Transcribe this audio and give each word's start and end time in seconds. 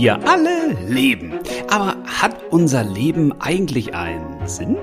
Wir 0.00 0.26
alle 0.26 0.78
leben. 0.88 1.34
Aber 1.68 1.94
hat 2.06 2.34
unser 2.50 2.82
Leben 2.82 3.38
eigentlich 3.38 3.94
einen 3.94 4.48
Sinn? 4.48 4.78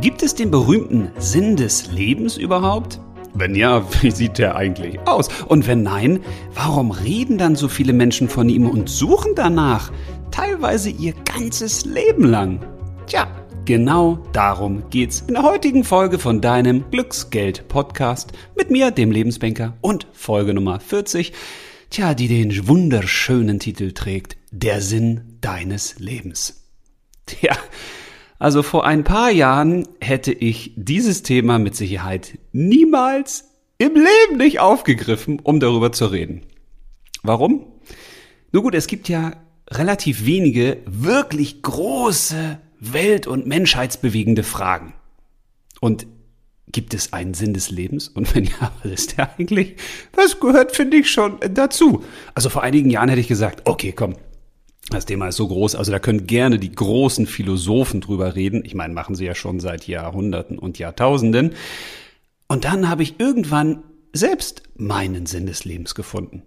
Gibt 0.00 0.24
es 0.24 0.34
den 0.34 0.50
berühmten 0.50 1.12
Sinn 1.16 1.54
des 1.54 1.92
Lebens 1.92 2.36
überhaupt? 2.36 2.98
Wenn 3.34 3.54
ja, 3.54 3.86
wie 4.02 4.10
sieht 4.10 4.38
der 4.38 4.56
eigentlich 4.56 4.98
aus? 5.06 5.28
Und 5.46 5.68
wenn 5.68 5.84
nein, 5.84 6.18
warum 6.54 6.90
reden 6.90 7.38
dann 7.38 7.54
so 7.54 7.68
viele 7.68 7.92
Menschen 7.92 8.28
von 8.28 8.48
ihm 8.48 8.68
und 8.68 8.88
suchen 8.88 9.36
danach? 9.36 9.92
Teilweise 10.32 10.90
ihr 10.90 11.14
ganzes 11.24 11.84
Leben 11.84 12.24
lang. 12.24 12.58
Tja, 13.06 13.28
genau 13.64 14.18
darum 14.32 14.90
geht's 14.90 15.22
in 15.28 15.34
der 15.34 15.44
heutigen 15.44 15.84
Folge 15.84 16.18
von 16.18 16.40
deinem 16.40 16.82
Glücksgeld-Podcast 16.90 18.32
mit 18.56 18.72
mir, 18.72 18.90
dem 18.90 19.12
Lebensbanker, 19.12 19.76
und 19.82 20.08
Folge 20.12 20.52
Nummer 20.52 20.80
40. 20.80 21.32
Tja, 21.90 22.14
die 22.14 22.26
den 22.26 22.66
wunderschönen 22.66 23.60
Titel 23.60 23.92
trägt, 23.92 24.37
Der 24.50 24.80
Sinn 24.80 25.38
deines 25.40 25.98
Lebens. 25.98 26.64
Tja, 27.26 27.56
also 28.38 28.62
vor 28.62 28.86
ein 28.86 29.04
paar 29.04 29.30
Jahren 29.30 29.86
hätte 30.00 30.32
ich 30.32 30.72
dieses 30.76 31.22
Thema 31.22 31.58
mit 31.58 31.76
Sicherheit 31.76 32.38
niemals 32.52 33.44
im 33.78 33.94
Leben 33.94 34.38
nicht 34.38 34.60
aufgegriffen, 34.60 35.40
um 35.40 35.60
darüber 35.60 35.92
zu 35.92 36.06
reden. 36.06 36.42
Warum? 37.22 37.66
Nur 38.52 38.62
gut, 38.62 38.74
es 38.74 38.86
gibt 38.86 39.08
ja 39.08 39.32
relativ 39.70 40.24
wenige 40.24 40.78
wirklich 40.86 41.62
große 41.62 42.58
welt- 42.80 43.26
und 43.26 43.46
menschheitsbewegende 43.46 44.42
Fragen. 44.42 44.94
Und 45.80 46.06
Gibt 46.70 46.92
es 46.92 47.14
einen 47.14 47.32
Sinn 47.32 47.54
des 47.54 47.70
Lebens? 47.70 48.08
Und 48.08 48.34
wenn 48.34 48.44
ja, 48.44 48.72
was 48.82 48.92
ist 48.92 49.16
der 49.16 49.34
eigentlich? 49.38 49.76
Das 50.12 50.38
gehört, 50.38 50.76
finde 50.76 50.98
ich, 50.98 51.10
schon 51.10 51.38
dazu. 51.50 52.04
Also 52.34 52.50
vor 52.50 52.62
einigen 52.62 52.90
Jahren 52.90 53.08
hätte 53.08 53.20
ich 53.20 53.28
gesagt, 53.28 53.62
okay, 53.64 53.92
komm, 53.92 54.16
das 54.90 55.06
Thema 55.06 55.28
ist 55.28 55.36
so 55.36 55.48
groß, 55.48 55.74
also 55.74 55.92
da 55.92 55.98
können 55.98 56.26
gerne 56.26 56.58
die 56.58 56.72
großen 56.72 57.26
Philosophen 57.26 58.00
drüber 58.00 58.34
reden. 58.34 58.62
Ich 58.64 58.74
meine, 58.74 58.94
machen 58.94 59.14
sie 59.14 59.24
ja 59.24 59.34
schon 59.34 59.60
seit 59.60 59.86
Jahrhunderten 59.86 60.58
und 60.58 60.78
Jahrtausenden. 60.78 61.54
Und 62.48 62.64
dann 62.64 62.88
habe 62.88 63.02
ich 63.02 63.20
irgendwann 63.20 63.82
selbst 64.12 64.62
meinen 64.76 65.26
Sinn 65.26 65.46
des 65.46 65.64
Lebens 65.64 65.94
gefunden. 65.94 66.42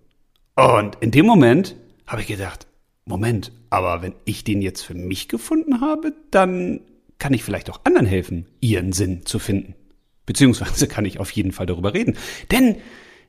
Und 0.55 0.97
in 1.01 1.11
dem 1.11 1.25
Moment 1.25 1.75
habe 2.07 2.21
ich 2.21 2.27
gedacht, 2.27 2.67
Moment, 3.05 3.51
aber 3.69 4.01
wenn 4.01 4.13
ich 4.25 4.43
den 4.43 4.61
jetzt 4.61 4.81
für 4.81 4.93
mich 4.93 5.27
gefunden 5.27 5.81
habe, 5.81 6.13
dann 6.31 6.81
kann 7.19 7.33
ich 7.33 7.43
vielleicht 7.43 7.69
auch 7.69 7.81
anderen 7.83 8.07
helfen, 8.07 8.47
ihren 8.59 8.93
Sinn 8.93 9.25
zu 9.25 9.37
finden. 9.37 9.75
Beziehungsweise 10.25 10.87
kann 10.87 11.05
ich 11.05 11.19
auf 11.19 11.31
jeden 11.31 11.51
Fall 11.51 11.65
darüber 11.65 11.93
reden. 11.93 12.17
Denn 12.51 12.77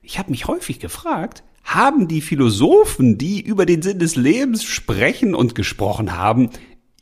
ich 0.02 0.18
habe 0.18 0.30
mich 0.30 0.46
häufig 0.46 0.80
gefragt, 0.80 1.42
haben 1.64 2.08
die 2.08 2.20
Philosophen, 2.20 3.18
die 3.18 3.40
über 3.40 3.66
den 3.66 3.82
Sinn 3.82 3.98
des 3.98 4.16
Lebens 4.16 4.64
sprechen 4.64 5.34
und 5.34 5.54
gesprochen 5.54 6.16
haben, 6.16 6.50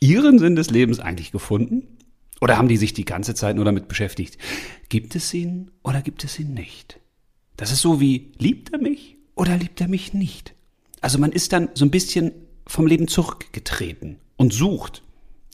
ihren 0.00 0.38
Sinn 0.38 0.56
des 0.56 0.70
Lebens 0.70 1.00
eigentlich 1.00 1.32
gefunden? 1.32 1.98
Oder 2.40 2.56
haben 2.56 2.68
die 2.68 2.76
sich 2.76 2.94
die 2.94 3.04
ganze 3.04 3.34
Zeit 3.34 3.56
nur 3.56 3.64
damit 3.64 3.88
beschäftigt? 3.88 4.38
Gibt 4.88 5.14
es 5.14 5.32
ihn 5.34 5.70
oder 5.82 6.02
gibt 6.02 6.24
es 6.24 6.38
ihn 6.38 6.54
nicht? 6.54 6.98
Das 7.56 7.70
ist 7.70 7.82
so 7.82 8.00
wie, 8.00 8.32
liebt 8.38 8.72
er 8.72 8.80
mich 8.80 9.16
oder 9.34 9.56
liebt 9.56 9.80
er 9.80 9.88
mich 9.88 10.14
nicht? 10.14 10.54
Also 11.00 11.18
man 11.18 11.32
ist 11.32 11.52
dann 11.52 11.68
so 11.74 11.84
ein 11.84 11.90
bisschen 11.90 12.32
vom 12.66 12.86
Leben 12.86 13.08
zurückgetreten 13.08 14.16
und 14.36 14.52
sucht. 14.52 15.02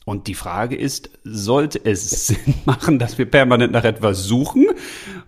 Und 0.07 0.27
die 0.27 0.35
Frage 0.35 0.77
ist, 0.77 1.09
sollte 1.25 1.83
es 1.83 2.09
Sinn 2.27 2.53
machen, 2.63 2.97
dass 2.97 3.17
wir 3.17 3.25
permanent 3.25 3.73
nach 3.73 3.83
etwas 3.83 4.23
suchen? 4.23 4.67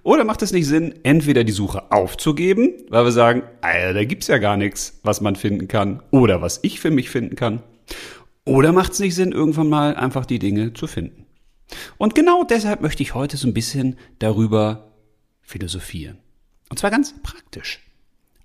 Oder 0.04 0.24
macht 0.24 0.42
es 0.42 0.54
nicht 0.54 0.68
Sinn, 0.68 0.94
entweder 1.04 1.44
die 1.44 1.52
Suche 1.52 1.92
aufzugeben, 1.92 2.72
weil 2.88 3.04
wir 3.04 3.12
sagen, 3.12 3.44
Alter, 3.60 3.94
da 3.94 4.06
gibt's 4.06 4.28
ja 4.28 4.38
gar 4.38 4.56
nichts, 4.56 5.02
was 5.04 5.20
man 5.20 5.36
finden 5.36 5.68
kann 5.68 6.02
oder 6.12 6.42
was 6.42 6.62
ich 6.64 6.80
für 6.80 6.92
mich 6.92 7.10
finden 7.10 7.36
kann? 7.36 7.62
Oder 8.46 8.72
macht 8.72 8.94
es 8.94 9.00
nicht 9.02 9.16
Sinn, 9.16 9.34
irgendwann 9.34 9.68
mal 9.68 9.98
einfach 9.98 10.26
die 10.26 10.40
Dinge 10.40 10.72
zu 10.72 10.88
finden? 10.88 11.26
Und 11.98 12.16
genau 12.16 12.46
deshalb 12.46 12.80
möchte 12.80 13.04
ich 13.04 13.14
heute 13.14 13.36
so 13.36 13.50
ein 13.50 13.54
bisschen 13.54 13.98
darüber 14.20 14.94
philosophieren. 15.42 16.20
Und 16.70 16.80
zwar 16.80 16.90
ganz 16.90 17.14
praktisch 17.22 17.82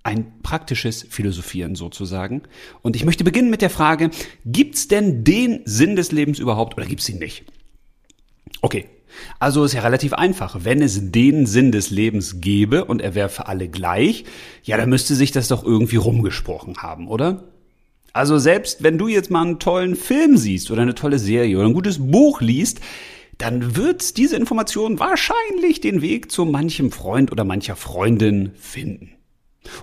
ein 0.05 0.39
praktisches 0.43 1.05
Philosophieren 1.09 1.75
sozusagen. 1.75 2.43
Und 2.83 2.95
ich 2.95 3.05
möchte 3.05 3.23
beginnen 3.23 3.49
mit 3.49 3.63
der 3.63 3.71
Frage, 3.71 4.11
gibt's 4.45 4.87
denn 4.87 5.23
den 5.23 5.61
Sinn 5.65 5.95
des 5.95 6.11
Lebens 6.11 6.37
überhaupt 6.37 6.77
oder 6.77 6.85
gibt's 6.85 7.09
ihn 7.09 7.17
nicht? 7.17 7.43
Okay, 8.61 8.85
also 9.39 9.63
ist 9.63 9.73
ja 9.73 9.81
relativ 9.81 10.13
einfach. 10.13 10.59
Wenn 10.61 10.81
es 10.83 11.11
den 11.11 11.47
Sinn 11.47 11.71
des 11.71 11.89
Lebens 11.89 12.39
gäbe 12.39 12.85
und 12.85 13.01
er 13.01 13.15
wäre 13.15 13.29
für 13.29 13.47
alle 13.47 13.67
gleich, 13.67 14.25
ja, 14.63 14.77
dann 14.77 14.89
müsste 14.89 15.15
sich 15.15 15.31
das 15.31 15.47
doch 15.47 15.63
irgendwie 15.63 15.95
rumgesprochen 15.95 16.77
haben, 16.77 17.07
oder? 17.07 17.45
Also 18.13 18.37
selbst 18.37 18.83
wenn 18.83 18.99
du 18.99 19.07
jetzt 19.07 19.31
mal 19.31 19.41
einen 19.41 19.59
tollen 19.59 19.95
Film 19.95 20.37
siehst 20.37 20.69
oder 20.69 20.83
eine 20.83 20.95
tolle 20.95 21.17
Serie 21.17 21.57
oder 21.57 21.67
ein 21.67 21.73
gutes 21.73 21.97
Buch 21.99 22.41
liest, 22.41 22.79
dann 23.39 23.75
wird 23.75 24.17
diese 24.17 24.37
Information 24.37 24.99
wahrscheinlich 24.99 25.81
den 25.81 26.01
Weg 26.03 26.31
zu 26.31 26.45
manchem 26.45 26.91
Freund 26.91 27.31
oder 27.31 27.43
mancher 27.43 27.75
Freundin 27.75 28.51
finden. 28.55 29.15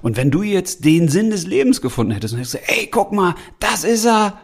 Und 0.03 0.17
wenn 0.17 0.31
du 0.31 0.43
jetzt 0.43 0.85
den 0.85 1.09
Sinn 1.09 1.31
des 1.31 1.47
Lebens 1.47 1.81
gefunden 1.81 2.13
hättest 2.13 2.35
und 2.35 2.39
hättest 2.41 2.55
gesagt, 2.55 2.79
ey, 2.79 2.89
guck 2.91 3.13
mal, 3.13 3.35
das 3.61 3.85
ist 3.85 4.07
er 4.07 4.39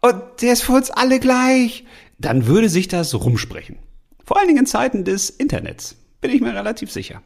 und 0.00 0.22
der 0.42 0.52
ist 0.52 0.62
für 0.62 0.72
uns 0.72 0.90
alle 0.90 1.18
gleich, 1.18 1.84
dann 2.18 2.46
würde 2.46 2.68
sich 2.68 2.88
das 2.88 3.14
rumsprechen. 3.14 3.78
Vor 4.24 4.38
allen 4.38 4.48
Dingen 4.48 4.60
in 4.60 4.66
Zeiten 4.66 5.04
des 5.04 5.30
Internets, 5.30 5.96
bin 6.20 6.30
ich 6.30 6.40
mir 6.40 6.54
relativ 6.54 6.90
sicher. 6.90 7.22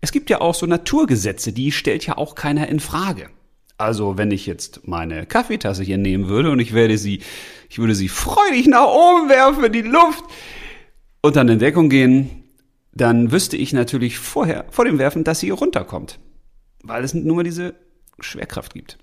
Es 0.00 0.12
gibt 0.12 0.30
ja 0.30 0.40
auch 0.40 0.54
so 0.54 0.66
Naturgesetze, 0.66 1.52
die 1.52 1.70
stellt 1.70 2.06
ja 2.06 2.18
auch 2.18 2.34
keiner 2.34 2.68
in 2.68 2.80
Frage. 2.80 3.30
Also, 3.78 4.18
wenn 4.18 4.30
ich 4.30 4.46
jetzt 4.46 4.86
meine 4.86 5.26
Kaffeetasse 5.26 5.82
hier 5.82 5.98
nehmen 5.98 6.28
würde 6.28 6.50
und 6.50 6.60
ich 6.60 6.72
werde 6.72 6.98
sie, 6.98 7.20
ich 7.68 7.78
würde 7.78 7.94
sie 7.94 8.08
freudig 8.08 8.66
nach 8.66 8.86
oben 8.86 9.28
werfen 9.28 9.64
in 9.64 9.72
die 9.72 9.82
Luft 9.82 10.24
und 11.20 11.36
dann 11.36 11.48
in 11.48 11.58
Deckung 11.58 11.88
gehen, 11.88 12.44
dann 12.94 13.32
wüsste 13.32 13.56
ich 13.56 13.72
natürlich 13.72 14.18
vorher, 14.18 14.66
vor 14.70 14.84
dem 14.84 14.98
Werfen, 14.98 15.24
dass 15.24 15.40
sie 15.40 15.50
runterkommt 15.50 16.18
weil 16.82 17.04
es 17.04 17.14
nur 17.14 17.44
diese 17.44 17.74
Schwerkraft 18.20 18.74
gibt. 18.74 18.98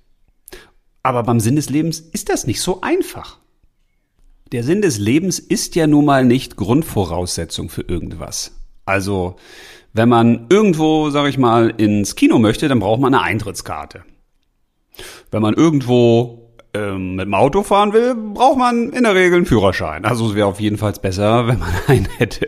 Aber 1.04 1.24
beim 1.24 1.40
Sinn 1.40 1.56
des 1.56 1.70
Lebens 1.70 2.00
ist 2.00 2.30
das 2.30 2.46
nicht 2.46 2.62
so 2.62 2.82
einfach. 2.82 3.40
Der 4.52 4.64
Sinn 4.64 4.82
des 4.82 4.98
Lebens 4.98 5.40
ist 5.40 5.76
ja 5.76 5.88
nun 5.88 6.06
mal 6.06 6.26
nicht 6.26 6.56
Grundvoraussetzung 6.56 7.70
für 7.70 7.84
irgendwas. 7.84 8.52
Also, 8.86 9.36
wenn 9.94 10.10
man 10.10 10.48
irgendwo, 10.50 11.10
sag 11.10 11.28
ich 11.28 11.38
mal, 11.38 11.70
ins 11.78 12.16
Kino 12.16 12.40
möchte, 12.40 12.68
dann 12.68 12.80
braucht 12.80 13.00
man 13.00 13.14
eine 13.14 13.24
Eintrittskarte. 13.24 14.04
Wenn 15.32 15.42
man 15.42 15.54
irgendwo 15.54 16.52
ähm, 16.74 17.16
mit 17.16 17.26
dem 17.26 17.34
Auto 17.34 17.64
fahren 17.64 17.94
will, 17.94 18.16
braucht 18.16 18.58
man 18.58 18.90
in 18.92 19.04
der 19.04 19.16
Regel 19.16 19.38
einen 19.38 19.46
Führerschein. 19.46 20.06
Also 20.06 20.30
es 20.30 20.36
wäre 20.36 20.48
auf 20.48 20.60
jeden 20.60 20.78
Fall 20.78 20.94
besser, 20.94 21.48
wenn 21.48 21.60
man 21.60 21.74
einen 21.88 22.08
hätte. 22.18 22.48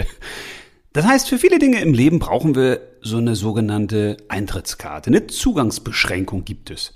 Das 0.93 1.05
heißt, 1.05 1.29
für 1.29 1.37
viele 1.37 1.57
Dinge 1.57 1.79
im 1.81 1.93
Leben 1.93 2.19
brauchen 2.19 2.55
wir 2.55 2.81
so 3.01 3.17
eine 3.17 3.35
sogenannte 3.35 4.17
Eintrittskarte. 4.27 5.09
Eine 5.09 5.27
Zugangsbeschränkung 5.27 6.43
gibt 6.43 6.69
es. 6.69 6.93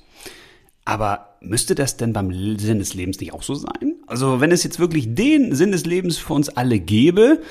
Aber 0.83 1.37
müsste 1.39 1.75
das 1.75 1.95
denn 1.95 2.11
beim 2.11 2.31
Sinn 2.59 2.79
des 2.79 2.93
Lebens 2.93 3.19
nicht 3.19 3.33
auch 3.33 3.41
so 3.41 3.55
sein? 3.55 3.95
Also 4.05 4.41
wenn 4.41 4.51
es 4.51 4.63
jetzt 4.63 4.79
wirklich 4.79 5.15
den 5.15 5.55
Sinn 5.55 5.71
des 5.71 5.85
Lebens 5.85 6.17
für 6.17 6.33
uns 6.33 6.49
alle 6.49 6.79
gäbe, 6.79 7.41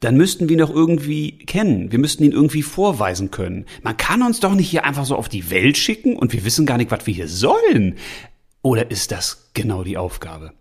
dann 0.00 0.16
müssten 0.16 0.48
wir 0.48 0.56
ihn 0.56 0.60
doch 0.60 0.74
irgendwie 0.74 1.38
kennen. 1.38 1.92
Wir 1.92 2.00
müssten 2.00 2.24
ihn 2.24 2.32
irgendwie 2.32 2.62
vorweisen 2.62 3.30
können. 3.30 3.64
Man 3.82 3.96
kann 3.96 4.22
uns 4.22 4.40
doch 4.40 4.54
nicht 4.54 4.68
hier 4.68 4.84
einfach 4.84 5.06
so 5.06 5.16
auf 5.16 5.28
die 5.28 5.48
Welt 5.50 5.78
schicken 5.78 6.16
und 6.16 6.32
wir 6.32 6.44
wissen 6.44 6.66
gar 6.66 6.76
nicht, 6.76 6.90
was 6.90 7.06
wir 7.06 7.14
hier 7.14 7.28
sollen. 7.28 7.94
Oder 8.62 8.90
ist 8.90 9.12
das 9.12 9.50
genau 9.54 9.84
die 9.84 9.96
Aufgabe? 9.96 10.52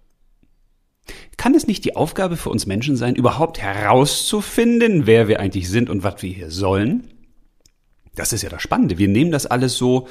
Kann 1.44 1.56
es 1.56 1.68
nicht 1.68 1.84
die 1.84 1.98
Aufgabe 1.98 2.38
für 2.38 2.50
uns 2.50 2.68
Menschen 2.68 2.96
sein, 2.96 3.16
überhaupt 3.16 3.60
herauszufinden, 3.60 5.08
wer 5.08 5.28
wir 5.28 5.42
eigentlich 5.42 5.70
sind 5.70 5.90
und 5.90 6.02
was 6.02 6.22
wir 6.22 6.30
hier 6.30 6.50
sollen? 6.50 7.10
Das 8.16 8.32
ist 8.32 8.44
ja 8.44 8.50
das 8.50 8.62
Spannende. 8.62 8.98
Wir 8.98 9.10
nehmen 9.10 9.30
das 9.30 9.46
alles 9.46 9.76
so 9.76 10.08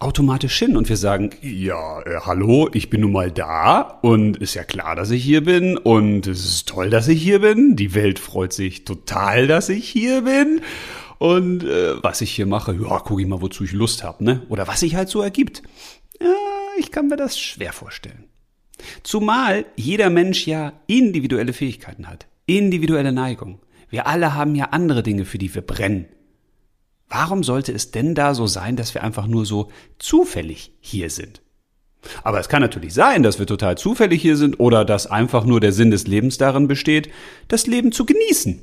automatisch 0.00 0.58
hin 0.58 0.76
und 0.76 0.88
wir 0.88 0.96
sagen, 0.96 1.30
ja, 1.40 2.02
äh, 2.02 2.18
hallo, 2.22 2.68
ich 2.72 2.90
bin 2.90 3.02
nun 3.02 3.12
mal 3.12 3.30
da 3.30 4.00
und 4.02 4.38
ist 4.38 4.54
ja 4.54 4.64
klar, 4.64 4.96
dass 4.96 5.12
ich 5.12 5.22
hier 5.22 5.44
bin 5.44 5.78
und 5.78 6.26
es 6.26 6.44
ist 6.44 6.68
toll, 6.68 6.90
dass 6.90 7.06
ich 7.06 7.22
hier 7.22 7.38
bin. 7.38 7.76
Die 7.76 7.94
Welt 7.94 8.18
freut 8.18 8.52
sich 8.52 8.84
total, 8.84 9.46
dass 9.46 9.68
ich 9.68 9.88
hier 9.88 10.22
bin. 10.22 10.62
Und 11.18 11.62
äh, 11.62 12.02
was 12.02 12.22
ich 12.22 12.32
hier 12.32 12.46
mache, 12.46 12.74
ja, 12.74 12.98
guck 12.98 13.20
ich 13.20 13.28
mal, 13.28 13.40
wozu 13.40 13.62
ich 13.62 13.70
Lust 13.70 14.02
habe, 14.02 14.24
ne? 14.24 14.42
Oder 14.48 14.66
was 14.66 14.80
sich 14.80 14.96
halt 14.96 15.10
so 15.10 15.22
ergibt. 15.22 15.62
Ja, 16.20 16.34
ich 16.76 16.90
kann 16.90 17.06
mir 17.06 17.16
das 17.16 17.38
schwer 17.38 17.72
vorstellen. 17.72 18.31
Zumal 19.02 19.64
jeder 19.76 20.10
Mensch 20.10 20.46
ja 20.46 20.72
individuelle 20.86 21.52
Fähigkeiten 21.52 22.08
hat, 22.08 22.26
individuelle 22.46 23.12
Neigung. 23.12 23.60
Wir 23.88 24.06
alle 24.06 24.34
haben 24.34 24.54
ja 24.54 24.66
andere 24.66 25.02
Dinge, 25.02 25.24
für 25.24 25.38
die 25.38 25.54
wir 25.54 25.62
brennen. 25.62 26.06
Warum 27.08 27.44
sollte 27.44 27.72
es 27.72 27.90
denn 27.90 28.14
da 28.14 28.34
so 28.34 28.46
sein, 28.46 28.76
dass 28.76 28.94
wir 28.94 29.02
einfach 29.02 29.26
nur 29.26 29.44
so 29.44 29.70
zufällig 29.98 30.72
hier 30.80 31.10
sind? 31.10 31.42
Aber 32.24 32.40
es 32.40 32.48
kann 32.48 32.62
natürlich 32.62 32.94
sein, 32.94 33.22
dass 33.22 33.38
wir 33.38 33.46
total 33.46 33.76
zufällig 33.76 34.22
hier 34.22 34.36
sind 34.36 34.58
oder 34.58 34.84
dass 34.84 35.06
einfach 35.06 35.44
nur 35.44 35.60
der 35.60 35.72
Sinn 35.72 35.90
des 35.90 36.06
Lebens 36.06 36.38
darin 36.38 36.68
besteht, 36.68 37.10
das 37.48 37.66
Leben 37.66 37.92
zu 37.92 38.06
genießen. 38.06 38.62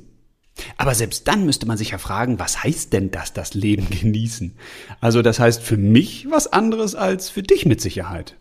Aber 0.76 0.94
selbst 0.94 1.28
dann 1.28 1.46
müsste 1.46 1.66
man 1.66 1.78
sich 1.78 1.90
ja 1.90 1.98
fragen, 1.98 2.38
was 2.38 2.62
heißt 2.62 2.92
denn 2.92 3.10
das, 3.10 3.32
das 3.32 3.54
Leben 3.54 3.88
genießen? 3.88 4.56
Also 5.00 5.22
das 5.22 5.38
heißt 5.38 5.62
für 5.62 5.76
mich 5.76 6.26
was 6.30 6.52
anderes 6.52 6.94
als 6.94 7.30
für 7.30 7.42
dich 7.42 7.66
mit 7.66 7.80
Sicherheit. 7.80 8.36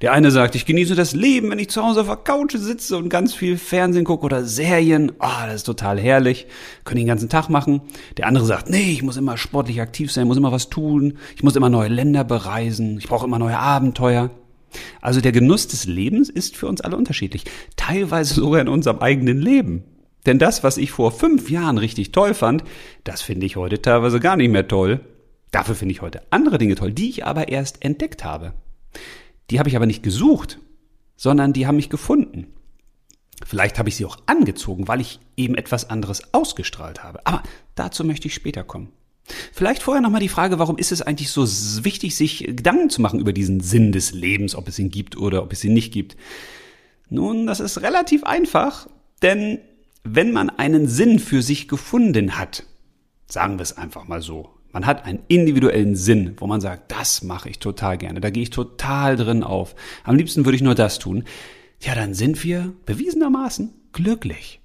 Der 0.00 0.12
eine 0.12 0.30
sagt, 0.30 0.54
ich 0.54 0.66
genieße 0.66 0.94
das 0.94 1.14
Leben, 1.14 1.50
wenn 1.50 1.58
ich 1.58 1.70
zu 1.70 1.82
Hause 1.82 2.00
auf 2.00 2.06
der 2.06 2.16
Couch 2.16 2.56
sitze 2.56 2.96
und 2.96 3.08
ganz 3.08 3.34
viel 3.34 3.56
Fernsehen 3.58 4.04
gucke 4.04 4.24
oder 4.24 4.44
Serien. 4.44 5.12
Oh, 5.20 5.46
das 5.46 5.56
ist 5.56 5.64
total 5.64 5.98
herrlich. 5.98 6.46
Können 6.84 6.98
den 6.98 7.06
ganzen 7.06 7.28
Tag 7.28 7.48
machen. 7.48 7.82
Der 8.16 8.26
andere 8.26 8.44
sagt, 8.44 8.70
nee, 8.70 8.90
ich 8.90 9.02
muss 9.02 9.16
immer 9.16 9.36
sportlich 9.36 9.80
aktiv 9.80 10.12
sein, 10.12 10.26
muss 10.26 10.36
immer 10.36 10.52
was 10.52 10.68
tun. 10.68 11.18
Ich 11.36 11.42
muss 11.42 11.56
immer 11.56 11.70
neue 11.70 11.88
Länder 11.88 12.24
bereisen. 12.24 12.98
Ich 12.98 13.08
brauche 13.08 13.26
immer 13.26 13.38
neue 13.38 13.58
Abenteuer. 13.58 14.30
Also 15.00 15.20
der 15.20 15.32
Genuss 15.32 15.68
des 15.68 15.86
Lebens 15.86 16.28
ist 16.28 16.56
für 16.56 16.66
uns 16.66 16.80
alle 16.80 16.96
unterschiedlich. 16.96 17.44
Teilweise 17.76 18.34
sogar 18.34 18.60
in 18.60 18.68
unserem 18.68 18.98
eigenen 18.98 19.40
Leben. 19.40 19.84
Denn 20.26 20.38
das, 20.38 20.62
was 20.62 20.76
ich 20.76 20.90
vor 20.90 21.12
fünf 21.12 21.48
Jahren 21.48 21.78
richtig 21.78 22.12
toll 22.12 22.34
fand, 22.34 22.64
das 23.04 23.22
finde 23.22 23.46
ich 23.46 23.56
heute 23.56 23.80
teilweise 23.80 24.20
gar 24.20 24.36
nicht 24.36 24.50
mehr 24.50 24.68
toll. 24.68 25.00
Dafür 25.50 25.74
finde 25.74 25.92
ich 25.92 26.02
heute 26.02 26.22
andere 26.30 26.58
Dinge 26.58 26.74
toll, 26.74 26.92
die 26.92 27.08
ich 27.08 27.24
aber 27.24 27.48
erst 27.48 27.82
entdeckt 27.82 28.24
habe. 28.24 28.52
Die 29.50 29.58
habe 29.58 29.68
ich 29.68 29.76
aber 29.76 29.86
nicht 29.86 30.02
gesucht, 30.02 30.58
sondern 31.16 31.52
die 31.52 31.66
haben 31.66 31.76
mich 31.76 31.90
gefunden. 31.90 32.48
Vielleicht 33.44 33.78
habe 33.78 33.88
ich 33.88 33.96
sie 33.96 34.04
auch 34.04 34.18
angezogen, 34.26 34.88
weil 34.88 35.00
ich 35.00 35.20
eben 35.36 35.54
etwas 35.54 35.90
anderes 35.90 36.34
ausgestrahlt 36.34 37.02
habe. 37.02 37.24
Aber 37.26 37.42
dazu 37.74 38.04
möchte 38.04 38.28
ich 38.28 38.34
später 38.34 38.64
kommen. 38.64 38.92
Vielleicht 39.52 39.82
vorher 39.82 40.00
nochmal 40.00 40.20
die 40.20 40.28
Frage, 40.28 40.58
warum 40.58 40.78
ist 40.78 40.92
es 40.92 41.02
eigentlich 41.02 41.30
so 41.30 41.44
wichtig, 41.84 42.16
sich 42.16 42.44
Gedanken 42.44 42.90
zu 42.90 43.02
machen 43.02 43.20
über 43.20 43.32
diesen 43.32 43.60
Sinn 43.60 43.92
des 43.92 44.12
Lebens, 44.12 44.54
ob 44.54 44.68
es 44.68 44.78
ihn 44.78 44.90
gibt 44.90 45.16
oder 45.16 45.42
ob 45.42 45.52
es 45.52 45.62
ihn 45.64 45.74
nicht 45.74 45.92
gibt? 45.92 46.16
Nun, 47.10 47.46
das 47.46 47.60
ist 47.60 47.82
relativ 47.82 48.24
einfach, 48.24 48.88
denn 49.22 49.58
wenn 50.04 50.32
man 50.32 50.50
einen 50.50 50.88
Sinn 50.88 51.18
für 51.18 51.42
sich 51.42 51.68
gefunden 51.68 52.38
hat, 52.38 52.64
sagen 53.26 53.58
wir 53.58 53.62
es 53.62 53.76
einfach 53.76 54.08
mal 54.08 54.22
so, 54.22 54.50
man 54.78 54.86
hat 54.86 55.06
einen 55.06 55.24
individuellen 55.26 55.96
Sinn, 55.96 56.34
wo 56.36 56.46
man 56.46 56.60
sagt, 56.60 56.92
das 56.92 57.24
mache 57.24 57.48
ich 57.48 57.58
total 57.58 57.98
gerne, 57.98 58.20
da 58.20 58.30
gehe 58.30 58.44
ich 58.44 58.50
total 58.50 59.16
drin 59.16 59.42
auf. 59.42 59.74
Am 60.04 60.14
liebsten 60.14 60.44
würde 60.44 60.54
ich 60.54 60.62
nur 60.62 60.76
das 60.76 61.00
tun. 61.00 61.24
Ja, 61.80 61.96
dann 61.96 62.14
sind 62.14 62.44
wir 62.44 62.72
bewiesenermaßen 62.86 63.74
glücklich. 63.92 64.60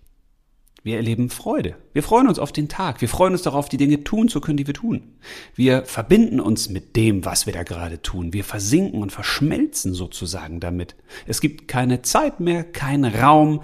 Wir 0.83 0.98
erleben 0.98 1.31
Freude. 1.31 1.77
Wir 1.94 2.04
freuen 2.04 2.27
uns 2.27 2.38
auf 2.38 2.51
den 2.51 2.69
Tag. 2.69 3.01
Wir 3.01 3.10
freuen 3.10 3.33
uns 3.33 3.42
darauf, 3.42 3.69
die 3.69 3.77
Dinge 3.77 4.04
tun 4.04 4.27
zu 4.30 4.39
können, 4.39 4.57
die 4.57 4.68
wir 4.68 4.75
tun. 4.75 5.15
Wir 5.56 5.83
verbinden 5.83 6.39
uns 6.39 6.69
mit 6.69 6.95
dem, 6.95 7.25
was 7.25 7.48
wir 7.48 7.54
da 7.54 7.63
gerade 7.63 8.04
tun. 8.04 8.33
Wir 8.33 8.44
versinken 8.44 9.01
und 9.01 9.12
verschmelzen 9.12 9.95
sozusagen 9.95 10.59
damit. 10.59 10.94
Es 11.25 11.42
gibt 11.42 11.68
keine 11.68 12.04
Zeit 12.04 12.39
mehr, 12.39 12.63
keinen 12.63 13.16
Raum, 13.16 13.63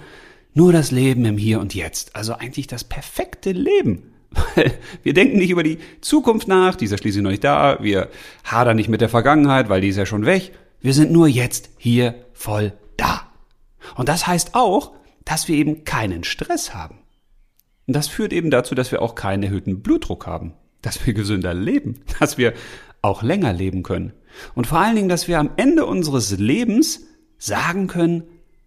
nur 0.52 0.72
das 0.72 0.90
Leben 0.90 1.24
im 1.26 1.38
Hier 1.38 1.60
und 1.60 1.76
Jetzt. 1.76 2.16
Also 2.16 2.34
eigentlich 2.34 2.66
das 2.66 2.82
perfekte 2.82 3.52
Leben. 3.52 4.09
Wir 5.02 5.14
denken 5.14 5.38
nicht 5.38 5.50
über 5.50 5.62
die 5.62 5.78
Zukunft 6.00 6.48
nach, 6.48 6.76
die 6.76 6.84
ist 6.84 6.92
ja 6.92 6.98
schließlich 6.98 7.22
noch 7.22 7.30
nicht 7.30 7.44
da. 7.44 7.78
Wir 7.80 8.08
hadern 8.44 8.76
nicht 8.76 8.88
mit 8.88 9.00
der 9.00 9.08
Vergangenheit, 9.08 9.68
weil 9.68 9.80
die 9.80 9.88
ist 9.88 9.96
ja 9.96 10.06
schon 10.06 10.26
weg. 10.26 10.52
Wir 10.80 10.94
sind 10.94 11.10
nur 11.10 11.26
jetzt 11.26 11.70
hier 11.76 12.14
voll 12.32 12.72
da. 12.96 13.28
Und 13.96 14.08
das 14.08 14.26
heißt 14.26 14.54
auch, 14.54 14.92
dass 15.24 15.48
wir 15.48 15.56
eben 15.56 15.84
keinen 15.84 16.24
Stress 16.24 16.74
haben. 16.74 16.98
Und 17.86 17.96
das 17.96 18.08
führt 18.08 18.32
eben 18.32 18.50
dazu, 18.50 18.74
dass 18.74 18.92
wir 18.92 19.02
auch 19.02 19.14
keinen 19.14 19.42
erhöhten 19.42 19.82
Blutdruck 19.82 20.26
haben, 20.26 20.54
dass 20.80 21.04
wir 21.06 21.12
gesünder 21.12 21.54
leben, 21.54 22.00
dass 22.20 22.38
wir 22.38 22.54
auch 23.02 23.22
länger 23.22 23.52
leben 23.52 23.82
können. 23.82 24.12
Und 24.54 24.66
vor 24.66 24.78
allen 24.78 24.94
Dingen, 24.94 25.08
dass 25.08 25.28
wir 25.28 25.38
am 25.38 25.50
Ende 25.56 25.86
unseres 25.86 26.38
Lebens 26.38 27.06
sagen 27.38 27.88
können, 27.88 28.24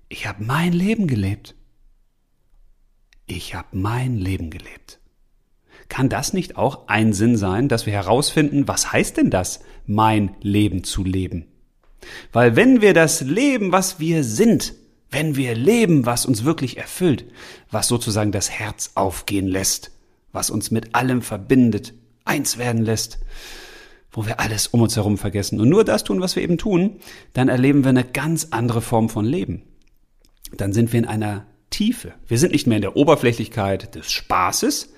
ich 0.09 0.27
habe 0.27 0.43
mein 0.43 0.73
Leben 0.73 1.07
gelebt. 1.07 1.55
Ich 3.25 3.55
habe 3.55 3.69
mein 3.71 4.17
Leben 4.17 4.49
gelebt. 4.49 4.99
Kann 5.89 6.09
das 6.09 6.33
nicht 6.33 6.57
auch 6.57 6.87
ein 6.87 7.13
Sinn 7.13 7.37
sein, 7.37 7.67
dass 7.67 7.85
wir 7.85 7.93
herausfinden, 7.93 8.67
was 8.67 8.91
heißt 8.91 9.17
denn 9.17 9.29
das, 9.29 9.61
mein 9.85 10.35
Leben 10.41 10.83
zu 10.83 11.03
leben? 11.03 11.45
Weil 12.31 12.55
wenn 12.55 12.81
wir 12.81 12.93
das 12.93 13.21
Leben, 13.21 13.71
was 13.71 13.99
wir 13.99 14.23
sind, 14.23 14.73
wenn 15.09 15.35
wir 15.35 15.55
leben, 15.55 16.05
was 16.05 16.25
uns 16.25 16.43
wirklich 16.43 16.77
erfüllt, 16.77 17.25
was 17.71 17.87
sozusagen 17.87 18.31
das 18.31 18.49
Herz 18.49 18.91
aufgehen 18.95 19.47
lässt, 19.47 19.91
was 20.31 20.49
uns 20.49 20.71
mit 20.71 20.95
allem 20.95 21.21
verbindet, 21.21 21.93
eins 22.25 22.57
werden 22.57 22.83
lässt, 22.83 23.19
wo 24.11 24.25
wir 24.25 24.39
alles 24.39 24.67
um 24.67 24.81
uns 24.81 24.95
herum 24.95 25.17
vergessen 25.17 25.59
und 25.59 25.69
nur 25.69 25.83
das 25.83 26.03
tun, 26.03 26.21
was 26.21 26.35
wir 26.35 26.43
eben 26.43 26.57
tun, 26.57 26.97
dann 27.33 27.49
erleben 27.49 27.83
wir 27.83 27.89
eine 27.89 28.03
ganz 28.03 28.47
andere 28.51 28.81
Form 28.81 29.09
von 29.09 29.25
Leben. 29.25 29.63
Dann 30.55 30.73
sind 30.73 30.93
wir 30.93 30.99
in 30.99 31.07
einer 31.07 31.45
Tiefe. 31.69 32.13
Wir 32.27 32.37
sind 32.37 32.51
nicht 32.51 32.67
mehr 32.67 32.77
in 32.77 32.83
der 32.83 32.95
Oberflächlichkeit 32.95 33.95
des 33.95 34.11
Spaßes, 34.11 34.92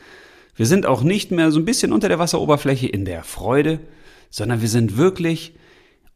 wir 0.55 0.65
sind 0.65 0.85
auch 0.85 1.03
nicht 1.03 1.31
mehr 1.31 1.51
so 1.51 1.59
ein 1.59 1.65
bisschen 1.65 1.91
unter 1.91 2.07
der 2.07 2.19
Wasseroberfläche 2.19 2.87
in 2.87 3.05
der 3.05 3.23
Freude, 3.23 3.79
sondern 4.29 4.61
wir 4.61 4.69
sind 4.69 4.97
wirklich 4.97 5.55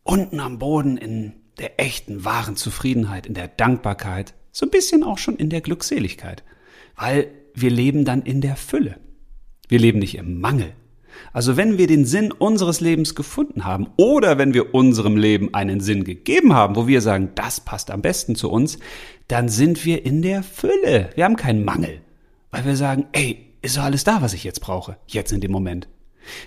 unten 0.04 0.40
am 0.40 0.60
Boden 0.60 0.98
in 0.98 1.34
der 1.60 1.80
echten, 1.80 2.24
wahren 2.24 2.56
Zufriedenheit, 2.56 3.28
in 3.28 3.34
der 3.34 3.50
Dankbarkeit, 3.50 4.34
so 4.52 4.66
ein 4.66 4.72
bisschen 4.72 5.04
auch 5.04 5.18
schon 5.18 5.36
in 5.36 5.50
der 5.50 5.62
Glückseligkeit, 5.62 6.44
weil 6.96 7.28
wir 7.54 7.70
leben 7.70 8.06
dann 8.06 8.22
in 8.22 8.42
der 8.42 8.56
Fülle. 8.56 8.98
Wir 9.68 9.80
leben 9.80 10.00
nicht 10.00 10.16
im 10.16 10.40
Mangel. 10.40 10.74
Also 11.34 11.58
wenn 11.58 11.78
wir 11.78 11.88
den 11.88 12.06
Sinn 12.06 12.32
unseres 12.32 12.80
Lebens 12.80 13.14
gefunden 13.14 13.66
haben 13.66 13.88
oder 13.98 14.38
wenn 14.38 14.54
wir 14.54 14.74
unserem 14.74 15.18
Leben 15.18 15.54
einen 15.54 15.82
Sinn 15.82 16.06
gegeben 16.06 16.54
haben, 16.54 16.76
wo 16.76 16.88
wir 16.88 17.02
sagen, 17.02 17.32
das 17.36 17.60
passt 17.60 17.92
am 17.92 18.02
besten 18.02 18.36
zu 18.36 18.50
uns, 18.50 18.80
dann 19.28 19.50
sind 19.50 19.86
wir 19.86 20.06
in 20.06 20.22
der 20.22 20.44
Fülle. 20.44 21.10
Wir 21.16 21.26
haben 21.26 21.36
keinen 21.36 21.66
Mangel, 21.66 22.02
weil 22.52 22.66
wir 22.66 22.76
sagen, 22.76 23.08
ey, 23.12 23.49
ist 23.62 23.78
doch 23.78 23.84
alles 23.84 24.04
da, 24.04 24.22
was 24.22 24.34
ich 24.34 24.44
jetzt 24.44 24.62
brauche, 24.62 24.98
jetzt 25.08 25.32
in 25.32 25.42
dem 25.42 25.52
Moment. 25.52 25.88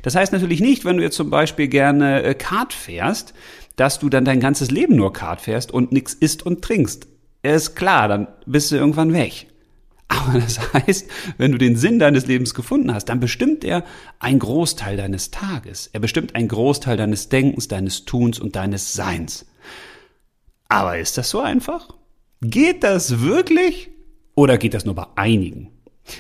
Das 0.03 0.14
heißt 0.14 0.32
natürlich 0.32 0.61
nicht, 0.61 0.85
wenn 0.85 0.97
du 0.97 1.03
jetzt 1.03 1.17
zum 1.17 1.31
Beispiel 1.31 1.69
gerne 1.69 2.23
äh, 2.23 2.35
Kart 2.35 2.73
fährst, 2.73 3.35
dass 3.76 3.99
du 3.99 4.09
dann 4.09 4.25
dein 4.25 4.41
ganzes 4.41 4.70
Leben 4.70 4.97
nur 4.97 5.12
Kart 5.12 5.41
fährst 5.41 5.73
und 5.73 5.93
nichts 5.93 6.14
isst 6.14 6.44
und 6.44 6.62
trinkst. 6.62 7.06
Ist 7.43 7.75
klar, 7.75 8.09
dann 8.09 8.29
bist 8.47 8.70
du 8.70 8.76
irgendwann 8.76 9.12
weg. 9.12 9.47
Aber 10.09 10.38
das 10.38 10.61
heißt, 10.75 11.09
wenn 11.38 11.53
du 11.53 11.59
den 11.59 11.76
Sinn 11.76 11.99
deines 11.99 12.26
Lebens 12.26 12.55
gefunden 12.55 12.93
hast, 12.93 13.06
dann 13.06 13.20
bestimmt 13.20 13.65
er 13.65 13.85
ein 14.19 14.38
Großteil 14.38 14.97
deines 14.97 15.31
Tages. 15.31 15.88
Er 15.93 16.00
bestimmt 16.00 16.35
ein 16.35 16.49
Großteil 16.49 16.97
deines 16.97 17.31
Denkens, 17.31 17.69
deines 17.69 18.05
Tuns 18.05 18.38
und 18.38 18.55
deines 18.55 18.93
Seins. 18.93 19.47
Aber 20.69 20.99
ist 20.99 21.17
das 21.19 21.31
so 21.31 21.41
einfach? 21.41 21.88
Geht 22.43 22.82
das 22.85 23.20
wirklich? 23.20 23.91
Oder 24.35 24.58
geht 24.58 24.75
das 24.75 24.85
nur 24.85 24.94
bei 24.94 25.06
einigen? 25.17 25.70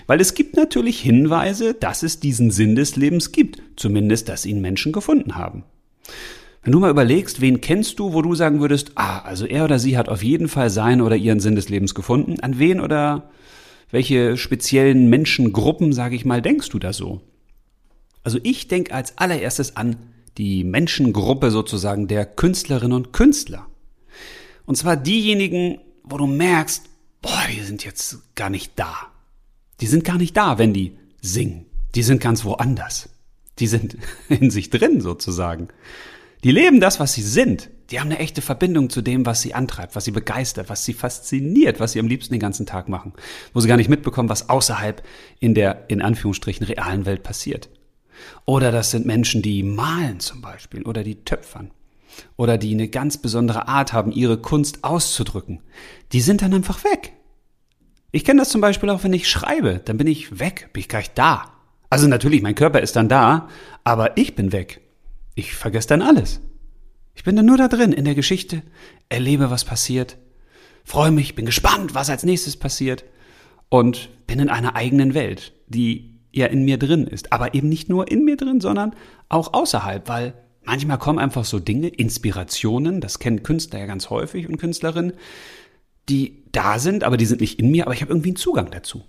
Weil 0.06 0.20
es 0.20 0.34
gibt 0.34 0.56
natürlich 0.56 1.00
Hinweise, 1.00 1.74
dass 1.74 2.02
es 2.02 2.20
diesen 2.20 2.50
Sinn 2.50 2.76
des 2.76 2.96
Lebens 2.96 3.32
gibt, 3.32 3.62
zumindest, 3.76 4.28
dass 4.28 4.46
ihn 4.46 4.60
Menschen 4.60 4.92
gefunden 4.92 5.34
haben. 5.34 5.64
Wenn 6.62 6.72
du 6.72 6.78
mal 6.78 6.90
überlegst, 6.90 7.40
wen 7.40 7.60
kennst 7.60 7.98
du, 7.98 8.12
wo 8.12 8.22
du 8.22 8.34
sagen 8.36 8.60
würdest, 8.60 8.92
ah, 8.94 9.20
also 9.20 9.46
er 9.46 9.64
oder 9.64 9.80
sie 9.80 9.98
hat 9.98 10.08
auf 10.08 10.22
jeden 10.22 10.48
Fall 10.48 10.70
seinen 10.70 11.00
oder 11.00 11.16
ihren 11.16 11.40
Sinn 11.40 11.56
des 11.56 11.68
Lebens 11.68 11.94
gefunden, 11.94 12.38
an 12.40 12.58
wen 12.58 12.80
oder 12.80 13.30
welche 13.90 14.36
speziellen 14.36 15.10
Menschengruppen, 15.10 15.92
sage 15.92 16.14
ich 16.14 16.24
mal, 16.24 16.40
denkst 16.40 16.68
du 16.68 16.78
da 16.78 16.92
so? 16.92 17.20
Also 18.22 18.38
ich 18.44 18.68
denke 18.68 18.94
als 18.94 19.18
allererstes 19.18 19.76
an 19.76 19.96
die 20.38 20.64
Menschengruppe 20.64 21.50
sozusagen 21.50 22.06
der 22.06 22.24
Künstlerinnen 22.24 22.96
und 22.96 23.12
Künstler. 23.12 23.66
Und 24.64 24.76
zwar 24.76 24.96
diejenigen, 24.96 25.78
wo 26.04 26.16
du 26.16 26.26
merkst, 26.26 26.84
boah, 27.20 27.42
die 27.52 27.60
sind 27.60 27.84
jetzt 27.84 28.34
gar 28.34 28.50
nicht 28.50 28.72
da. 28.76 29.11
Die 29.82 29.88
sind 29.88 30.04
gar 30.04 30.16
nicht 30.16 30.36
da, 30.36 30.58
wenn 30.58 30.72
die 30.72 30.96
singen. 31.20 31.66
Die 31.96 32.04
sind 32.04 32.20
ganz 32.20 32.44
woanders. 32.44 33.08
Die 33.58 33.66
sind 33.66 33.96
in 34.28 34.50
sich 34.50 34.70
drin 34.70 35.00
sozusagen. 35.00 35.68
Die 36.44 36.52
leben 36.52 36.78
das, 36.78 37.00
was 37.00 37.14
sie 37.14 37.22
sind. 37.22 37.68
Die 37.90 37.98
haben 37.98 38.10
eine 38.10 38.20
echte 38.20 38.42
Verbindung 38.42 38.90
zu 38.90 39.02
dem, 39.02 39.26
was 39.26 39.42
sie 39.42 39.54
antreibt, 39.54 39.96
was 39.96 40.04
sie 40.04 40.12
begeistert, 40.12 40.68
was 40.68 40.84
sie 40.84 40.94
fasziniert, 40.94 41.80
was 41.80 41.92
sie 41.92 41.98
am 41.98 42.06
liebsten 42.06 42.32
den 42.32 42.40
ganzen 42.40 42.64
Tag 42.64 42.88
machen. 42.88 43.12
Wo 43.52 43.60
sie 43.60 43.66
gar 43.66 43.76
nicht 43.76 43.90
mitbekommen, 43.90 44.28
was 44.28 44.48
außerhalb 44.48 45.02
in 45.40 45.52
der, 45.54 45.84
in 45.88 46.00
Anführungsstrichen, 46.00 46.64
realen 46.64 47.04
Welt 47.04 47.24
passiert. 47.24 47.68
Oder 48.44 48.70
das 48.70 48.92
sind 48.92 49.04
Menschen, 49.04 49.42
die 49.42 49.64
malen 49.64 50.20
zum 50.20 50.42
Beispiel 50.42 50.84
oder 50.84 51.02
die 51.02 51.24
töpfern. 51.24 51.72
Oder 52.36 52.56
die 52.56 52.72
eine 52.72 52.88
ganz 52.88 53.18
besondere 53.18 53.66
Art 53.66 53.92
haben, 53.92 54.12
ihre 54.12 54.38
Kunst 54.38 54.84
auszudrücken. 54.84 55.60
Die 56.12 56.20
sind 56.20 56.42
dann 56.42 56.54
einfach 56.54 56.84
weg. 56.84 57.14
Ich 58.12 58.24
kenne 58.24 58.40
das 58.40 58.50
zum 58.50 58.60
Beispiel 58.60 58.90
auch, 58.90 59.02
wenn 59.04 59.14
ich 59.14 59.28
schreibe, 59.28 59.80
dann 59.84 59.96
bin 59.96 60.06
ich 60.06 60.38
weg, 60.38 60.68
bin 60.74 60.80
ich 60.80 60.88
gleich 60.88 61.12
da. 61.14 61.50
Also 61.88 62.06
natürlich, 62.06 62.42
mein 62.42 62.54
Körper 62.54 62.80
ist 62.80 62.94
dann 62.94 63.08
da, 63.08 63.48
aber 63.84 64.18
ich 64.18 64.34
bin 64.36 64.52
weg. 64.52 64.82
Ich 65.34 65.54
vergesse 65.54 65.88
dann 65.88 66.02
alles. 66.02 66.40
Ich 67.14 67.24
bin 67.24 67.36
dann 67.36 67.46
nur 67.46 67.56
da 67.56 67.68
drin 67.68 67.92
in 67.92 68.04
der 68.04 68.14
Geschichte, 68.14 68.62
erlebe, 69.08 69.50
was 69.50 69.64
passiert, 69.64 70.18
freue 70.84 71.10
mich, 71.10 71.34
bin 71.34 71.46
gespannt, 71.46 71.94
was 71.94 72.10
als 72.10 72.22
nächstes 72.22 72.56
passiert 72.56 73.04
und 73.70 74.10
bin 74.26 74.40
in 74.40 74.50
einer 74.50 74.76
eigenen 74.76 75.14
Welt, 75.14 75.52
die 75.66 76.20
ja 76.32 76.46
in 76.46 76.64
mir 76.64 76.78
drin 76.78 77.06
ist. 77.06 77.32
Aber 77.32 77.54
eben 77.54 77.68
nicht 77.68 77.88
nur 77.88 78.10
in 78.10 78.24
mir 78.24 78.36
drin, 78.36 78.60
sondern 78.60 78.94
auch 79.30 79.54
außerhalb, 79.54 80.06
weil 80.08 80.34
manchmal 80.64 80.98
kommen 80.98 81.18
einfach 81.18 81.46
so 81.46 81.58
Dinge, 81.58 81.88
Inspirationen, 81.88 83.00
das 83.00 83.18
kennen 83.18 83.42
Künstler 83.42 83.80
ja 83.80 83.86
ganz 83.86 84.10
häufig 84.10 84.48
und 84.48 84.58
Künstlerinnen, 84.58 85.14
die 86.12 86.42
da 86.52 86.78
sind, 86.78 87.04
aber 87.04 87.16
die 87.16 87.24
sind 87.24 87.40
nicht 87.40 87.58
in 87.58 87.70
mir, 87.70 87.86
aber 87.86 87.94
ich 87.94 88.02
habe 88.02 88.12
irgendwie 88.12 88.28
einen 88.28 88.36
Zugang 88.36 88.70
dazu. 88.70 89.02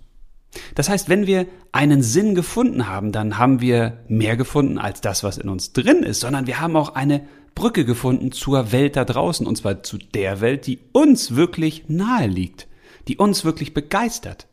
Das 0.74 0.88
heißt, 0.88 1.10
wenn 1.10 1.26
wir 1.26 1.46
einen 1.72 2.02
Sinn 2.02 2.34
gefunden 2.34 2.88
haben, 2.88 3.12
dann 3.12 3.36
haben 3.38 3.60
wir 3.60 3.98
mehr 4.08 4.36
gefunden 4.36 4.78
als 4.78 5.02
das, 5.02 5.22
was 5.22 5.36
in 5.36 5.50
uns 5.50 5.72
drin 5.72 6.02
ist, 6.02 6.20
sondern 6.20 6.46
wir 6.46 6.60
haben 6.60 6.76
auch 6.76 6.94
eine 6.94 7.26
Brücke 7.54 7.84
gefunden 7.84 8.32
zur 8.32 8.72
Welt 8.72 8.96
da 8.96 9.04
draußen, 9.04 9.46
und 9.46 9.56
zwar 9.56 9.82
zu 9.82 9.98
der 9.98 10.40
Welt, 10.40 10.66
die 10.66 10.78
uns 10.92 11.36
wirklich 11.36 11.84
nahe 11.88 12.26
liegt, 12.26 12.66
die 13.06 13.18
uns 13.18 13.44
wirklich 13.44 13.74
begeistert. 13.74 14.46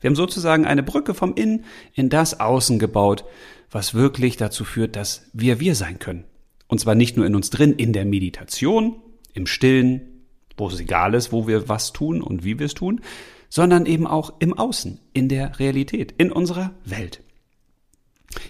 Wir 0.00 0.08
haben 0.08 0.16
sozusagen 0.16 0.64
eine 0.64 0.84
Brücke 0.84 1.14
vom 1.14 1.34
Innen 1.34 1.64
in 1.94 2.08
das 2.08 2.38
Außen 2.38 2.78
gebaut, 2.78 3.24
was 3.70 3.94
wirklich 3.94 4.36
dazu 4.36 4.64
führt, 4.64 4.94
dass 4.94 5.26
wir 5.32 5.58
wir 5.58 5.74
sein 5.74 5.98
können. 5.98 6.24
Und 6.68 6.78
zwar 6.78 6.94
nicht 6.94 7.16
nur 7.16 7.26
in 7.26 7.34
uns 7.34 7.50
drin, 7.50 7.72
in 7.72 7.92
der 7.92 8.04
Meditation, 8.04 8.96
im 9.32 9.46
Stillen, 9.46 10.15
wo 10.56 10.68
es 10.68 10.80
egal 10.80 11.14
ist, 11.14 11.32
wo 11.32 11.46
wir 11.46 11.68
was 11.68 11.92
tun 11.92 12.22
und 12.22 12.44
wie 12.44 12.58
wir 12.58 12.66
es 12.66 12.74
tun, 12.74 13.00
sondern 13.48 13.86
eben 13.86 14.06
auch 14.06 14.34
im 14.40 14.54
Außen, 14.54 15.00
in 15.12 15.28
der 15.28 15.58
Realität, 15.58 16.14
in 16.18 16.32
unserer 16.32 16.72
Welt. 16.84 17.22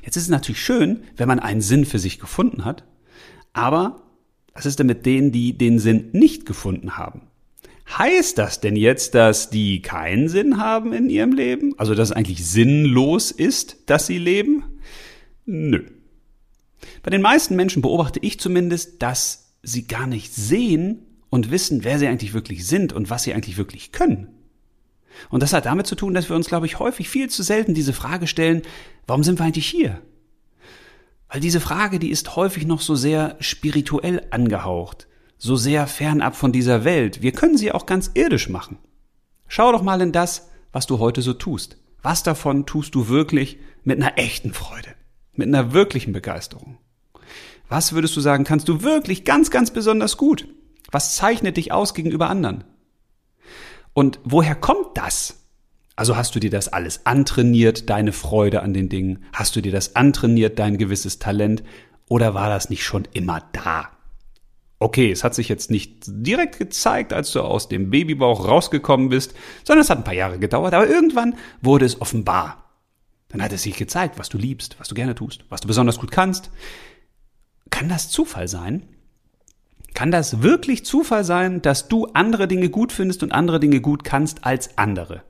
Jetzt 0.02 0.16
ist 0.16 0.24
es 0.24 0.28
natürlich 0.28 0.62
schön, 0.62 1.02
wenn 1.16 1.28
man 1.28 1.38
einen 1.38 1.60
Sinn 1.60 1.84
für 1.84 1.98
sich 1.98 2.18
gefunden 2.18 2.64
hat, 2.64 2.84
aber 3.52 4.02
was 4.52 4.66
ist 4.66 4.78
denn 4.78 4.86
mit 4.86 5.04
denen, 5.06 5.32
die 5.32 5.56
den 5.56 5.78
Sinn 5.78 6.08
nicht 6.12 6.46
gefunden 6.46 6.96
haben? 6.96 7.22
Heißt 7.88 8.38
das 8.38 8.60
denn 8.60 8.74
jetzt, 8.74 9.14
dass 9.14 9.50
die 9.50 9.80
keinen 9.80 10.28
Sinn 10.28 10.58
haben 10.58 10.92
in 10.92 11.08
ihrem 11.08 11.32
Leben? 11.32 11.78
Also 11.78 11.94
dass 11.94 12.10
es 12.10 12.16
eigentlich 12.16 12.44
sinnlos 12.46 13.30
ist, 13.30 13.76
dass 13.86 14.06
sie 14.06 14.18
leben? 14.18 14.64
Nö. 15.44 15.84
Bei 17.02 17.10
den 17.10 17.22
meisten 17.22 17.54
Menschen 17.54 17.82
beobachte 17.82 18.18
ich 18.22 18.40
zumindest, 18.40 19.02
dass 19.02 19.54
sie 19.62 19.86
gar 19.86 20.06
nicht 20.06 20.34
sehen 20.34 21.05
und 21.30 21.50
wissen, 21.50 21.84
wer 21.84 21.98
sie 21.98 22.06
eigentlich 22.06 22.34
wirklich 22.34 22.66
sind 22.66 22.92
und 22.92 23.10
was 23.10 23.22
sie 23.24 23.34
eigentlich 23.34 23.56
wirklich 23.56 23.92
können. 23.92 24.28
Und 25.30 25.42
das 25.42 25.52
hat 25.52 25.66
damit 25.66 25.86
zu 25.86 25.94
tun, 25.94 26.14
dass 26.14 26.28
wir 26.28 26.36
uns, 26.36 26.48
glaube 26.48 26.66
ich, 26.66 26.78
häufig 26.78 27.08
viel 27.08 27.30
zu 27.30 27.42
selten 27.42 27.74
diese 27.74 27.92
Frage 27.92 28.26
stellen, 28.26 28.62
warum 29.06 29.24
sind 29.24 29.38
wir 29.38 29.46
eigentlich 29.46 29.66
hier? 29.66 30.00
Weil 31.28 31.40
diese 31.40 31.60
Frage, 31.60 31.98
die 31.98 32.10
ist 32.10 32.36
häufig 32.36 32.66
noch 32.66 32.80
so 32.80 32.94
sehr 32.94 33.36
spirituell 33.40 34.26
angehaucht, 34.30 35.08
so 35.38 35.56
sehr 35.56 35.86
fernab 35.86 36.36
von 36.36 36.52
dieser 36.52 36.84
Welt. 36.84 37.22
Wir 37.22 37.32
können 37.32 37.58
sie 37.58 37.72
auch 37.72 37.86
ganz 37.86 38.10
irdisch 38.14 38.48
machen. 38.48 38.78
Schau 39.48 39.72
doch 39.72 39.82
mal 39.82 40.00
in 40.00 40.12
das, 40.12 40.50
was 40.72 40.86
du 40.86 40.98
heute 40.98 41.22
so 41.22 41.32
tust. 41.32 41.78
Was 42.02 42.22
davon 42.22 42.66
tust 42.66 42.94
du 42.94 43.08
wirklich 43.08 43.58
mit 43.82 44.00
einer 44.00 44.18
echten 44.18 44.52
Freude, 44.52 44.90
mit 45.32 45.48
einer 45.48 45.72
wirklichen 45.72 46.12
Begeisterung? 46.12 46.78
Was 47.68 47.92
würdest 47.92 48.16
du 48.16 48.20
sagen, 48.20 48.44
kannst 48.44 48.68
du 48.68 48.82
wirklich 48.82 49.24
ganz, 49.24 49.50
ganz 49.50 49.72
besonders 49.72 50.16
gut? 50.16 50.46
Was 50.90 51.16
zeichnet 51.16 51.56
dich 51.56 51.72
aus 51.72 51.94
gegenüber 51.94 52.28
anderen? 52.28 52.64
Und 53.92 54.20
woher 54.24 54.54
kommt 54.54 54.96
das? 54.96 55.46
Also 55.96 56.16
hast 56.16 56.34
du 56.34 56.40
dir 56.40 56.50
das 56.50 56.68
alles 56.68 57.06
antrainiert, 57.06 57.88
deine 57.88 58.12
Freude 58.12 58.62
an 58.62 58.74
den 58.74 58.88
Dingen? 58.88 59.24
Hast 59.32 59.56
du 59.56 59.62
dir 59.62 59.72
das 59.72 59.96
antrainiert, 59.96 60.58
dein 60.58 60.76
gewisses 60.76 61.18
Talent? 61.18 61.62
Oder 62.08 62.34
war 62.34 62.48
das 62.50 62.68
nicht 62.68 62.84
schon 62.84 63.08
immer 63.14 63.42
da? 63.52 63.90
Okay, 64.78 65.10
es 65.10 65.24
hat 65.24 65.34
sich 65.34 65.48
jetzt 65.48 65.70
nicht 65.70 66.02
direkt 66.06 66.58
gezeigt, 66.58 67.14
als 67.14 67.32
du 67.32 67.40
aus 67.40 67.68
dem 67.68 67.88
Babybauch 67.88 68.46
rausgekommen 68.46 69.08
bist, 69.08 69.34
sondern 69.64 69.82
es 69.82 69.90
hat 69.90 69.98
ein 69.98 70.04
paar 70.04 70.12
Jahre 70.12 70.38
gedauert, 70.38 70.74
aber 70.74 70.86
irgendwann 70.86 71.36
wurde 71.62 71.86
es 71.86 71.98
offenbar. 72.00 72.64
Dann 73.28 73.42
hat 73.42 73.52
es 73.52 73.62
sich 73.62 73.76
gezeigt, 73.76 74.18
was 74.18 74.28
du 74.28 74.36
liebst, 74.36 74.78
was 74.78 74.88
du 74.88 74.94
gerne 74.94 75.14
tust, 75.14 75.46
was 75.48 75.62
du 75.62 75.68
besonders 75.68 75.98
gut 75.98 76.10
kannst. 76.10 76.50
Kann 77.70 77.88
das 77.88 78.10
Zufall 78.10 78.48
sein? 78.48 78.86
Kann 79.96 80.10
das 80.10 80.42
wirklich 80.42 80.84
Zufall 80.84 81.24
sein, 81.24 81.62
dass 81.62 81.88
du 81.88 82.04
andere 82.12 82.46
Dinge 82.46 82.68
gut 82.68 82.92
findest 82.92 83.22
und 83.22 83.32
andere 83.32 83.58
Dinge 83.58 83.80
gut 83.80 84.04
kannst 84.04 84.44
als 84.44 84.76
andere? 84.76 85.22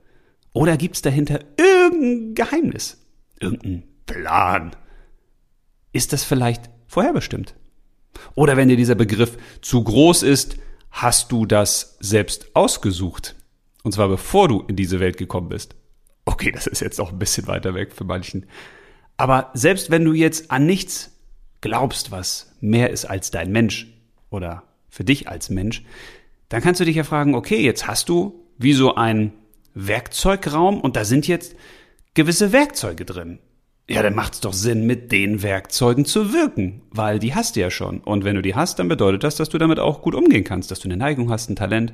Oder 0.51 0.75
gibt's 0.75 1.01
dahinter 1.01 1.39
irgendein 1.55 2.35
Geheimnis? 2.35 2.97
Irgendein 3.39 3.83
Plan? 4.05 4.75
Ist 5.93 6.11
das 6.11 6.25
vielleicht 6.25 6.69
vorherbestimmt? 6.85 7.55
Oder 8.35 8.57
wenn 8.57 8.67
dir 8.67 8.75
dieser 8.75 8.95
Begriff 8.95 9.37
zu 9.61 9.81
groß 9.81 10.23
ist, 10.23 10.57
hast 10.91 11.31
du 11.31 11.45
das 11.45 11.95
selbst 12.01 12.53
ausgesucht? 12.53 13.37
Und 13.83 13.93
zwar 13.93 14.09
bevor 14.09 14.49
du 14.49 14.65
in 14.67 14.75
diese 14.75 14.99
Welt 14.99 15.15
gekommen 15.15 15.47
bist. 15.47 15.75
Okay, 16.25 16.51
das 16.51 16.67
ist 16.67 16.81
jetzt 16.81 16.99
auch 16.99 17.13
ein 17.13 17.19
bisschen 17.19 17.47
weiter 17.47 17.73
weg 17.73 17.93
für 17.93 18.03
manchen. 18.03 18.47
Aber 19.15 19.49
selbst 19.53 19.91
wenn 19.91 20.03
du 20.03 20.11
jetzt 20.11 20.51
an 20.51 20.65
nichts 20.65 21.17
glaubst, 21.61 22.11
was 22.11 22.51
mehr 22.59 22.89
ist 22.89 23.05
als 23.05 23.31
dein 23.31 23.53
Mensch, 23.53 23.93
oder 24.29 24.63
für 24.89 25.03
dich 25.03 25.27
als 25.27 25.49
Mensch, 25.49 25.83
dann 26.49 26.61
kannst 26.61 26.79
du 26.79 26.85
dich 26.85 26.95
ja 26.95 27.03
fragen, 27.03 27.35
okay, 27.35 27.61
jetzt 27.61 27.87
hast 27.87 28.09
du 28.09 28.43
wie 28.57 28.73
so 28.73 28.95
ein 28.95 29.33
Werkzeugraum 29.73 30.81
und 30.81 30.95
da 30.95 31.05
sind 31.05 31.27
jetzt 31.27 31.55
gewisse 32.13 32.51
Werkzeuge 32.51 33.05
drin. 33.05 33.39
Ja, 33.89 34.01
dann 34.03 34.15
macht 34.15 34.33
es 34.33 34.41
doch 34.41 34.53
Sinn, 34.53 34.85
mit 34.85 35.13
den 35.13 35.43
Werkzeugen 35.43 36.03
zu 36.03 36.33
wirken, 36.33 36.81
weil 36.91 37.19
die 37.19 37.35
hast 37.35 37.55
du 37.55 37.61
ja 37.61 37.69
schon. 37.69 37.99
Und 37.99 38.25
wenn 38.25 38.35
du 38.35 38.41
die 38.41 38.55
hast, 38.55 38.79
dann 38.79 38.89
bedeutet 38.89 39.23
das, 39.23 39.35
dass 39.35 39.47
du 39.47 39.57
damit 39.57 39.79
auch 39.79 40.01
gut 40.01 40.13
umgehen 40.13 40.43
kannst, 40.43 40.71
dass 40.71 40.79
du 40.79 40.89
eine 40.89 40.97
Neigung 40.97 41.29
hast, 41.29 41.49
ein 41.49 41.55
Talent 41.55 41.93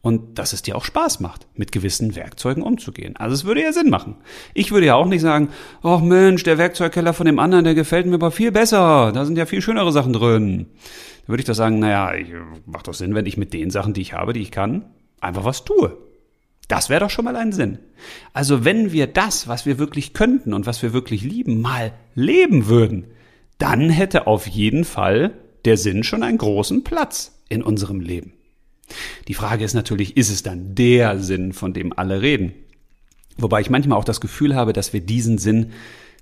und 0.00 0.38
dass 0.38 0.52
es 0.52 0.62
dir 0.62 0.76
auch 0.76 0.84
Spaß 0.84 1.20
macht, 1.20 1.46
mit 1.54 1.70
gewissen 1.70 2.16
Werkzeugen 2.16 2.62
umzugehen. 2.62 3.16
Also 3.16 3.34
es 3.34 3.44
würde 3.44 3.62
ja 3.62 3.72
Sinn 3.72 3.90
machen. 3.90 4.16
Ich 4.54 4.72
würde 4.72 4.86
ja 4.86 4.94
auch 4.96 5.06
nicht 5.06 5.20
sagen, 5.20 5.50
ach 5.82 6.00
Mensch, 6.00 6.42
der 6.42 6.58
Werkzeugkeller 6.58 7.12
von 7.12 7.26
dem 7.26 7.38
anderen, 7.38 7.64
der 7.64 7.74
gefällt 7.74 8.06
mir 8.06 8.14
aber 8.14 8.30
viel 8.30 8.50
besser. 8.50 9.12
Da 9.12 9.24
sind 9.24 9.38
ja 9.38 9.46
viel 9.46 9.62
schönere 9.62 9.92
Sachen 9.92 10.12
drin. 10.12 10.66
Würde 11.28 11.42
ich 11.42 11.46
doch 11.46 11.54
sagen, 11.54 11.78
naja, 11.78 12.12
macht 12.64 12.88
doch 12.88 12.94
Sinn, 12.94 13.14
wenn 13.14 13.26
ich 13.26 13.36
mit 13.36 13.52
den 13.52 13.70
Sachen, 13.70 13.92
die 13.92 14.00
ich 14.00 14.14
habe, 14.14 14.32
die 14.32 14.40
ich 14.40 14.50
kann, 14.50 14.86
einfach 15.20 15.44
was 15.44 15.64
tue. 15.64 15.96
Das 16.68 16.88
wäre 16.88 17.00
doch 17.00 17.10
schon 17.10 17.26
mal 17.26 17.36
ein 17.36 17.52
Sinn. 17.52 17.78
Also 18.32 18.64
wenn 18.64 18.92
wir 18.92 19.06
das, 19.06 19.46
was 19.46 19.66
wir 19.66 19.78
wirklich 19.78 20.14
könnten 20.14 20.54
und 20.54 20.64
was 20.64 20.82
wir 20.82 20.94
wirklich 20.94 21.22
lieben, 21.22 21.60
mal 21.60 21.92
leben 22.14 22.66
würden, 22.66 23.08
dann 23.58 23.90
hätte 23.90 24.26
auf 24.26 24.46
jeden 24.46 24.84
Fall 24.84 25.34
der 25.66 25.76
Sinn 25.76 26.02
schon 26.02 26.22
einen 26.22 26.38
großen 26.38 26.82
Platz 26.82 27.38
in 27.50 27.62
unserem 27.62 28.00
Leben. 28.00 28.32
Die 29.28 29.34
Frage 29.34 29.64
ist 29.64 29.74
natürlich, 29.74 30.16
ist 30.16 30.30
es 30.30 30.42
dann 30.42 30.74
der 30.74 31.18
Sinn, 31.18 31.52
von 31.52 31.74
dem 31.74 31.92
alle 31.96 32.22
reden? 32.22 32.54
Wobei 33.36 33.60
ich 33.60 33.68
manchmal 33.68 33.98
auch 33.98 34.04
das 34.04 34.22
Gefühl 34.22 34.54
habe, 34.54 34.72
dass 34.72 34.94
wir 34.94 35.02
diesen 35.02 35.36
Sinn 35.36 35.72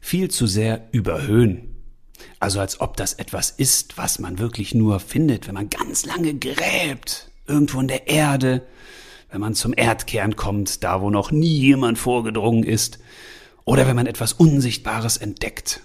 viel 0.00 0.32
zu 0.32 0.48
sehr 0.48 0.88
überhöhen. 0.90 1.75
Also 2.40 2.60
als 2.60 2.80
ob 2.80 2.96
das 2.96 3.14
etwas 3.14 3.50
ist, 3.50 3.98
was 3.98 4.18
man 4.18 4.38
wirklich 4.38 4.74
nur 4.74 5.00
findet, 5.00 5.46
wenn 5.46 5.54
man 5.54 5.70
ganz 5.70 6.04
lange 6.04 6.34
gräbt, 6.34 7.30
irgendwo 7.46 7.80
in 7.80 7.88
der 7.88 8.08
Erde, 8.08 8.62
wenn 9.30 9.40
man 9.40 9.54
zum 9.54 9.74
Erdkern 9.76 10.36
kommt, 10.36 10.84
da 10.84 11.00
wo 11.00 11.10
noch 11.10 11.30
nie 11.30 11.58
jemand 11.58 11.98
vorgedrungen 11.98 12.64
ist, 12.64 12.98
oder 13.64 13.86
wenn 13.86 13.96
man 13.96 14.06
etwas 14.06 14.32
Unsichtbares 14.32 15.16
entdeckt, 15.16 15.80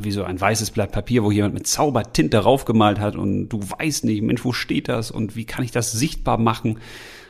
wie 0.00 0.12
so 0.12 0.24
ein 0.24 0.40
weißes 0.40 0.70
Blatt 0.72 0.92
Papier, 0.92 1.24
wo 1.24 1.30
jemand 1.30 1.54
mit 1.54 1.66
Zaubertinte 1.66 2.38
raufgemalt 2.38 2.98
hat 2.98 3.16
und 3.16 3.48
du 3.48 3.60
weißt 3.60 4.04
nicht, 4.04 4.22
Mensch, 4.22 4.44
wo 4.44 4.52
steht 4.52 4.88
das 4.88 5.10
und 5.10 5.36
wie 5.36 5.44
kann 5.44 5.64
ich 5.64 5.70
das 5.70 5.92
sichtbar 5.92 6.38
machen? 6.38 6.78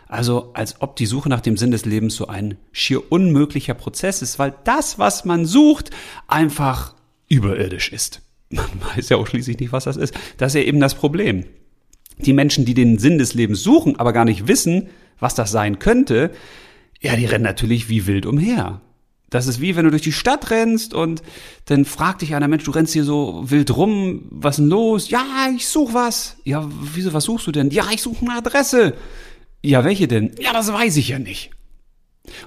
Also 0.08 0.50
als 0.52 0.82
ob 0.82 0.96
die 0.96 1.06
Suche 1.06 1.30
nach 1.30 1.40
dem 1.40 1.56
Sinn 1.56 1.70
des 1.70 1.86
Lebens 1.86 2.16
so 2.16 2.26
ein 2.26 2.58
schier 2.70 3.10
unmöglicher 3.10 3.74
Prozess 3.74 4.20
ist, 4.20 4.38
weil 4.38 4.54
das, 4.64 4.98
was 4.98 5.24
man 5.24 5.46
sucht, 5.46 5.90
einfach 6.28 6.94
überirdisch 7.28 7.92
ist. 7.92 8.20
Man 8.52 8.66
weiß 8.94 9.08
ja 9.08 9.16
auch 9.16 9.26
schließlich 9.26 9.58
nicht, 9.58 9.72
was 9.72 9.84
das 9.84 9.96
ist. 9.96 10.14
Das 10.36 10.54
ist 10.54 10.60
ja 10.60 10.66
eben 10.66 10.80
das 10.80 10.94
Problem. 10.94 11.44
Die 12.18 12.32
Menschen, 12.32 12.64
die 12.64 12.74
den 12.74 12.98
Sinn 12.98 13.18
des 13.18 13.34
Lebens 13.34 13.62
suchen, 13.62 13.98
aber 13.98 14.12
gar 14.12 14.24
nicht 14.24 14.46
wissen, 14.46 14.88
was 15.18 15.34
das 15.34 15.50
sein 15.50 15.78
könnte, 15.78 16.30
ja, 17.00 17.16
die 17.16 17.26
rennen 17.26 17.44
natürlich 17.44 17.88
wie 17.88 18.06
wild 18.06 18.26
umher. 18.26 18.80
Das 19.30 19.46
ist 19.46 19.62
wie 19.62 19.74
wenn 19.76 19.84
du 19.84 19.90
durch 19.90 20.02
die 20.02 20.12
Stadt 20.12 20.50
rennst 20.50 20.92
und 20.92 21.22
dann 21.64 21.86
fragt 21.86 22.20
dich 22.20 22.34
einer, 22.34 22.48
Mensch, 22.48 22.64
du 22.64 22.70
rennst 22.70 22.92
hier 22.92 23.04
so 23.04 23.42
wild 23.46 23.74
rum, 23.74 24.26
was 24.30 24.56
denn 24.56 24.68
los? 24.68 25.08
Ja, 25.08 25.48
ich 25.56 25.66
such 25.66 25.94
was. 25.94 26.36
Ja, 26.44 26.68
wieso, 26.70 27.14
was 27.14 27.24
suchst 27.24 27.46
du 27.46 27.52
denn? 27.52 27.70
Ja, 27.70 27.86
ich 27.92 28.02
suche 28.02 28.26
eine 28.26 28.36
Adresse. 28.36 28.94
Ja, 29.62 29.84
welche 29.84 30.06
denn? 30.06 30.32
Ja, 30.38 30.52
das 30.52 30.70
weiß 30.70 30.98
ich 30.98 31.08
ja 31.08 31.18
nicht. 31.18 31.50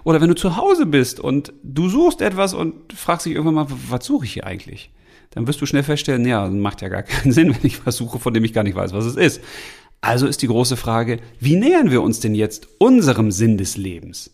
Oder 0.04 0.22
wenn 0.22 0.30
du 0.30 0.36
zu 0.36 0.58
Hause 0.58 0.86
bist 0.86 1.20
und 1.20 1.54
du 1.64 1.90
suchst 1.90 2.22
etwas 2.22 2.54
und 2.54 2.94
fragst 2.94 3.26
dich 3.26 3.34
irgendwann 3.34 3.56
mal, 3.56 3.68
was 3.90 4.06
suche 4.06 4.26
ich 4.26 4.34
hier 4.34 4.46
eigentlich? 4.46 4.92
Dann 5.32 5.48
wirst 5.48 5.62
du 5.62 5.66
schnell 5.66 5.84
feststellen, 5.84 6.26
ja, 6.26 6.48
macht 6.48 6.82
ja 6.82 6.90
gar 6.90 7.04
keinen 7.04 7.32
Sinn, 7.34 7.56
wenn 7.56 7.66
ich 7.66 7.86
was 7.86 7.98
suche, 7.98 8.20
von 8.20 8.34
dem 8.34 8.44
ich 8.44 8.54
gar 8.54 8.64
nicht 8.64 8.76
weiß, 8.76 8.94
was 8.94 9.06
es 9.06 9.16
ist. 9.16 9.42
Also 10.02 10.28
ist 10.28 10.42
die 10.42 10.48
große 10.48 10.78
Frage, 10.78 11.20
wie 11.40 11.56
nähern 11.56 11.90
wir 11.92 12.02
uns 12.02 12.20
denn 12.20 12.36
jetzt 12.36 12.68
unserem 12.78 13.32
Sinn 13.32 13.58
des 13.58 13.76
Lebens? 13.76 14.32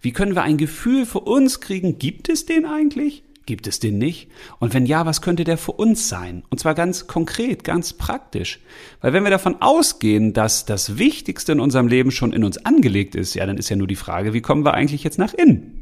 Wie 0.00 0.12
können 0.12 0.34
wir 0.34 0.42
ein 0.42 0.56
Gefühl 0.56 1.06
für 1.06 1.20
uns 1.20 1.60
kriegen? 1.60 1.98
Gibt 1.98 2.28
es 2.28 2.46
den 2.46 2.64
eigentlich? 2.64 3.22
Gibt 3.46 3.66
es 3.66 3.80
den 3.80 3.98
nicht? 3.98 4.28
Und 4.60 4.74
wenn 4.74 4.86
ja, 4.86 5.06
was 5.06 5.22
könnte 5.22 5.44
der 5.44 5.58
für 5.58 5.72
uns 5.72 6.08
sein? 6.08 6.44
Und 6.50 6.60
zwar 6.60 6.74
ganz 6.74 7.06
konkret, 7.06 7.64
ganz 7.64 7.92
praktisch. 7.92 8.60
Weil 9.00 9.12
wenn 9.12 9.24
wir 9.24 9.30
davon 9.30 9.60
ausgehen, 9.60 10.32
dass 10.32 10.66
das 10.66 10.98
Wichtigste 10.98 11.52
in 11.52 11.60
unserem 11.60 11.88
Leben 11.88 12.12
schon 12.12 12.32
in 12.32 12.44
uns 12.44 12.64
angelegt 12.64 13.14
ist, 13.14 13.34
ja, 13.34 13.46
dann 13.46 13.58
ist 13.58 13.68
ja 13.68 13.76
nur 13.76 13.88
die 13.88 13.96
Frage, 13.96 14.34
wie 14.34 14.40
kommen 14.40 14.64
wir 14.64 14.74
eigentlich 14.74 15.04
jetzt 15.04 15.18
nach 15.18 15.34
innen? 15.34 15.79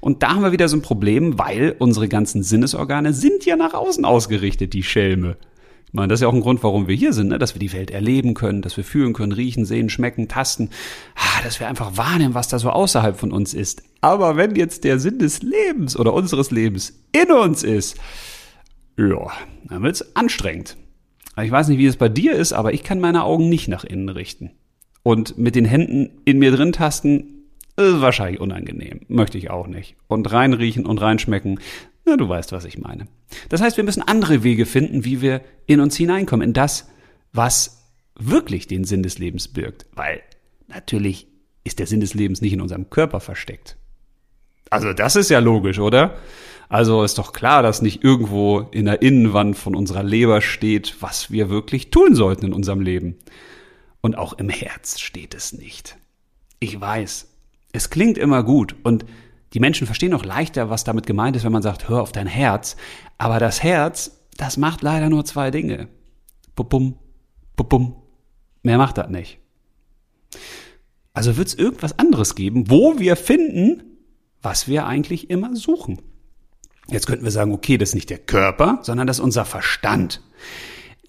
Und 0.00 0.22
da 0.22 0.30
haben 0.30 0.42
wir 0.42 0.52
wieder 0.52 0.68
so 0.68 0.76
ein 0.76 0.82
Problem, 0.82 1.38
weil 1.38 1.76
unsere 1.78 2.08
ganzen 2.08 2.42
Sinnesorgane 2.42 3.12
sind 3.12 3.44
ja 3.44 3.56
nach 3.56 3.74
außen 3.74 4.04
ausgerichtet, 4.04 4.72
die 4.72 4.82
Schelme. 4.82 5.36
Ich 5.88 5.94
meine, 5.94 6.08
das 6.08 6.18
ist 6.18 6.22
ja 6.22 6.28
auch 6.28 6.34
ein 6.34 6.42
Grund, 6.42 6.62
warum 6.62 6.86
wir 6.86 6.94
hier 6.94 7.14
sind, 7.14 7.28
ne? 7.28 7.38
dass 7.38 7.54
wir 7.54 7.60
die 7.60 7.72
Welt 7.72 7.90
erleben 7.90 8.34
können, 8.34 8.60
dass 8.60 8.76
wir 8.76 8.84
fühlen 8.84 9.14
können, 9.14 9.32
riechen, 9.32 9.64
sehen, 9.64 9.88
schmecken, 9.88 10.28
tasten, 10.28 10.68
ah, 11.14 11.42
dass 11.42 11.60
wir 11.60 11.66
einfach 11.66 11.96
wahrnehmen, 11.96 12.34
was 12.34 12.48
da 12.48 12.58
so 12.58 12.68
außerhalb 12.68 13.16
von 13.16 13.32
uns 13.32 13.54
ist. 13.54 13.82
Aber 14.02 14.36
wenn 14.36 14.54
jetzt 14.54 14.84
der 14.84 14.98
Sinn 14.98 15.18
des 15.18 15.42
Lebens 15.42 15.98
oder 15.98 16.12
unseres 16.12 16.50
Lebens 16.50 17.00
in 17.12 17.32
uns 17.32 17.62
ist, 17.62 17.96
ja, 18.98 19.30
dann 19.64 19.82
wird's 19.82 20.14
anstrengend. 20.14 20.76
Ich 21.42 21.50
weiß 21.50 21.68
nicht, 21.68 21.78
wie 21.78 21.86
es 21.86 21.96
bei 21.96 22.10
dir 22.10 22.34
ist, 22.34 22.52
aber 22.52 22.74
ich 22.74 22.82
kann 22.82 23.00
meine 23.00 23.24
Augen 23.24 23.48
nicht 23.48 23.68
nach 23.68 23.84
innen 23.84 24.10
richten. 24.10 24.50
Und 25.02 25.38
mit 25.38 25.54
den 25.54 25.64
Händen 25.64 26.20
in 26.26 26.38
mir 26.38 26.50
drin 26.50 26.72
tasten, 26.72 27.37
ist 27.86 28.00
wahrscheinlich 28.00 28.40
unangenehm. 28.40 29.00
Möchte 29.08 29.38
ich 29.38 29.50
auch 29.50 29.66
nicht. 29.66 29.96
Und 30.06 30.30
reinriechen 30.32 30.86
und 30.86 31.00
reinschmecken, 31.00 31.60
na, 32.04 32.16
du 32.16 32.28
weißt, 32.28 32.52
was 32.52 32.64
ich 32.64 32.78
meine. 32.78 33.06
Das 33.48 33.60
heißt, 33.60 33.76
wir 33.76 33.84
müssen 33.84 34.02
andere 34.02 34.42
Wege 34.42 34.66
finden, 34.66 35.04
wie 35.04 35.20
wir 35.20 35.42
in 35.66 35.80
uns 35.80 35.96
hineinkommen, 35.96 36.46
in 36.46 36.54
das, 36.54 36.88
was 37.32 37.84
wirklich 38.18 38.66
den 38.66 38.84
Sinn 38.84 39.02
des 39.02 39.18
Lebens 39.18 39.48
birgt. 39.48 39.86
Weil 39.94 40.22
natürlich 40.68 41.28
ist 41.64 41.78
der 41.78 41.86
Sinn 41.86 42.00
des 42.00 42.14
Lebens 42.14 42.40
nicht 42.40 42.54
in 42.54 42.60
unserem 42.60 42.88
Körper 42.90 43.20
versteckt. 43.20 43.76
Also 44.70 44.92
das 44.92 45.16
ist 45.16 45.30
ja 45.30 45.38
logisch, 45.38 45.78
oder? 45.78 46.16
Also 46.68 47.02
ist 47.02 47.18
doch 47.18 47.32
klar, 47.32 47.62
dass 47.62 47.80
nicht 47.80 48.04
irgendwo 48.04 48.60
in 48.60 48.84
der 48.84 49.00
Innenwand 49.00 49.56
von 49.56 49.74
unserer 49.74 50.02
Leber 50.02 50.40
steht, 50.40 50.96
was 51.00 51.30
wir 51.30 51.48
wirklich 51.48 51.90
tun 51.90 52.14
sollten 52.14 52.46
in 52.46 52.52
unserem 52.52 52.80
Leben. 52.80 53.16
Und 54.00 54.16
auch 54.16 54.34
im 54.34 54.48
Herz 54.48 55.00
steht 55.00 55.34
es 55.34 55.52
nicht. 55.52 55.96
Ich 56.60 56.78
weiß, 56.78 57.26
es 57.72 57.90
klingt 57.90 58.18
immer 58.18 58.42
gut 58.42 58.76
und 58.82 59.04
die 59.54 59.60
Menschen 59.60 59.86
verstehen 59.86 60.14
auch 60.14 60.24
leichter, 60.24 60.68
was 60.68 60.84
damit 60.84 61.06
gemeint 61.06 61.36
ist, 61.36 61.44
wenn 61.44 61.52
man 61.52 61.62
sagt, 61.62 61.88
hör 61.88 62.02
auf 62.02 62.12
dein 62.12 62.26
Herz. 62.26 62.76
Aber 63.16 63.38
das 63.38 63.62
Herz, 63.62 64.18
das 64.36 64.56
macht 64.56 64.82
leider 64.82 65.08
nur 65.08 65.24
zwei 65.24 65.50
Dinge. 65.50 65.88
Bum, 66.54 66.96
bum, 67.56 67.96
Mehr 68.62 68.78
macht 68.78 68.98
das 68.98 69.08
nicht. 69.08 69.38
Also 71.14 71.36
wird 71.36 71.48
es 71.48 71.54
irgendwas 71.54 71.98
anderes 71.98 72.34
geben, 72.34 72.70
wo 72.70 72.98
wir 72.98 73.16
finden, 73.16 73.82
was 74.42 74.68
wir 74.68 74.86
eigentlich 74.86 75.30
immer 75.30 75.56
suchen. 75.56 76.00
Jetzt 76.90 77.06
könnten 77.06 77.24
wir 77.24 77.30
sagen, 77.30 77.52
okay, 77.52 77.78
das 77.78 77.90
ist 77.90 77.94
nicht 77.94 78.10
der 78.10 78.18
Körper, 78.18 78.80
sondern 78.82 79.06
das 79.06 79.18
ist 79.18 79.24
unser 79.24 79.44
Verstand. 79.44 80.22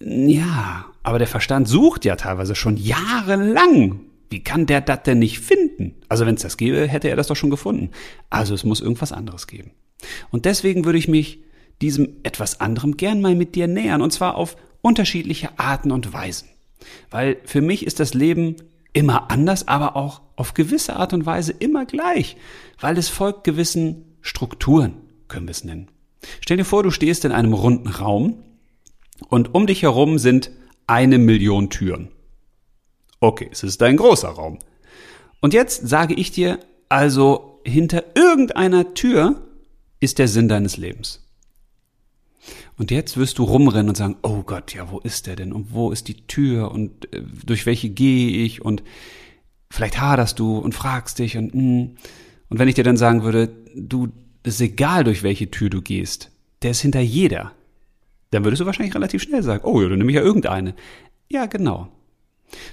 Ja, 0.00 0.86
aber 1.02 1.18
der 1.18 1.28
Verstand 1.28 1.68
sucht 1.68 2.04
ja 2.04 2.16
teilweise 2.16 2.54
schon 2.54 2.76
jahrelang 2.76 4.00
wie 4.30 4.42
kann 4.42 4.66
der 4.66 4.80
das 4.80 5.02
denn 5.02 5.18
nicht 5.18 5.40
finden? 5.40 5.96
Also 6.08 6.24
wenn 6.24 6.36
es 6.36 6.42
das 6.42 6.56
gäbe, 6.56 6.86
hätte 6.86 7.08
er 7.08 7.16
das 7.16 7.26
doch 7.26 7.36
schon 7.36 7.50
gefunden. 7.50 7.90
Also 8.30 8.54
es 8.54 8.64
muss 8.64 8.80
irgendwas 8.80 9.12
anderes 9.12 9.46
geben. 9.46 9.72
Und 10.30 10.44
deswegen 10.44 10.84
würde 10.84 10.98
ich 10.98 11.08
mich 11.08 11.40
diesem 11.82 12.16
etwas 12.22 12.60
anderem 12.60 12.96
gern 12.96 13.20
mal 13.20 13.34
mit 13.34 13.54
dir 13.54 13.66
nähern, 13.66 14.02
und 14.02 14.12
zwar 14.12 14.36
auf 14.36 14.56
unterschiedliche 14.82 15.58
Arten 15.58 15.90
und 15.90 16.12
Weisen. 16.12 16.48
Weil 17.10 17.38
für 17.44 17.60
mich 17.60 17.84
ist 17.86 18.00
das 18.00 18.14
Leben 18.14 18.56
immer 18.92 19.30
anders, 19.30 19.68
aber 19.68 19.96
auch 19.96 20.20
auf 20.36 20.54
gewisse 20.54 20.96
Art 20.96 21.12
und 21.12 21.26
Weise 21.26 21.52
immer 21.52 21.84
gleich, 21.84 22.36
weil 22.80 22.96
es 22.98 23.08
folgt 23.08 23.44
gewissen 23.44 24.16
Strukturen, 24.20 24.94
können 25.28 25.46
wir 25.46 25.52
es 25.52 25.64
nennen. 25.64 25.88
Stell 26.40 26.56
dir 26.56 26.64
vor, 26.64 26.82
du 26.82 26.90
stehst 26.90 27.24
in 27.24 27.32
einem 27.32 27.52
runden 27.52 27.88
Raum 27.88 28.42
und 29.28 29.54
um 29.54 29.66
dich 29.66 29.82
herum 29.82 30.18
sind 30.18 30.50
eine 30.86 31.18
Million 31.18 31.70
Türen. 31.70 32.08
Okay, 33.20 33.48
es 33.52 33.62
ist 33.62 33.82
ein 33.82 33.96
großer 33.96 34.28
Raum. 34.28 34.58
Und 35.40 35.54
jetzt 35.54 35.88
sage 35.88 36.14
ich 36.14 36.32
dir, 36.32 36.58
also 36.88 37.60
hinter 37.64 38.04
irgendeiner 38.16 38.94
Tür 38.94 39.46
ist 40.00 40.18
der 40.18 40.28
Sinn 40.28 40.48
deines 40.48 40.76
Lebens. 40.76 41.26
Und 42.78 42.90
jetzt 42.90 43.18
wirst 43.18 43.38
du 43.38 43.44
rumrennen 43.44 43.90
und 43.90 43.96
sagen, 43.96 44.16
oh 44.22 44.42
Gott, 44.42 44.74
ja, 44.74 44.90
wo 44.90 44.98
ist 45.00 45.26
der 45.26 45.36
denn? 45.36 45.52
Und 45.52 45.74
wo 45.74 45.92
ist 45.92 46.08
die 46.08 46.26
Tür? 46.26 46.70
Und 46.70 47.12
äh, 47.12 47.22
durch 47.44 47.66
welche 47.66 47.90
gehe 47.90 48.30
ich? 48.42 48.62
Und 48.64 48.82
vielleicht 49.70 50.00
haderst 50.00 50.38
du 50.38 50.58
und 50.58 50.74
fragst 50.74 51.18
dich 51.18 51.36
und, 51.36 51.54
mm. 51.54 51.96
und 52.48 52.58
wenn 52.58 52.68
ich 52.68 52.74
dir 52.74 52.84
dann 52.84 52.96
sagen 52.96 53.22
würde, 53.22 53.50
du, 53.74 54.08
es 54.42 54.54
ist 54.54 54.62
egal, 54.62 55.04
durch 55.04 55.22
welche 55.22 55.50
Tür 55.50 55.68
du 55.68 55.82
gehst, 55.82 56.30
der 56.62 56.70
ist 56.70 56.80
hinter 56.80 57.00
jeder, 57.00 57.52
dann 58.30 58.44
würdest 58.44 58.62
du 58.62 58.66
wahrscheinlich 58.66 58.94
relativ 58.94 59.22
schnell 59.22 59.42
sagen, 59.42 59.64
oh 59.64 59.82
ja, 59.82 59.88
dann 59.88 59.98
nehme 59.98 60.10
ich 60.10 60.16
ja 60.16 60.22
irgendeine. 60.22 60.74
Ja, 61.30 61.46
genau. 61.46 61.88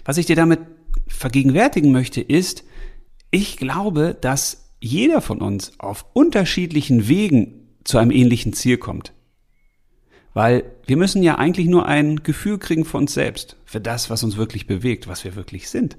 Was 0.06 0.18
ich 0.18 0.26
dir 0.26 0.36
damit 0.36 0.60
vergegenwärtigen 1.08 1.92
möchte, 1.92 2.22
ist, 2.22 2.64
ich 3.32 3.58
glaube, 3.58 4.18
dass 4.20 4.72
jeder 4.80 5.22
von 5.22 5.42
uns 5.42 5.74
auf 5.80 6.06
unterschiedlichen 6.14 7.08
Wegen 7.08 7.68
zu 7.84 7.98
einem 7.98 8.12
ähnlichen 8.12 8.54
Ziel 8.54 8.78
kommt. 8.78 9.14
Weil 10.34 10.64
wir 10.86 10.98
müssen 10.98 11.24
ja 11.24 11.36
eigentlich 11.36 11.68
nur 11.68 11.88
ein 11.88 12.22
Gefühl 12.24 12.60
kriegen 12.60 12.86
für 12.86 12.98
uns 12.98 13.14
selbst, 13.14 13.58
für 13.66 13.82
das, 13.82 14.10
was 14.10 14.24
uns 14.24 14.38
wirklich 14.38 14.68
bewegt, 14.68 15.08
was 15.08 15.24
wir 15.24 15.36
wirklich 15.36 15.70
sind. 15.70 15.98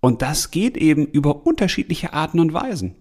Und 0.00 0.22
das 0.22 0.50
geht 0.50 0.76
eben 0.76 1.06
über 1.06 1.46
unterschiedliche 1.46 2.12
Arten 2.12 2.40
und 2.40 2.52
Weisen. 2.52 2.96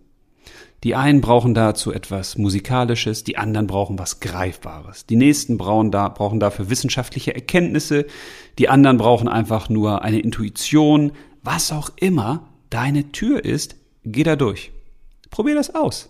Die 0.83 0.95
einen 0.95 1.21
brauchen 1.21 1.53
dazu 1.53 1.93
etwas 1.93 2.37
Musikalisches, 2.37 3.23
die 3.23 3.37
anderen 3.37 3.67
brauchen 3.67 3.97
was 3.97 4.19
Greifbares. 4.19 5.05
Die 5.05 5.15
nächsten 5.15 5.57
brauchen, 5.57 5.91
da, 5.91 6.09
brauchen 6.09 6.41
dafür 6.41 6.69
wissenschaftliche 6.69 7.33
Erkenntnisse, 7.33 8.05
die 8.59 8.67
anderen 8.67 8.97
brauchen 8.97 9.29
einfach 9.29 9.69
nur 9.69 10.01
eine 10.01 10.19
Intuition. 10.19 11.13
Was 11.41 11.71
auch 11.71 11.89
immer 11.95 12.49
deine 12.69 13.13
Tür 13.13 13.45
ist, 13.45 13.77
geh 14.03 14.23
da 14.23 14.35
durch. 14.35 14.71
Probier 15.29 15.55
das 15.55 15.73
aus. 15.73 16.09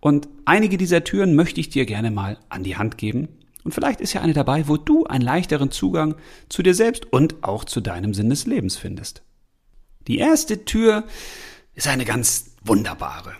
Und 0.00 0.28
einige 0.44 0.78
dieser 0.78 1.04
Türen 1.04 1.36
möchte 1.36 1.60
ich 1.60 1.68
dir 1.68 1.86
gerne 1.86 2.10
mal 2.10 2.38
an 2.48 2.64
die 2.64 2.76
Hand 2.76 2.98
geben. 2.98 3.28
Und 3.62 3.72
vielleicht 3.72 4.00
ist 4.00 4.12
ja 4.12 4.20
eine 4.20 4.34
dabei, 4.34 4.66
wo 4.66 4.76
du 4.76 5.04
einen 5.04 5.24
leichteren 5.24 5.70
Zugang 5.70 6.16
zu 6.48 6.62
dir 6.64 6.74
selbst 6.74 7.12
und 7.12 7.42
auch 7.44 7.64
zu 7.64 7.80
deinem 7.80 8.14
Sinn 8.14 8.30
des 8.30 8.46
Lebens 8.46 8.76
findest. 8.76 9.22
Die 10.08 10.18
erste 10.18 10.64
Tür 10.64 11.04
ist 11.74 11.88
eine 11.88 12.04
ganz 12.04 12.56
wunderbare 12.64 13.34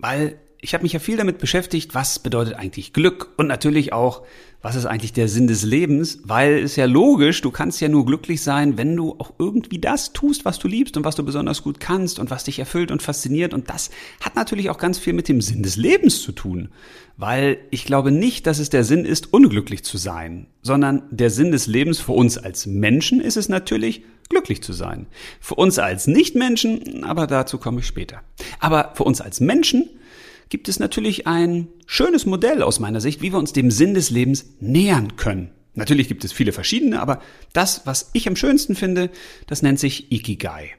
weil 0.00 0.38
ich 0.60 0.74
habe 0.74 0.82
mich 0.82 0.92
ja 0.92 0.98
viel 0.98 1.16
damit 1.16 1.38
beschäftigt, 1.38 1.94
was 1.94 2.18
bedeutet 2.18 2.54
eigentlich 2.54 2.92
Glück 2.92 3.30
und 3.36 3.46
natürlich 3.46 3.92
auch, 3.92 4.26
was 4.62 4.76
ist 4.76 4.86
eigentlich 4.86 5.12
der 5.12 5.28
Sinn 5.28 5.46
des 5.46 5.62
Lebens, 5.62 6.20
weil 6.24 6.58
es 6.58 6.76
ja 6.76 6.84
logisch, 6.84 7.40
du 7.40 7.50
kannst 7.50 7.80
ja 7.80 7.88
nur 7.88 8.04
glücklich 8.04 8.42
sein, 8.42 8.76
wenn 8.76 8.94
du 8.94 9.16
auch 9.18 9.32
irgendwie 9.38 9.78
das 9.78 10.12
tust, 10.12 10.44
was 10.44 10.58
du 10.58 10.68
liebst 10.68 10.96
und 10.96 11.04
was 11.04 11.16
du 11.16 11.24
besonders 11.24 11.62
gut 11.62 11.80
kannst 11.80 12.18
und 12.18 12.30
was 12.30 12.44
dich 12.44 12.58
erfüllt 12.58 12.90
und 12.90 13.02
fasziniert 13.02 13.54
und 13.54 13.70
das 13.70 13.90
hat 14.20 14.36
natürlich 14.36 14.68
auch 14.68 14.78
ganz 14.78 14.98
viel 14.98 15.12
mit 15.12 15.28
dem 15.28 15.40
Sinn 15.40 15.62
des 15.62 15.76
Lebens 15.76 16.20
zu 16.20 16.32
tun, 16.32 16.68
weil 17.16 17.58
ich 17.70 17.84
glaube 17.84 18.10
nicht, 18.10 18.46
dass 18.46 18.58
es 18.58 18.70
der 18.70 18.84
Sinn 18.84 19.04
ist, 19.04 19.32
unglücklich 19.32 19.82
zu 19.82 19.96
sein, 19.96 20.46
sondern 20.62 21.02
der 21.10 21.30
Sinn 21.30 21.52
des 21.52 21.66
Lebens 21.66 21.98
für 21.98 22.12
uns 22.12 22.36
als 22.36 22.66
Menschen 22.66 23.20
ist 23.20 23.36
es 23.36 23.48
natürlich, 23.48 24.02
glücklich 24.28 24.62
zu 24.62 24.72
sein. 24.72 25.06
Für 25.40 25.56
uns 25.56 25.78
als 25.78 26.06
Nichtmenschen, 26.06 27.04
aber 27.04 27.26
dazu 27.26 27.58
komme 27.58 27.80
ich 27.80 27.86
später. 27.86 28.22
Aber 28.60 28.92
für 28.94 29.04
uns 29.04 29.20
als 29.20 29.40
Menschen 29.40 29.90
gibt 30.50 30.68
es 30.68 30.78
natürlich 30.78 31.26
ein 31.26 31.68
schönes 31.86 32.26
Modell 32.26 32.62
aus 32.62 32.80
meiner 32.80 33.00
Sicht, 33.00 33.22
wie 33.22 33.32
wir 33.32 33.38
uns 33.38 33.52
dem 33.52 33.70
Sinn 33.70 33.94
des 33.94 34.10
Lebens 34.10 34.56
nähern 34.60 35.16
können. 35.16 35.52
Natürlich 35.74 36.08
gibt 36.08 36.24
es 36.24 36.32
viele 36.32 36.52
verschiedene, 36.52 37.00
aber 37.00 37.22
das, 37.52 37.82
was 37.86 38.10
ich 38.12 38.28
am 38.28 38.36
schönsten 38.36 38.74
finde, 38.74 39.10
das 39.46 39.62
nennt 39.62 39.78
sich 39.78 40.12
Ikigai. 40.12 40.72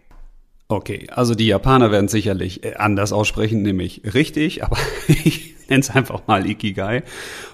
Okay, 0.68 1.08
also 1.10 1.36
die 1.36 1.48
Japaner 1.48 1.92
werden 1.92 2.08
sicherlich 2.08 2.64
äh, 2.64 2.76
anders 2.76 3.12
aussprechen, 3.12 3.62
nämlich 3.62 4.02
richtig, 4.14 4.64
aber 4.64 4.78
ich 5.08 5.56
nenne 5.70 5.82
es 5.82 5.90
einfach 5.90 6.28
mal 6.28 6.46
Ikigai. 6.46 7.04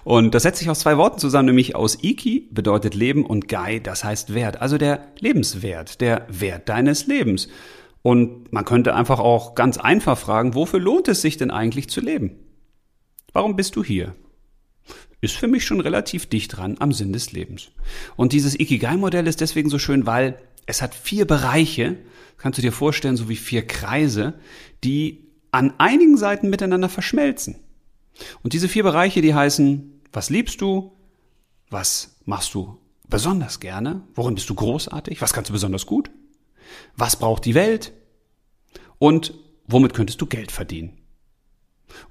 Und 0.04 0.36
das 0.36 0.44
setzt 0.44 0.60
sich 0.60 0.70
aus 0.70 0.80
zwei 0.80 0.98
Worten 0.98 1.20
zusammen, 1.20 1.48
nämlich 1.48 1.76
aus 1.76 2.04
Iki 2.04 2.50
bedeutet 2.52 2.96
Leben 2.96 3.26
und 3.26 3.48
Gai, 3.48 3.80
das 3.80 4.04
heißt 4.04 4.34
Wert, 4.34 4.62
also 4.62 4.78
der 4.78 5.08
Lebenswert, 5.20 6.02
der 6.02 6.26
Wert 6.30 6.70
deines 6.70 7.08
Lebens. 7.08 7.48
Und 8.08 8.54
man 8.54 8.64
könnte 8.64 8.96
einfach 8.96 9.20
auch 9.20 9.54
ganz 9.54 9.78
einfach 9.78 10.18
fragen, 10.18 10.56
wofür 10.56 10.80
lohnt 10.80 11.10
es 11.10 11.22
sich 11.22 11.36
denn 11.36 11.52
eigentlich 11.52 11.90
zu 11.90 12.00
leben? 12.00 12.38
Warum 13.34 13.58
bist 13.58 13.76
du 13.76 13.84
hier? 13.84 14.16
Ist 15.20 15.36
für 15.36 15.50
mich 15.50 15.66
schon 15.66 15.82
relativ 15.82 16.26
dicht 16.26 16.56
dran 16.56 16.78
am 16.80 16.94
Sinn 16.94 17.12
des 17.12 17.34
Lebens. 17.34 17.68
Und 18.16 18.32
dieses 18.32 18.58
Ikigai-Modell 18.58 19.28
ist 19.28 19.42
deswegen 19.42 19.70
so 19.70 19.78
schön, 19.78 20.06
weil 20.06 20.40
es 20.66 20.82
hat 20.82 20.96
vier 20.96 21.28
Bereiche, 21.28 21.98
kannst 22.38 22.58
du 22.58 22.62
dir 22.62 22.72
vorstellen, 22.72 23.18
so 23.18 23.28
wie 23.28 23.36
vier 23.36 23.68
Kreise, 23.68 24.36
die 24.86 25.28
an 25.52 25.74
einigen 25.78 26.16
Seiten 26.16 26.50
miteinander 26.50 26.88
verschmelzen. 26.88 27.58
Und 28.42 28.54
diese 28.54 28.70
vier 28.70 28.84
Bereiche, 28.84 29.22
die 29.22 29.36
heißen, 29.36 30.00
was 30.14 30.30
liebst 30.30 30.62
du? 30.62 30.94
Was 31.70 32.16
machst 32.24 32.54
du 32.54 32.80
besonders 33.10 33.60
gerne? 33.60 34.08
Worin 34.16 34.36
bist 34.36 34.50
du 34.50 34.56
großartig? 34.56 35.22
Was 35.22 35.34
kannst 35.34 35.50
du 35.50 35.54
besonders 35.54 35.86
gut? 35.86 36.10
Was 36.96 37.18
braucht 37.18 37.44
die 37.44 37.54
Welt? 37.54 37.92
Und 39.00 39.34
womit 39.68 39.94
könntest 39.94 40.22
du 40.22 40.26
Geld 40.26 40.52
verdienen? 40.52 40.94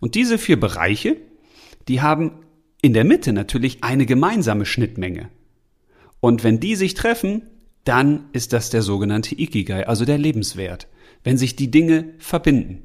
Und 0.01 0.15
diese 0.15 0.39
vier 0.39 0.59
Bereiche, 0.59 1.17
die 1.89 2.01
haben 2.01 2.33
in 2.83 2.93
der 2.93 3.05
Mitte 3.05 3.33
natürlich 3.33 3.83
eine 3.83 4.07
gemeinsame 4.07 4.67
Schnittmenge. 4.67 5.29
Und 6.21 6.45
wenn 6.45 6.61
die 6.61 6.77
sich 6.77 6.95
treffen, 6.95 7.43
dann 7.85 8.27
ist 8.33 8.53
das 8.53 8.71
der 8.71 8.83
sogenannte 8.83 9.39
Ikigai, 9.39 9.87
also 9.87 10.05
der 10.05 10.19
Lebenswert, 10.19 10.89
wenn 11.25 11.39
sich 11.39 11.57
die 11.57 11.71
Dinge 11.71 12.15
verbinden. 12.19 12.83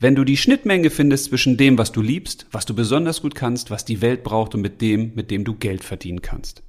Wenn 0.00 0.14
du 0.14 0.24
die 0.24 0.36
Schnittmenge 0.36 0.90
findest 0.90 1.26
zwischen 1.26 1.56
dem, 1.56 1.78
was 1.78 1.92
du 1.92 2.02
liebst, 2.02 2.46
was 2.50 2.66
du 2.66 2.74
besonders 2.74 3.22
gut 3.22 3.34
kannst, 3.34 3.70
was 3.70 3.84
die 3.84 4.00
Welt 4.00 4.24
braucht 4.24 4.54
und 4.54 4.60
mit 4.60 4.80
dem, 4.80 5.12
mit 5.14 5.30
dem 5.30 5.44
du 5.44 5.54
Geld 5.54 5.84
verdienen 5.84 6.22
kannst. 6.22 6.62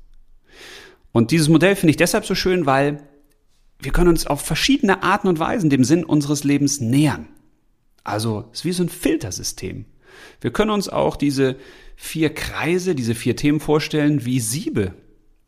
Und 1.12 1.32
dieses 1.32 1.50
Modell 1.50 1.76
finde 1.76 1.92
ich 1.92 1.98
deshalb 1.98 2.26
so 2.26 2.36
schön, 2.36 2.66
weil 2.66 3.04
wir 3.80 3.92
können 3.92 4.10
uns 4.10 4.28
auf 4.28 4.42
verschiedene 4.42 5.04
Arten 5.04 5.28
und 5.28 5.40
Weisen 5.40 5.70
dem 5.70 5.84
Sinn 5.84 6.04
unseres 6.04 6.44
Lebens 6.44 6.82
nähern. 6.82 7.28
Also 8.04 8.50
es 8.52 8.60
ist 8.60 8.66
wie 8.66 8.72
so 8.72 8.84
ein 8.84 8.90
Filtersystem. 8.90 9.86
Wir 10.42 10.52
können 10.52 10.72
uns 10.72 10.90
auch 10.90 11.16
diese 11.16 11.56
vier 11.96 12.34
Kreise, 12.34 12.96
diese 12.96 13.16
vier 13.16 13.36
Themen 13.36 13.60
vorstellen 13.60 14.26
wie 14.26 14.40
Siebe. 14.40 14.94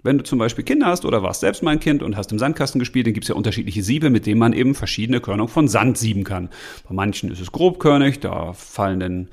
Wenn 0.03 0.17
du 0.17 0.23
zum 0.23 0.39
Beispiel 0.39 0.63
Kinder 0.63 0.87
hast 0.87 1.05
oder 1.05 1.23
warst 1.23 1.41
selbst 1.41 1.63
mein 1.63 1.79
Kind 1.79 2.03
und 2.03 2.15
hast 2.15 2.31
im 2.31 2.39
Sandkasten 2.39 2.79
gespielt, 2.79 3.07
dann 3.07 3.13
gibt 3.13 3.25
es 3.25 3.29
ja 3.29 3.35
unterschiedliche 3.35 3.83
Siebe, 3.83 4.09
mit 4.09 4.25
denen 4.25 4.39
man 4.39 4.53
eben 4.53 4.75
verschiedene 4.75 5.19
Körnung 5.19 5.47
von 5.47 5.67
Sand 5.67 5.97
sieben 5.97 6.23
kann. 6.23 6.49
Bei 6.87 6.93
manchen 6.93 7.31
ist 7.31 7.41
es 7.41 7.51
grobkörnig, 7.51 8.19
da 8.19 8.53
fallen 8.53 8.99
dann 8.99 9.29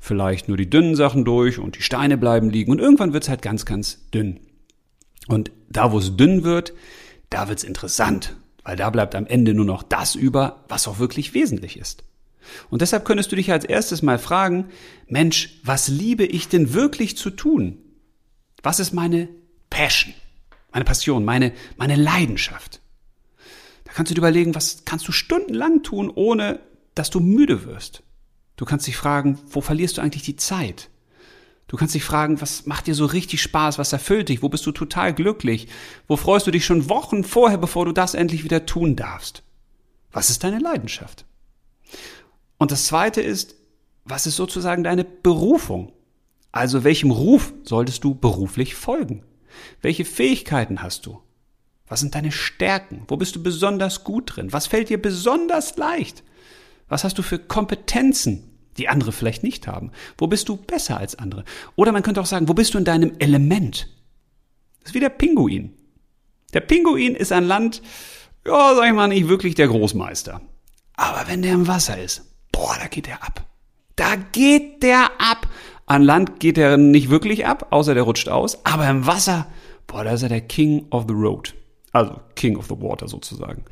vielleicht 0.00 0.48
nur 0.48 0.56
die 0.56 0.68
dünnen 0.68 0.94
Sachen 0.96 1.24
durch 1.24 1.58
und 1.58 1.76
die 1.76 1.82
Steine 1.82 2.18
bleiben 2.18 2.50
liegen 2.50 2.70
und 2.70 2.80
irgendwann 2.80 3.12
wird 3.12 3.24
es 3.24 3.28
halt 3.30 3.42
ganz, 3.42 3.64
ganz 3.64 4.10
dünn. 4.10 4.40
Und 5.26 5.50
da, 5.70 5.90
wo 5.90 5.98
es 5.98 6.16
dünn 6.16 6.44
wird, 6.44 6.74
da 7.34 7.48
wird 7.48 7.58
es 7.58 7.64
interessant, 7.64 8.36
weil 8.62 8.76
da 8.76 8.90
bleibt 8.90 9.16
am 9.16 9.26
Ende 9.26 9.54
nur 9.54 9.64
noch 9.64 9.82
das 9.82 10.14
über, 10.14 10.64
was 10.68 10.86
auch 10.86 11.00
wirklich 11.00 11.34
wesentlich 11.34 11.76
ist. 11.76 12.04
Und 12.70 12.80
deshalb 12.80 13.04
könntest 13.04 13.32
du 13.32 13.36
dich 13.36 13.50
als 13.50 13.64
erstes 13.64 14.02
mal 14.02 14.18
fragen, 14.18 14.68
Mensch, 15.08 15.58
was 15.64 15.88
liebe 15.88 16.24
ich 16.24 16.48
denn 16.48 16.74
wirklich 16.74 17.16
zu 17.16 17.30
tun? 17.30 17.78
Was 18.62 18.78
ist 18.78 18.92
meine 18.92 19.28
Passion, 19.68 20.14
meine 20.70 20.84
Passion, 20.84 21.24
meine, 21.24 21.52
meine 21.76 21.96
Leidenschaft? 21.96 22.80
Da 23.82 23.92
kannst 23.92 24.10
du 24.10 24.14
dir 24.14 24.20
überlegen, 24.20 24.54
was 24.54 24.84
kannst 24.84 25.08
du 25.08 25.12
stundenlang 25.12 25.82
tun, 25.82 26.12
ohne 26.14 26.60
dass 26.94 27.10
du 27.10 27.18
müde 27.18 27.64
wirst? 27.64 28.04
Du 28.54 28.64
kannst 28.64 28.86
dich 28.86 28.96
fragen, 28.96 29.40
wo 29.48 29.60
verlierst 29.60 29.98
du 29.98 30.02
eigentlich 30.02 30.22
die 30.22 30.36
Zeit? 30.36 30.88
Du 31.66 31.76
kannst 31.76 31.94
dich 31.94 32.04
fragen, 32.04 32.40
was 32.40 32.66
macht 32.66 32.86
dir 32.86 32.94
so 32.94 33.06
richtig 33.06 33.40
Spaß, 33.40 33.78
was 33.78 33.92
erfüllt 33.92 34.28
dich, 34.28 34.42
wo 34.42 34.48
bist 34.48 34.66
du 34.66 34.72
total 34.72 35.14
glücklich, 35.14 35.68
wo 36.06 36.16
freust 36.16 36.46
du 36.46 36.50
dich 36.50 36.64
schon 36.64 36.88
Wochen 36.88 37.24
vorher, 37.24 37.58
bevor 37.58 37.86
du 37.86 37.92
das 37.92 38.14
endlich 38.14 38.44
wieder 38.44 38.66
tun 38.66 38.96
darfst? 38.96 39.42
Was 40.12 40.30
ist 40.30 40.44
deine 40.44 40.58
Leidenschaft? 40.58 41.24
Und 42.58 42.70
das 42.70 42.84
Zweite 42.86 43.20
ist, 43.20 43.56
was 44.04 44.26
ist 44.26 44.36
sozusagen 44.36 44.84
deine 44.84 45.04
Berufung? 45.04 45.92
Also 46.52 46.84
welchem 46.84 47.10
Ruf 47.10 47.52
solltest 47.64 48.04
du 48.04 48.14
beruflich 48.14 48.74
folgen? 48.74 49.24
Welche 49.80 50.04
Fähigkeiten 50.04 50.82
hast 50.82 51.06
du? 51.06 51.20
Was 51.88 52.00
sind 52.00 52.14
deine 52.14 52.32
Stärken? 52.32 53.04
Wo 53.08 53.16
bist 53.16 53.36
du 53.36 53.42
besonders 53.42 54.04
gut 54.04 54.36
drin? 54.36 54.52
Was 54.52 54.66
fällt 54.66 54.88
dir 54.88 55.00
besonders 55.00 55.76
leicht? 55.76 56.22
Was 56.88 57.04
hast 57.04 57.18
du 57.18 57.22
für 57.22 57.38
Kompetenzen, 57.38 58.53
die 58.78 58.88
andere 58.88 59.12
vielleicht 59.12 59.42
nicht 59.42 59.66
haben? 59.66 59.90
Wo 60.18 60.26
bist 60.26 60.48
du 60.48 60.56
besser 60.56 60.98
als 60.98 61.16
andere? 61.16 61.44
Oder 61.76 61.92
man 61.92 62.02
könnte 62.02 62.20
auch 62.20 62.26
sagen, 62.26 62.48
wo 62.48 62.54
bist 62.54 62.74
du 62.74 62.78
in 62.78 62.84
deinem 62.84 63.12
Element? 63.18 63.88
Das 64.80 64.90
ist 64.90 64.94
wie 64.94 65.00
der 65.00 65.08
Pinguin. 65.08 65.74
Der 66.52 66.60
Pinguin 66.60 67.14
ist 67.14 67.32
an 67.32 67.46
Land, 67.46 67.82
ja, 68.46 68.74
sag 68.74 68.86
ich 68.86 68.92
mal, 68.92 69.08
nicht 69.08 69.28
wirklich 69.28 69.54
der 69.54 69.68
Großmeister. 69.68 70.40
Aber 70.96 71.24
wenn 71.26 71.42
der 71.42 71.54
im 71.54 71.66
Wasser 71.66 72.00
ist, 72.00 72.22
boah, 72.52 72.76
da 72.80 72.86
geht 72.86 73.06
der 73.06 73.22
ab. 73.22 73.44
Da 73.96 74.16
geht 74.16 74.82
der 74.82 75.10
ab. 75.18 75.48
An 75.86 76.02
Land 76.02 76.40
geht 76.40 76.58
er 76.58 76.76
nicht 76.76 77.10
wirklich 77.10 77.46
ab, 77.46 77.68
außer 77.70 77.94
der 77.94 78.04
rutscht 78.04 78.28
aus. 78.28 78.64
Aber 78.64 78.88
im 78.88 79.06
Wasser, 79.06 79.46
boah, 79.86 80.04
da 80.04 80.12
ist 80.12 80.22
er 80.22 80.28
der 80.28 80.40
King 80.40 80.86
of 80.90 81.04
the 81.08 81.14
Road. 81.14 81.54
Also 81.92 82.20
King 82.34 82.56
of 82.56 82.66
the 82.66 82.80
Water 82.80 83.08
sozusagen. 83.08 83.64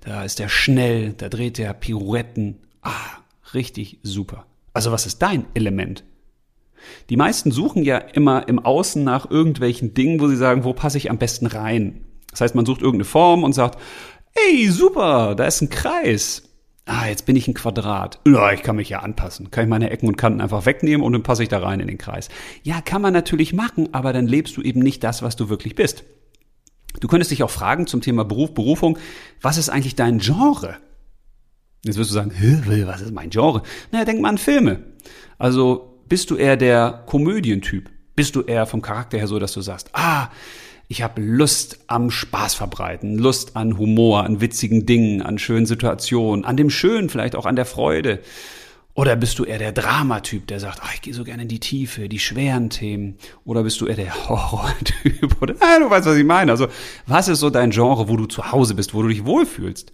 Da 0.00 0.24
ist 0.24 0.38
der 0.38 0.48
schnell, 0.48 1.12
da 1.12 1.28
dreht 1.28 1.58
der 1.58 1.72
Pirouetten. 1.74 2.58
Ah, 2.82 3.18
richtig 3.54 3.98
super. 4.02 4.46
Also 4.72 4.92
was 4.92 5.06
ist 5.06 5.20
dein 5.20 5.46
Element? 5.54 6.04
Die 7.10 7.16
meisten 7.16 7.50
suchen 7.50 7.82
ja 7.82 7.98
immer 7.98 8.48
im 8.48 8.58
Außen 8.58 9.02
nach 9.02 9.30
irgendwelchen 9.30 9.94
Dingen, 9.94 10.20
wo 10.20 10.28
sie 10.28 10.36
sagen, 10.36 10.64
wo 10.64 10.72
passe 10.72 10.98
ich 10.98 11.10
am 11.10 11.18
besten 11.18 11.46
rein? 11.46 12.04
Das 12.30 12.40
heißt, 12.40 12.54
man 12.54 12.66
sucht 12.66 12.80
irgendeine 12.80 13.04
Form 13.04 13.44
und 13.44 13.52
sagt, 13.52 13.78
ey, 14.34 14.68
super, 14.68 15.34
da 15.34 15.44
ist 15.44 15.60
ein 15.60 15.70
Kreis. 15.70 16.42
Ah, 16.86 17.06
jetzt 17.06 17.26
bin 17.26 17.36
ich 17.36 17.46
ein 17.46 17.54
Quadrat. 17.54 18.20
Ja, 18.26 18.52
ich 18.52 18.62
kann 18.62 18.76
mich 18.76 18.88
ja 18.88 19.00
anpassen. 19.00 19.50
Kann 19.50 19.64
ich 19.64 19.70
meine 19.70 19.90
Ecken 19.90 20.08
und 20.08 20.16
Kanten 20.16 20.40
einfach 20.40 20.66
wegnehmen 20.66 21.04
und 21.04 21.12
dann 21.12 21.22
passe 21.22 21.42
ich 21.42 21.48
da 21.48 21.58
rein 21.58 21.80
in 21.80 21.88
den 21.88 21.98
Kreis. 21.98 22.28
Ja, 22.62 22.80
kann 22.80 23.02
man 23.02 23.12
natürlich 23.12 23.52
machen, 23.52 23.92
aber 23.92 24.12
dann 24.12 24.26
lebst 24.26 24.56
du 24.56 24.62
eben 24.62 24.80
nicht 24.80 25.04
das, 25.04 25.22
was 25.22 25.36
du 25.36 25.48
wirklich 25.48 25.74
bist. 25.74 26.04
Du 26.98 27.06
könntest 27.06 27.30
dich 27.30 27.42
auch 27.42 27.50
fragen 27.50 27.86
zum 27.86 28.00
Thema 28.00 28.24
Beruf, 28.24 28.54
Berufung, 28.54 28.98
was 29.40 29.58
ist 29.58 29.68
eigentlich 29.68 29.94
dein 29.94 30.18
Genre? 30.18 30.76
Jetzt 31.84 31.96
wirst 31.96 32.10
du 32.10 32.14
sagen, 32.14 32.32
was 32.86 33.00
ist 33.00 33.12
mein 33.12 33.30
Genre? 33.30 33.62
Naja, 33.90 34.04
denk 34.04 34.20
mal 34.20 34.28
an 34.30 34.38
Filme. 34.38 34.80
Also 35.38 36.02
bist 36.08 36.30
du 36.30 36.36
eher 36.36 36.56
der 36.56 37.04
Komödientyp? 37.06 37.88
Bist 38.16 38.36
du 38.36 38.42
eher 38.42 38.66
vom 38.66 38.82
Charakter 38.82 39.16
her 39.16 39.26
so, 39.26 39.38
dass 39.38 39.52
du 39.52 39.62
sagst, 39.62 39.90
ah, 39.94 40.28
ich 40.88 41.02
habe 41.02 41.22
Lust 41.22 41.78
am 41.86 42.10
Spaß 42.10 42.54
verbreiten, 42.54 43.16
Lust 43.16 43.56
an 43.56 43.78
Humor, 43.78 44.24
an 44.24 44.40
witzigen 44.40 44.86
Dingen, 44.86 45.22
an 45.22 45.38
schönen 45.38 45.64
Situationen, 45.64 46.44
an 46.44 46.56
dem 46.56 46.68
Schönen, 46.68 47.08
vielleicht 47.08 47.36
auch 47.36 47.46
an 47.46 47.56
der 47.56 47.64
Freude. 47.64 48.18
Oder 48.94 49.16
bist 49.16 49.38
du 49.38 49.44
eher 49.44 49.58
der 49.58 49.72
Dramatyp, 49.72 50.46
der 50.48 50.60
sagt, 50.60 50.80
oh, 50.82 50.88
ich 50.94 51.00
gehe 51.00 51.14
so 51.14 51.24
gerne 51.24 51.42
in 51.42 51.48
die 51.48 51.60
Tiefe, 51.60 52.08
die 52.08 52.18
schweren 52.18 52.70
Themen? 52.70 53.16
Oder 53.44 53.62
bist 53.62 53.80
du 53.80 53.86
eher 53.86 53.96
der 53.96 54.14
Horrortyp? 54.28 55.40
Oder 55.40 55.54
ah, 55.60 55.78
du 55.78 55.88
weißt, 55.88 56.06
was 56.06 56.16
ich 56.16 56.24
meine. 56.24 56.50
Also, 56.52 56.68
was 57.06 57.28
ist 57.28 57.40
so 57.40 57.50
dein 57.50 57.70
Genre, 57.70 58.08
wo 58.08 58.16
du 58.16 58.26
zu 58.26 58.50
Hause 58.52 58.74
bist, 58.74 58.92
wo 58.92 59.02
du 59.02 59.08
dich 59.08 59.24
wohlfühlst? 59.24 59.92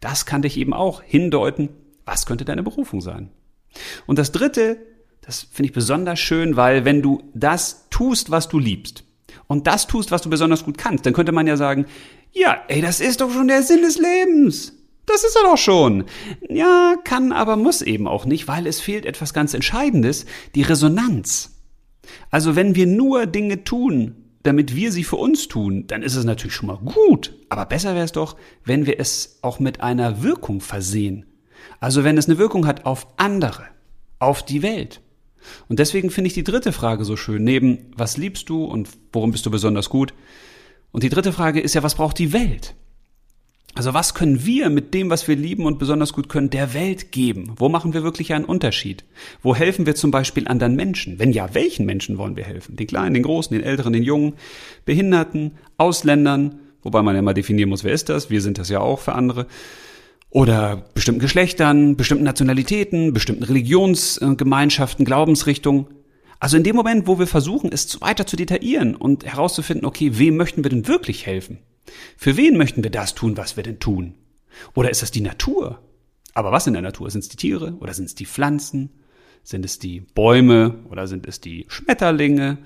Das 0.00 0.26
kann 0.26 0.42
dich 0.42 0.58
eben 0.58 0.74
auch 0.74 1.02
hindeuten, 1.02 1.70
was 2.04 2.26
könnte 2.26 2.44
deine 2.44 2.62
Berufung 2.62 3.00
sein. 3.00 3.30
Und 4.06 4.18
das 4.18 4.30
Dritte, 4.30 4.78
das 5.22 5.46
finde 5.50 5.70
ich 5.70 5.74
besonders 5.74 6.20
schön, 6.20 6.56
weil 6.56 6.84
wenn 6.84 7.00
du 7.00 7.22
das 7.34 7.88
tust, 7.88 8.30
was 8.30 8.48
du 8.48 8.58
liebst, 8.58 9.04
und 9.46 9.66
das 9.66 9.86
tust, 9.86 10.10
was 10.10 10.22
du 10.22 10.30
besonders 10.30 10.64
gut 10.64 10.78
kannst, 10.78 11.06
dann 11.06 11.12
könnte 11.12 11.32
man 11.32 11.46
ja 11.46 11.56
sagen, 11.56 11.86
ja, 12.32 12.62
ey, 12.68 12.80
das 12.80 13.00
ist 13.00 13.20
doch 13.20 13.30
schon 13.30 13.48
der 13.48 13.62
Sinn 13.62 13.82
des 13.82 13.98
Lebens. 13.98 14.72
Das 15.06 15.24
ist 15.24 15.36
er 15.36 15.50
doch 15.50 15.58
schon. 15.58 16.04
Ja, 16.48 16.94
kann, 17.04 17.32
aber 17.32 17.56
muss 17.56 17.82
eben 17.82 18.08
auch 18.08 18.24
nicht, 18.24 18.48
weil 18.48 18.66
es 18.66 18.80
fehlt 18.80 19.06
etwas 19.06 19.34
ganz 19.34 19.54
Entscheidendes, 19.54 20.26
die 20.54 20.62
Resonanz. 20.62 21.62
Also 22.30 22.56
wenn 22.56 22.74
wir 22.74 22.86
nur 22.86 23.26
Dinge 23.26 23.64
tun, 23.64 24.16
damit 24.42 24.76
wir 24.76 24.92
sie 24.92 25.04
für 25.04 25.16
uns 25.16 25.48
tun, 25.48 25.86
dann 25.86 26.02
ist 26.02 26.16
es 26.16 26.24
natürlich 26.24 26.54
schon 26.54 26.66
mal 26.66 26.78
gut. 26.78 27.34
Aber 27.48 27.64
besser 27.64 27.94
wäre 27.94 28.04
es 28.04 28.12
doch, 28.12 28.36
wenn 28.64 28.86
wir 28.86 29.00
es 29.00 29.38
auch 29.42 29.58
mit 29.58 29.80
einer 29.80 30.22
Wirkung 30.22 30.60
versehen. 30.60 31.26
Also 31.80 32.04
wenn 32.04 32.18
es 32.18 32.28
eine 32.28 32.38
Wirkung 32.38 32.66
hat 32.66 32.84
auf 32.84 33.06
andere, 33.16 33.64
auf 34.18 34.44
die 34.44 34.62
Welt. 34.62 35.00
Und 35.68 35.78
deswegen 35.78 36.10
finde 36.10 36.28
ich 36.28 36.34
die 36.34 36.44
dritte 36.44 36.72
Frage 36.72 37.04
so 37.04 37.16
schön. 37.16 37.44
Neben 37.44 37.90
was 37.96 38.16
liebst 38.16 38.48
du 38.48 38.64
und 38.64 38.88
worum 39.12 39.32
bist 39.32 39.46
du 39.46 39.50
besonders 39.50 39.88
gut? 39.88 40.14
Und 40.92 41.02
die 41.02 41.08
dritte 41.08 41.32
Frage 41.32 41.60
ist 41.60 41.74
ja, 41.74 41.82
was 41.82 41.94
braucht 41.94 42.18
die 42.18 42.32
Welt? 42.32 42.74
Also 43.76 43.92
was 43.92 44.14
können 44.14 44.46
wir 44.46 44.70
mit 44.70 44.94
dem, 44.94 45.10
was 45.10 45.26
wir 45.26 45.34
lieben 45.34 45.66
und 45.66 45.80
besonders 45.80 46.12
gut 46.12 46.28
können, 46.28 46.48
der 46.48 46.74
Welt 46.74 47.10
geben? 47.10 47.54
Wo 47.56 47.68
machen 47.68 47.92
wir 47.92 48.04
wirklich 48.04 48.32
einen 48.32 48.44
Unterschied? 48.44 49.04
Wo 49.42 49.56
helfen 49.56 49.84
wir 49.84 49.96
zum 49.96 50.12
Beispiel 50.12 50.46
anderen 50.46 50.76
Menschen? 50.76 51.18
Wenn 51.18 51.32
ja, 51.32 51.52
welchen 51.54 51.84
Menschen 51.84 52.16
wollen 52.16 52.36
wir 52.36 52.44
helfen? 52.44 52.76
Den 52.76 52.86
Kleinen, 52.86 53.14
den 53.14 53.24
Großen, 53.24 53.52
den 53.52 53.64
Älteren, 53.64 53.92
den 53.92 54.04
Jungen, 54.04 54.34
Behinderten, 54.84 55.52
Ausländern, 55.76 56.60
wobei 56.84 57.02
man 57.02 57.16
ja 57.16 57.22
mal 57.22 57.34
definieren 57.34 57.68
muss, 57.68 57.82
wer 57.82 57.92
ist 57.92 58.08
das? 58.08 58.30
Wir 58.30 58.40
sind 58.40 58.58
das 58.58 58.68
ja 58.68 58.78
auch 58.78 59.00
für 59.00 59.14
andere 59.14 59.48
oder 60.30 60.84
bestimmten 60.94 61.20
Geschlechtern, 61.20 61.96
bestimmten 61.96 62.24
Nationalitäten, 62.24 63.12
bestimmten 63.12 63.42
Religionsgemeinschaften, 63.42 65.04
Glaubensrichtungen. 65.04 65.86
Also 66.38 66.56
in 66.56 66.62
dem 66.62 66.76
Moment, 66.76 67.08
wo 67.08 67.18
wir 67.18 67.26
versuchen, 67.26 67.70
es 67.72 68.00
weiter 68.00 68.26
zu 68.26 68.36
detaillieren 68.36 68.94
und 68.94 69.24
herauszufinden, 69.24 69.86
okay, 69.86 70.18
wem 70.18 70.36
möchten 70.36 70.64
wir 70.64 70.70
denn 70.70 70.86
wirklich 70.86 71.26
helfen? 71.26 71.58
Für 72.16 72.36
wen 72.36 72.56
möchten 72.56 72.82
wir 72.82 72.90
das 72.90 73.14
tun, 73.14 73.36
was 73.36 73.56
wir 73.56 73.62
denn 73.62 73.78
tun? 73.78 74.14
Oder 74.74 74.90
ist 74.90 75.02
das 75.02 75.10
die 75.10 75.20
Natur? 75.20 75.80
Aber 76.34 76.52
was 76.52 76.66
in 76.66 76.72
der 76.72 76.82
Natur? 76.82 77.10
Sind 77.10 77.20
es 77.20 77.28
die 77.28 77.36
Tiere 77.36 77.74
oder 77.80 77.94
sind 77.94 78.06
es 78.06 78.14
die 78.14 78.26
Pflanzen? 78.26 78.90
Sind 79.42 79.64
es 79.64 79.78
die 79.78 80.00
Bäume 80.00 80.84
oder 80.90 81.06
sind 81.06 81.26
es 81.26 81.40
die 81.40 81.66
Schmetterlinge? 81.68 82.58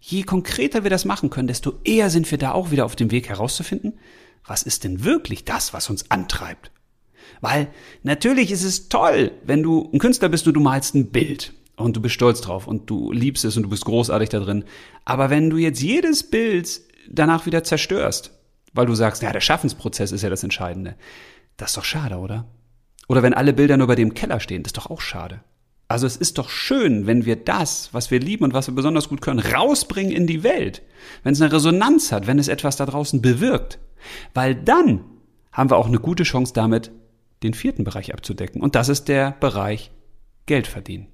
Je 0.00 0.22
konkreter 0.24 0.82
wir 0.82 0.90
das 0.90 1.04
machen 1.04 1.30
können, 1.30 1.46
desto 1.46 1.74
eher 1.84 2.10
sind 2.10 2.30
wir 2.30 2.38
da 2.38 2.52
auch 2.52 2.70
wieder 2.70 2.84
auf 2.84 2.96
dem 2.96 3.10
Weg 3.10 3.28
herauszufinden, 3.28 3.98
was 4.44 4.64
ist 4.64 4.82
denn 4.82 5.04
wirklich 5.04 5.44
das, 5.44 5.72
was 5.72 5.88
uns 5.88 6.10
antreibt? 6.10 6.72
Weil 7.40 7.68
natürlich 8.02 8.50
ist 8.50 8.64
es 8.64 8.88
toll, 8.88 9.32
wenn 9.44 9.62
du 9.62 9.90
ein 9.92 10.00
Künstler 10.00 10.28
bist 10.28 10.46
und 10.48 10.54
du 10.54 10.60
malst 10.60 10.94
ein 10.94 11.10
Bild 11.10 11.52
und 11.76 11.96
du 11.96 12.00
bist 12.00 12.14
stolz 12.14 12.40
drauf 12.40 12.66
und 12.66 12.90
du 12.90 13.12
liebst 13.12 13.44
es 13.44 13.56
und 13.56 13.64
du 13.64 13.68
bist 13.68 13.84
großartig 13.84 14.30
da 14.30 14.40
drin. 14.40 14.64
Aber 15.04 15.30
wenn 15.30 15.50
du 15.50 15.56
jetzt 15.56 15.80
jedes 15.80 16.28
Bild 16.28 16.80
danach 17.08 17.46
wieder 17.46 17.62
zerstörst, 17.62 18.32
weil 18.72 18.86
du 18.86 18.94
sagst, 18.94 19.22
ja, 19.22 19.32
der 19.32 19.40
Schaffensprozess 19.40 20.12
ist 20.12 20.22
ja 20.22 20.30
das 20.30 20.42
Entscheidende, 20.42 20.96
das 21.56 21.70
ist 21.70 21.76
doch 21.76 21.84
schade, 21.84 22.16
oder? 22.16 22.46
Oder 23.08 23.22
wenn 23.22 23.34
alle 23.34 23.52
Bilder 23.52 23.76
nur 23.76 23.86
bei 23.86 23.94
dem 23.94 24.14
Keller 24.14 24.40
stehen, 24.40 24.62
das 24.62 24.70
ist 24.70 24.78
doch 24.78 24.90
auch 24.90 25.00
schade. 25.00 25.42
Also 25.88 26.06
es 26.06 26.16
ist 26.16 26.38
doch 26.38 26.48
schön, 26.48 27.06
wenn 27.06 27.26
wir 27.26 27.36
das, 27.36 27.90
was 27.92 28.10
wir 28.10 28.18
lieben 28.18 28.44
und 28.44 28.54
was 28.54 28.66
wir 28.66 28.74
besonders 28.74 29.10
gut 29.10 29.20
können, 29.20 29.40
rausbringen 29.40 30.12
in 30.12 30.26
die 30.26 30.42
Welt. 30.42 30.82
Wenn 31.22 31.34
es 31.34 31.42
eine 31.42 31.52
Resonanz 31.52 32.12
hat, 32.12 32.26
wenn 32.26 32.38
es 32.38 32.48
etwas 32.48 32.76
da 32.76 32.86
draußen 32.86 33.20
bewirkt. 33.20 33.78
Weil 34.32 34.54
dann 34.54 35.04
haben 35.52 35.68
wir 35.68 35.76
auch 35.76 35.86
eine 35.86 35.98
gute 35.98 36.22
Chance 36.22 36.54
damit, 36.54 36.90
den 37.42 37.52
vierten 37.52 37.84
Bereich 37.84 38.14
abzudecken. 38.14 38.62
Und 38.62 38.74
das 38.74 38.88
ist 38.88 39.08
der 39.08 39.32
Bereich 39.32 39.90
Geld 40.46 40.66
verdienen. 40.66 41.08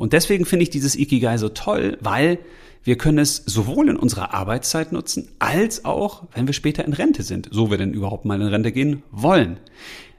Und 0.00 0.14
deswegen 0.14 0.46
finde 0.46 0.62
ich 0.62 0.70
dieses 0.70 0.96
Ikigai 0.96 1.36
so 1.36 1.50
toll, 1.50 1.98
weil 2.00 2.38
wir 2.82 2.96
können 2.96 3.18
es 3.18 3.36
sowohl 3.36 3.90
in 3.90 3.98
unserer 3.98 4.32
Arbeitszeit 4.32 4.92
nutzen, 4.92 5.28
als 5.40 5.84
auch, 5.84 6.26
wenn 6.32 6.46
wir 6.46 6.54
später 6.54 6.86
in 6.86 6.94
Rente 6.94 7.22
sind, 7.22 7.50
so 7.52 7.70
wir 7.70 7.76
denn 7.76 7.92
überhaupt 7.92 8.24
mal 8.24 8.40
in 8.40 8.46
Rente 8.46 8.72
gehen 8.72 9.02
wollen. 9.10 9.60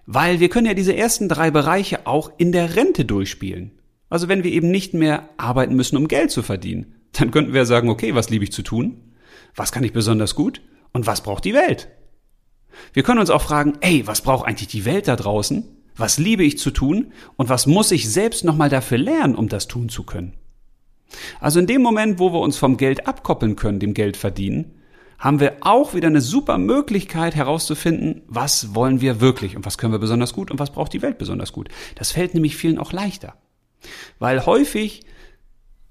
Weil 0.06 0.40
wir 0.40 0.50
können 0.50 0.68
ja 0.68 0.76
diese 0.76 0.96
ersten 0.96 1.28
drei 1.28 1.50
Bereiche 1.50 2.06
auch 2.06 2.32
in 2.38 2.52
der 2.52 2.76
Rente 2.76 3.06
durchspielen. 3.06 3.72
Also 4.08 4.28
wenn 4.28 4.44
wir 4.44 4.52
eben 4.52 4.70
nicht 4.70 4.94
mehr 4.94 5.28
arbeiten 5.38 5.76
müssen, 5.76 5.98
um 5.98 6.08
Geld 6.08 6.30
zu 6.30 6.44
verdienen, 6.44 6.94
dann 7.14 7.32
könnten 7.32 7.54
wir 7.54 7.66
sagen, 7.66 7.90
okay, 7.90 8.14
was 8.14 8.30
liebe 8.30 8.44
ich 8.44 8.52
zu 8.52 8.62
tun? 8.62 9.16
Was 9.56 9.72
kann 9.72 9.84
ich 9.84 9.94
besonders 9.94 10.36
gut? 10.36 10.62
Und 10.94 11.08
was 11.08 11.24
braucht 11.24 11.44
die 11.44 11.56
Welt? 11.56 11.88
Wir 12.94 13.02
können 13.02 13.20
uns 13.20 13.32
auch 13.32 13.42
fragen, 13.42 13.80
ey, 13.82 14.06
was 14.06 14.22
braucht 14.22 14.48
eigentlich 14.48 14.68
die 14.68 14.86
Welt 14.86 15.08
da 15.08 15.16
draußen? 15.16 15.64
Was 15.96 16.18
liebe 16.18 16.44
ich 16.44 16.58
zu 16.58 16.72
tun? 16.72 17.12
Und 17.38 17.50
was 17.50 17.68
muss 17.68 17.92
ich 17.92 18.10
selbst 18.10 18.44
nochmal 18.44 18.70
dafür 18.70 18.98
lernen, 18.98 19.36
um 19.36 19.50
das 19.50 19.68
tun 19.68 19.90
zu 19.90 20.04
können? 20.04 20.34
Also 21.40 21.60
in 21.60 21.68
dem 21.68 21.82
Moment, 21.82 22.20
wo 22.20 22.32
wir 22.34 22.40
uns 22.40 22.58
vom 22.58 22.78
Geld 22.78 23.08
abkoppeln 23.08 23.56
können, 23.56 23.80
dem 23.80 23.94
Geld 23.94 24.18
verdienen, 24.18 24.76
haben 25.20 25.40
wir 25.40 25.58
auch 25.62 25.94
wieder 25.94 26.08
eine 26.08 26.22
super 26.22 26.58
Möglichkeit 26.58 27.36
herauszufinden, 27.36 28.24
was 28.28 28.74
wollen 28.74 29.02
wir 29.02 29.22
wirklich 29.22 29.56
und 29.56 29.66
was 29.66 29.78
können 29.78 29.94
wir 29.94 30.00
besonders 30.00 30.34
gut 30.34 30.50
und 30.50 30.60
was 30.60 30.72
braucht 30.72 30.94
die 30.94 31.02
Welt 31.04 31.20
besonders 31.20 31.54
gut. 31.54 31.70
Das 31.96 32.12
fällt 32.12 32.34
nämlich 32.34 32.56
vielen 32.56 32.80
auch 32.80 32.92
leichter. 32.92 33.36
Weil 34.18 34.46
häufig 34.48 35.06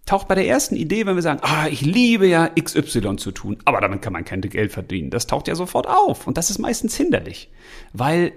taucht 0.05 0.27
bei 0.27 0.35
der 0.35 0.49
ersten 0.49 0.75
Idee, 0.75 1.07
wenn 1.07 1.15
wir 1.15 1.23
sagen, 1.23 1.41
ah, 1.43 1.69
ich 1.69 1.83
liebe 1.83 2.27
ja 2.27 2.49
XY 2.49 3.17
zu 3.17 3.31
tun, 3.31 3.59
aber 3.65 3.81
damit 3.81 4.03
kann 4.03 4.13
man 4.13 4.25
kein 4.25 4.41
Geld 4.41 4.73
verdienen, 4.73 5.11
das 5.11 5.29
taucht 5.29 5.47
ja 5.47 5.55
sofort 5.55 5.87
auf 5.87 6.27
und 6.27 6.37
das 6.37 6.51
ist 6.51 6.59
meistens 6.59 6.97
hinderlich, 6.97 7.51
weil 7.93 8.33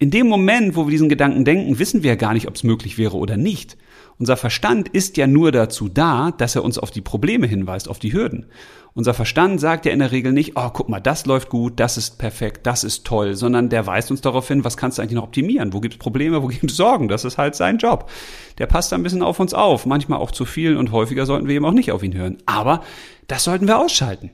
in 0.00 0.10
dem 0.10 0.26
Moment, 0.28 0.76
wo 0.76 0.86
wir 0.86 0.90
diesen 0.90 1.10
Gedanken 1.10 1.44
denken, 1.44 1.78
wissen 1.78 2.02
wir 2.02 2.12
ja 2.12 2.16
gar 2.16 2.32
nicht, 2.32 2.48
ob 2.48 2.54
es 2.54 2.64
möglich 2.64 2.96
wäre 2.96 3.18
oder 3.18 3.36
nicht. 3.36 3.76
Unser 4.18 4.38
Verstand 4.38 4.88
ist 4.88 5.18
ja 5.18 5.26
nur 5.26 5.52
dazu 5.52 5.90
da, 5.90 6.30
dass 6.30 6.56
er 6.56 6.64
uns 6.64 6.78
auf 6.78 6.90
die 6.90 7.02
Probleme 7.02 7.46
hinweist, 7.46 7.86
auf 7.86 7.98
die 7.98 8.14
Hürden. 8.14 8.46
Unser 8.94 9.12
Verstand 9.12 9.60
sagt 9.60 9.84
ja 9.84 9.92
in 9.92 9.98
der 9.98 10.10
Regel 10.10 10.32
nicht, 10.32 10.52
oh, 10.56 10.70
guck 10.72 10.88
mal, 10.88 11.00
das 11.00 11.26
läuft 11.26 11.50
gut, 11.50 11.78
das 11.78 11.98
ist 11.98 12.18
perfekt, 12.18 12.66
das 12.66 12.82
ist 12.82 13.06
toll, 13.06 13.34
sondern 13.34 13.68
der 13.68 13.86
weist 13.86 14.10
uns 14.10 14.22
darauf 14.22 14.48
hin, 14.48 14.64
was 14.64 14.78
kannst 14.78 14.96
du 14.96 15.02
eigentlich 15.02 15.16
noch 15.16 15.24
optimieren? 15.24 15.74
Wo 15.74 15.80
gibt's 15.80 15.98
Probleme, 15.98 16.42
wo 16.42 16.46
gibt's 16.48 16.76
Sorgen? 16.76 17.08
Das 17.08 17.26
ist 17.26 17.36
halt 17.36 17.54
sein 17.54 17.76
Job. 17.76 18.10
Der 18.56 18.66
passt 18.66 18.92
da 18.92 18.96
ein 18.96 19.02
bisschen 19.02 19.22
auf 19.22 19.38
uns 19.38 19.52
auf, 19.52 19.84
manchmal 19.84 20.18
auch 20.18 20.30
zu 20.30 20.46
viel 20.46 20.78
und 20.78 20.92
häufiger 20.92 21.26
sollten 21.26 21.46
wir 21.46 21.56
eben 21.56 21.66
auch 21.66 21.72
nicht 21.72 21.92
auf 21.92 22.02
ihn 22.02 22.14
hören. 22.14 22.38
Aber 22.46 22.82
das 23.28 23.44
sollten 23.44 23.68
wir 23.68 23.78
ausschalten. 23.78 24.30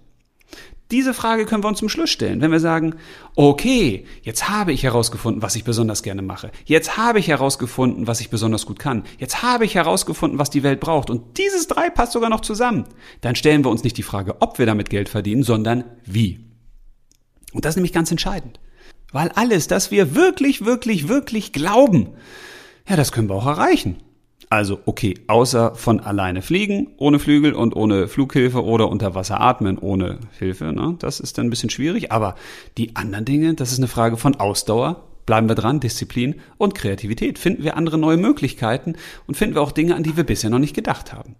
Diese 0.93 1.15
Frage 1.15 1.47
können 1.47 1.65
wir 1.65 1.69
uns 1.69 1.81
zum 1.81 1.89
Schluss 1.89 2.11
stellen, 2.11 2.41
wenn 2.41 2.53
wir 2.53 2.61
sagen, 2.61 2.95
okay, 3.35 4.07
jetzt 4.23 4.49
habe 4.49 4.73
ich 4.73 4.85
herausgefunden, 4.85 5.43
was 5.43 5.57
ich 5.57 5.65
besonders 5.65 6.05
gerne 6.05 6.23
mache. 6.23 6.53
Jetzt 6.65 6.97
habe 6.97 7.19
ich 7.19 7.27
herausgefunden, 7.27 8.07
was 8.07 8.21
ich 8.21 8.31
besonders 8.31 8.67
gut 8.67 8.79
kann. 8.79 9.03
Jetzt 9.19 9.43
habe 9.43 9.65
ich 9.65 9.75
herausgefunden, 9.75 10.39
was 10.39 10.49
die 10.49 10.63
Welt 10.63 10.79
braucht. 10.79 11.11
Und 11.11 11.39
dieses 11.39 11.67
drei 11.67 11.91
passt 11.91 12.13
sogar 12.13 12.31
noch 12.31 12.41
zusammen. 12.41 12.85
Dann 13.21 13.35
stellen 13.35 13.65
wir 13.65 13.71
uns 13.71 13.83
nicht 13.83 13.97
die 13.97 14.05
Frage, 14.05 14.41
ob 14.41 14.61
wir 14.61 14.67
damit 14.67 14.89
Geld 14.89 15.09
verdienen, 15.09 15.43
sondern 15.43 15.83
wie. 16.05 16.39
Und 17.53 17.65
das 17.65 17.73
ist 17.73 17.77
nämlich 17.77 17.93
ganz 17.93 18.13
entscheidend. 18.13 18.61
Weil 19.11 19.31
alles, 19.31 19.67
das 19.67 19.91
wir 19.91 20.15
wirklich, 20.15 20.65
wirklich, 20.65 21.09
wirklich 21.09 21.53
glauben, 21.53 22.11
ja, 22.89 22.95
das 22.95 23.11
können 23.11 23.29
wir 23.29 23.35
auch 23.35 23.47
erreichen. 23.47 23.97
Also 24.49 24.81
okay, 24.87 25.15
außer 25.27 25.75
von 25.75 25.99
alleine 25.99 26.41
fliegen, 26.41 26.95
ohne 26.99 27.19
Flügel 27.19 27.53
und 27.53 27.75
ohne 27.75 28.07
Flughilfe 28.07 28.63
oder 28.63 28.89
unter 28.89 29.15
Wasser 29.15 29.41
atmen 29.41 29.79
ohne 29.79 30.21
Hilfe. 30.39 30.73
Ne? 30.73 30.97
Das 31.01 31.19
ist 31.19 31.37
dann 31.37 31.47
ein 31.47 31.51
bisschen 31.51 31.71
schwierig. 31.71 32.13
Aber 32.13 32.37
die 32.79 32.95
anderen 32.95 33.25
Dinge, 33.25 33.55
das 33.55 33.73
ist 33.73 33.79
eine 33.79 33.89
Frage 33.89 34.17
von 34.17 34.37
Ausdauer. 34.37 35.05
Bleiben 35.27 35.49
wir 35.49 35.57
dran, 35.57 35.81
Disziplin 35.81 36.37
und 36.59 36.77
Kreativität. 36.77 37.41
Finden 37.41 37.65
wir 37.65 37.77
andere 37.77 37.99
neue 37.99 38.17
Möglichkeiten 38.17 38.95
und 39.27 39.37
finden 39.37 39.57
wir 39.57 39.63
auch 39.63 39.73
Dinge, 39.73 39.97
an 39.97 40.05
die 40.05 40.17
wir 40.17 40.25
bisher 40.25 40.51
noch 40.51 40.61
nicht 40.61 40.75
gedacht 40.75 41.13
haben. 41.13 41.35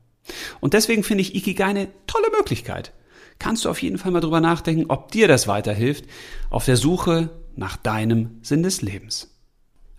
Und 0.59 0.75
deswegen 0.75 1.05
finde 1.05 1.23
ich 1.23 1.37
Ikigai 1.37 1.67
eine 1.67 1.89
tolle 2.09 2.31
Möglichkeit. 2.37 2.93
Kannst 3.39 3.65
du 3.65 3.71
auf 3.71 3.81
jeden 3.81 3.99
Fall 3.99 4.11
mal 4.11 4.21
drüber 4.21 4.41
nachdenken, 4.41 4.87
ob 4.89 5.13
dir 5.13 5.29
das 5.29 5.47
weiterhilft 5.47 6.07
auf 6.51 6.65
der 6.65 6.77
Suche 6.77 7.31
nach 7.55 7.77
deinem 7.77 8.39
Sinn 8.43 8.65
des 8.65 8.83
Lebens. 8.83 9.36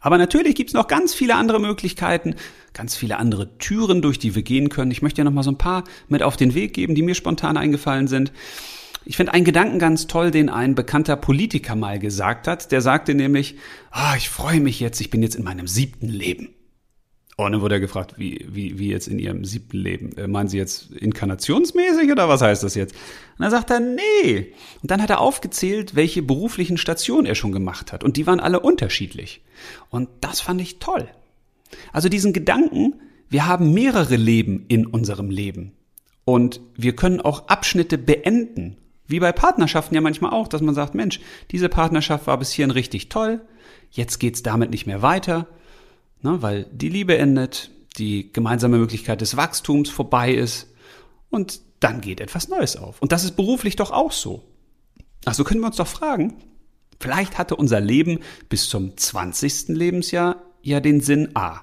Aber 0.07 0.17
natürlich 0.17 0.55
gibt's 0.55 0.71
noch 0.71 0.87
ganz 0.87 1.13
viele 1.13 1.35
andere 1.35 1.59
Möglichkeiten, 1.59 2.35
ganz 2.71 2.95
viele 2.95 3.17
andere 3.17 3.57
Türen, 3.57 4.01
durch 4.01 4.17
die 4.17 4.35
wir 4.35 4.41
gehen 4.41 4.69
können. 4.69 4.89
Ich 4.89 5.01
möchte 5.01 5.19
ja 5.19 5.25
noch 5.25 5.33
mal 5.33 5.43
so 5.43 5.51
ein 5.51 5.57
paar 5.57 5.83
mit 6.07 6.23
auf 6.23 6.37
den 6.37 6.53
Weg 6.55 6.73
geben, 6.73 6.95
die 6.95 7.01
mir 7.01 7.13
spontan 7.13 7.57
eingefallen 7.57 8.07
sind. 8.07 8.31
Ich 9.03 9.17
finde 9.17 9.33
einen 9.33 9.43
Gedanken 9.43 9.79
ganz 9.79 10.07
toll, 10.07 10.31
den 10.31 10.47
ein 10.47 10.75
bekannter 10.75 11.17
Politiker 11.17 11.75
mal 11.75 11.99
gesagt 11.99 12.47
hat. 12.47 12.71
Der 12.71 12.79
sagte 12.79 13.15
nämlich, 13.15 13.57
ah, 13.91 14.15
ich 14.15 14.29
freue 14.29 14.61
mich 14.61 14.79
jetzt, 14.79 15.01
ich 15.01 15.09
bin 15.09 15.21
jetzt 15.21 15.35
in 15.35 15.43
meinem 15.43 15.67
siebten 15.67 16.07
Leben. 16.07 16.55
Und 17.39 17.51
dann 17.51 17.61
wurde 17.61 17.75
er 17.75 17.79
gefragt, 17.79 18.15
wie, 18.17 18.43
wie, 18.49 18.79
wie 18.79 18.89
jetzt 18.89 19.07
in 19.07 19.19
ihrem 19.19 19.45
siebten 19.45 19.77
Leben? 19.77 20.17
Äh, 20.17 20.27
meinen 20.27 20.49
Sie 20.49 20.57
jetzt 20.57 20.91
inkarnationsmäßig 20.91 22.11
oder 22.11 22.27
was 22.27 22.41
heißt 22.41 22.63
das 22.63 22.73
jetzt? 22.73 22.95
Und 22.95 23.43
dann 23.43 23.51
sagt 23.51 23.69
er, 23.69 23.79
nee. 23.79 24.53
Und 24.81 24.89
dann 24.89 25.03
hat 25.03 25.11
er 25.11 25.21
aufgezählt, 25.21 25.95
welche 25.95 26.23
beruflichen 26.23 26.77
Stationen 26.77 27.27
er 27.27 27.35
schon 27.35 27.51
gemacht 27.51 27.93
hat. 27.93 28.03
Und 28.03 28.17
die 28.17 28.25
waren 28.25 28.39
alle 28.39 28.59
unterschiedlich. 28.59 29.43
Und 29.91 30.09
das 30.21 30.41
fand 30.41 30.59
ich 30.61 30.79
toll. 30.79 31.07
Also 31.93 32.09
diesen 32.09 32.33
Gedanken, 32.33 32.95
wir 33.29 33.45
haben 33.45 33.71
mehrere 33.71 34.15
Leben 34.15 34.65
in 34.67 34.87
unserem 34.87 35.29
Leben. 35.29 35.73
Und 36.25 36.59
wir 36.75 36.95
können 36.95 37.21
auch 37.21 37.49
Abschnitte 37.49 37.99
beenden. 37.99 38.77
Wie 39.05 39.19
bei 39.19 39.31
Partnerschaften 39.31 39.93
ja 39.93 40.01
manchmal 40.01 40.31
auch, 40.31 40.47
dass 40.47 40.61
man 40.61 40.73
sagt, 40.73 40.95
Mensch, 40.95 41.19
diese 41.51 41.69
Partnerschaft 41.69 42.25
war 42.25 42.39
bis 42.39 42.51
hierhin 42.51 42.71
richtig 42.71 43.09
toll. 43.09 43.41
Jetzt 43.91 44.17
geht's 44.17 44.41
damit 44.41 44.71
nicht 44.71 44.87
mehr 44.87 45.03
weiter 45.03 45.45
ne, 46.21 46.41
weil 46.41 46.65
die 46.71 46.89
Liebe 46.89 47.17
endet, 47.17 47.71
die 47.97 48.31
gemeinsame 48.31 48.77
Möglichkeit 48.77 49.21
des 49.21 49.37
Wachstums 49.37 49.89
vorbei 49.89 50.33
ist 50.33 50.67
und 51.29 51.61
dann 51.79 52.01
geht 52.01 52.21
etwas 52.21 52.47
Neues 52.47 52.75
auf. 52.75 53.01
Und 53.01 53.11
das 53.11 53.23
ist 53.23 53.35
beruflich 53.35 53.75
doch 53.75 53.91
auch 53.91 54.11
so. 54.11 54.43
Ach, 55.25 55.33
so 55.33 55.43
können 55.43 55.61
wir 55.61 55.67
uns 55.67 55.75
doch 55.75 55.87
fragen, 55.87 56.35
vielleicht 56.99 57.37
hatte 57.37 57.55
unser 57.55 57.79
Leben 57.79 58.19
bis 58.49 58.69
zum 58.69 58.95
20. 58.95 59.69
Lebensjahr 59.69 60.41
ja 60.61 60.79
den 60.79 61.01
Sinn 61.01 61.35
A. 61.35 61.61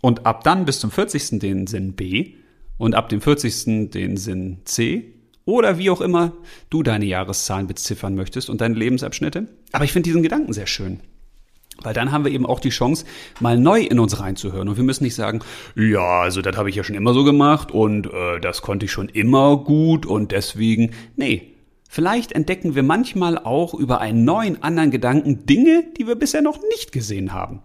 Und 0.00 0.26
ab 0.26 0.44
dann 0.44 0.64
bis 0.64 0.80
zum 0.80 0.90
40. 0.90 1.40
den 1.40 1.66
Sinn 1.66 1.94
B 1.94 2.34
und 2.78 2.94
ab 2.94 3.08
dem 3.08 3.20
40. 3.20 3.90
den 3.90 4.16
Sinn 4.16 4.58
C 4.64 5.14
oder 5.44 5.78
wie 5.78 5.90
auch 5.90 6.00
immer 6.00 6.32
du 6.70 6.82
deine 6.82 7.06
Jahreszahlen 7.06 7.66
beziffern 7.66 8.14
möchtest 8.14 8.50
und 8.50 8.60
deine 8.60 8.74
Lebensabschnitte. 8.74 9.48
Aber 9.72 9.84
ich 9.84 9.92
finde 9.92 10.08
diesen 10.08 10.22
Gedanken 10.22 10.52
sehr 10.52 10.66
schön. 10.66 11.00
Weil 11.82 11.94
dann 11.94 12.12
haben 12.12 12.24
wir 12.24 12.32
eben 12.32 12.46
auch 12.46 12.60
die 12.60 12.70
Chance, 12.70 13.04
mal 13.40 13.58
neu 13.58 13.80
in 13.80 13.98
uns 13.98 14.18
reinzuhören. 14.18 14.68
Und 14.68 14.76
wir 14.76 14.84
müssen 14.84 15.04
nicht 15.04 15.14
sagen, 15.14 15.40
ja, 15.74 16.20
also 16.20 16.42
das 16.42 16.56
habe 16.56 16.70
ich 16.70 16.76
ja 16.76 16.84
schon 16.84 16.96
immer 16.96 17.14
so 17.14 17.24
gemacht 17.24 17.70
und 17.70 18.06
äh, 18.06 18.40
das 18.40 18.62
konnte 18.62 18.86
ich 18.86 18.92
schon 18.92 19.08
immer 19.08 19.56
gut 19.58 20.06
und 20.06 20.32
deswegen. 20.32 20.92
Nee. 21.16 21.52
Vielleicht 21.88 22.32
entdecken 22.32 22.74
wir 22.74 22.82
manchmal 22.82 23.38
auch 23.38 23.72
über 23.72 24.00
einen 24.00 24.24
neuen 24.24 24.62
anderen 24.62 24.90
Gedanken 24.90 25.46
Dinge, 25.46 25.84
die 25.96 26.06
wir 26.06 26.16
bisher 26.16 26.42
noch 26.42 26.58
nicht 26.74 26.92
gesehen 26.92 27.32
haben. 27.32 27.62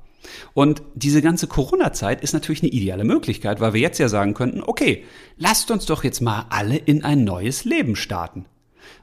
Und 0.53 0.83
diese 0.93 1.21
ganze 1.21 1.47
Corona-Zeit 1.47 2.21
ist 2.21 2.33
natürlich 2.33 2.61
eine 2.61 2.71
ideale 2.71 3.03
Möglichkeit, 3.03 3.59
weil 3.59 3.73
wir 3.73 3.81
jetzt 3.81 3.97
ja 3.97 4.09
sagen 4.09 4.33
könnten, 4.33 4.61
okay, 4.63 5.03
lasst 5.37 5.71
uns 5.71 5.85
doch 5.85 6.03
jetzt 6.03 6.21
mal 6.21 6.45
alle 6.49 6.77
in 6.77 7.03
ein 7.03 7.23
neues 7.23 7.65
Leben 7.65 7.95
starten. 7.95 8.45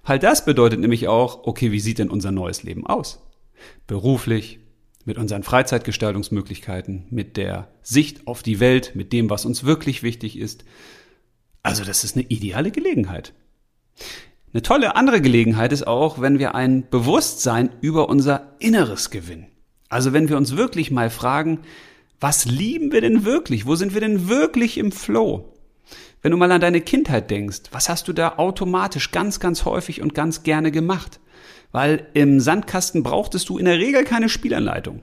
Halt 0.04 0.22
das 0.22 0.44
bedeutet 0.44 0.80
nämlich 0.80 1.08
auch, 1.08 1.46
okay, 1.46 1.72
wie 1.72 1.80
sieht 1.80 1.98
denn 1.98 2.10
unser 2.10 2.30
neues 2.30 2.62
Leben 2.62 2.86
aus? 2.86 3.20
Beruflich, 3.86 4.60
mit 5.08 5.18
unseren 5.18 5.42
Freizeitgestaltungsmöglichkeiten, 5.42 7.06
mit 7.10 7.36
der 7.36 7.68
Sicht 7.82 8.26
auf 8.26 8.42
die 8.42 8.60
Welt, 8.60 8.92
mit 8.94 9.12
dem, 9.12 9.30
was 9.30 9.46
uns 9.46 9.64
wirklich 9.64 10.02
wichtig 10.02 10.38
ist. 10.38 10.64
Also 11.62 11.82
das 11.82 12.04
ist 12.04 12.14
eine 12.14 12.26
ideale 12.26 12.70
Gelegenheit. 12.70 13.32
Eine 14.52 14.62
tolle 14.62 14.96
andere 14.96 15.20
Gelegenheit 15.20 15.72
ist 15.72 15.86
auch, 15.86 16.20
wenn 16.20 16.38
wir 16.38 16.54
ein 16.54 16.88
Bewusstsein 16.90 17.70
über 17.80 18.08
unser 18.10 18.54
Inneres 18.58 19.10
gewinnen. 19.10 19.46
Also 19.88 20.12
wenn 20.12 20.28
wir 20.28 20.36
uns 20.36 20.56
wirklich 20.56 20.90
mal 20.90 21.08
fragen, 21.08 21.60
was 22.20 22.44
lieben 22.44 22.92
wir 22.92 23.00
denn 23.00 23.24
wirklich? 23.24 23.66
Wo 23.66 23.76
sind 23.76 23.94
wir 23.94 24.02
denn 24.02 24.28
wirklich 24.28 24.76
im 24.76 24.92
Flow? 24.92 25.54
Wenn 26.20 26.32
du 26.32 26.36
mal 26.36 26.52
an 26.52 26.60
deine 26.60 26.82
Kindheit 26.82 27.30
denkst, 27.30 27.62
was 27.70 27.88
hast 27.88 28.08
du 28.08 28.12
da 28.12 28.36
automatisch 28.36 29.10
ganz, 29.10 29.40
ganz 29.40 29.64
häufig 29.64 30.02
und 30.02 30.14
ganz 30.14 30.42
gerne 30.42 30.70
gemacht? 30.70 31.18
Weil 31.72 32.06
im 32.14 32.40
Sandkasten 32.40 33.02
brauchtest 33.02 33.48
du 33.48 33.58
in 33.58 33.64
der 33.64 33.78
Regel 33.78 34.04
keine 34.04 34.28
Spielanleitung. 34.28 35.02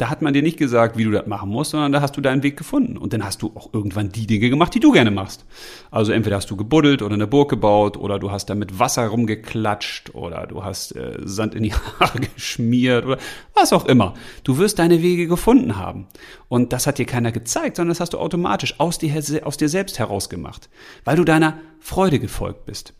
Da 0.00 0.08
hat 0.08 0.22
man 0.22 0.32
dir 0.32 0.40
nicht 0.40 0.56
gesagt, 0.56 0.96
wie 0.96 1.04
du 1.04 1.10
das 1.10 1.26
machen 1.26 1.50
musst, 1.50 1.72
sondern 1.72 1.92
da 1.92 2.00
hast 2.00 2.16
du 2.16 2.22
deinen 2.22 2.42
Weg 2.42 2.56
gefunden. 2.56 2.96
Und 2.96 3.12
dann 3.12 3.22
hast 3.22 3.42
du 3.42 3.52
auch 3.54 3.74
irgendwann 3.74 4.10
die 4.10 4.26
Dinge 4.26 4.48
gemacht, 4.48 4.72
die 4.72 4.80
du 4.80 4.92
gerne 4.92 5.10
machst. 5.10 5.44
Also 5.90 6.12
entweder 6.12 6.36
hast 6.36 6.50
du 6.50 6.56
gebuddelt 6.56 7.02
oder 7.02 7.12
eine 7.12 7.26
Burg 7.26 7.50
gebaut 7.50 7.98
oder 7.98 8.18
du 8.18 8.30
hast 8.30 8.46
da 8.46 8.54
mit 8.54 8.78
Wasser 8.78 9.08
rumgeklatscht 9.08 10.14
oder 10.14 10.46
du 10.46 10.64
hast 10.64 10.96
äh, 10.96 11.18
Sand 11.22 11.54
in 11.54 11.64
die 11.64 11.74
Haare 12.00 12.18
geschmiert 12.18 13.04
oder 13.04 13.18
was 13.52 13.74
auch 13.74 13.84
immer. 13.84 14.14
Du 14.42 14.56
wirst 14.56 14.78
deine 14.78 15.02
Wege 15.02 15.26
gefunden 15.26 15.76
haben. 15.76 16.06
Und 16.48 16.72
das 16.72 16.86
hat 16.86 16.96
dir 16.96 17.04
keiner 17.04 17.30
gezeigt, 17.30 17.76
sondern 17.76 17.90
das 17.90 18.00
hast 18.00 18.14
du 18.14 18.18
automatisch 18.18 18.80
aus 18.80 18.96
dir, 18.96 19.12
aus 19.44 19.58
dir 19.58 19.68
selbst 19.68 19.98
herausgemacht, 19.98 20.70
weil 21.04 21.16
du 21.16 21.24
deiner 21.24 21.58
Freude 21.78 22.20
gefolgt 22.20 22.64
bist. 22.64 22.94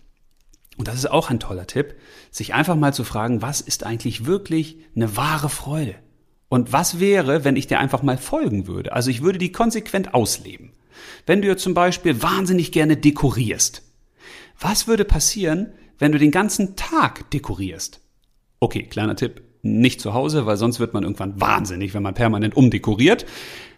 Und 0.81 0.89
das 0.89 0.95
ist 0.95 1.11
auch 1.11 1.29
ein 1.29 1.41
toller 1.41 1.67
Tipp, 1.67 1.95
sich 2.31 2.55
einfach 2.55 2.75
mal 2.75 2.95
zu 2.95 3.05
fragen, 3.05 3.43
was 3.43 3.61
ist 3.61 3.85
eigentlich 3.85 4.25
wirklich 4.25 4.79
eine 4.97 5.15
wahre 5.15 5.51
Freude? 5.51 5.95
Und 6.49 6.73
was 6.73 6.99
wäre, 6.99 7.45
wenn 7.45 7.57
ich 7.57 7.67
dir 7.67 7.79
einfach 7.79 8.03
mal 8.03 8.17
folgen 8.17 8.67
würde? 8.67 8.95
Also 8.95 9.11
ich 9.11 9.21
würde 9.21 9.39
die 9.39 9.53
konsequent 9.53 10.15
ausleben. 10.15 10.73
Wenn 11.27 11.43
du 11.43 11.49
jetzt 11.49 11.63
zum 11.63 11.75
Beispiel 11.75 12.23
wahnsinnig 12.23 12.73
gerne 12.73 12.97
dekorierst, 12.97 13.83
was 14.59 14.89
würde 14.89 15.05
passieren, 15.05 15.75
wenn 15.99 16.13
du 16.13 16.19
den 16.19 16.31
ganzen 16.31 16.77
Tag 16.77 17.31
dekorierst? 17.31 18.01
Okay, 18.59 18.85
kleiner 18.85 19.17
Tipp, 19.17 19.43
nicht 19.61 20.01
zu 20.01 20.15
Hause, 20.15 20.47
weil 20.47 20.57
sonst 20.57 20.81
wird 20.81 20.95
man 20.95 21.03
irgendwann 21.03 21.39
wahnsinnig, 21.39 21.93
wenn 21.93 22.03
man 22.03 22.15
permanent 22.15 22.57
umdekoriert, 22.57 23.27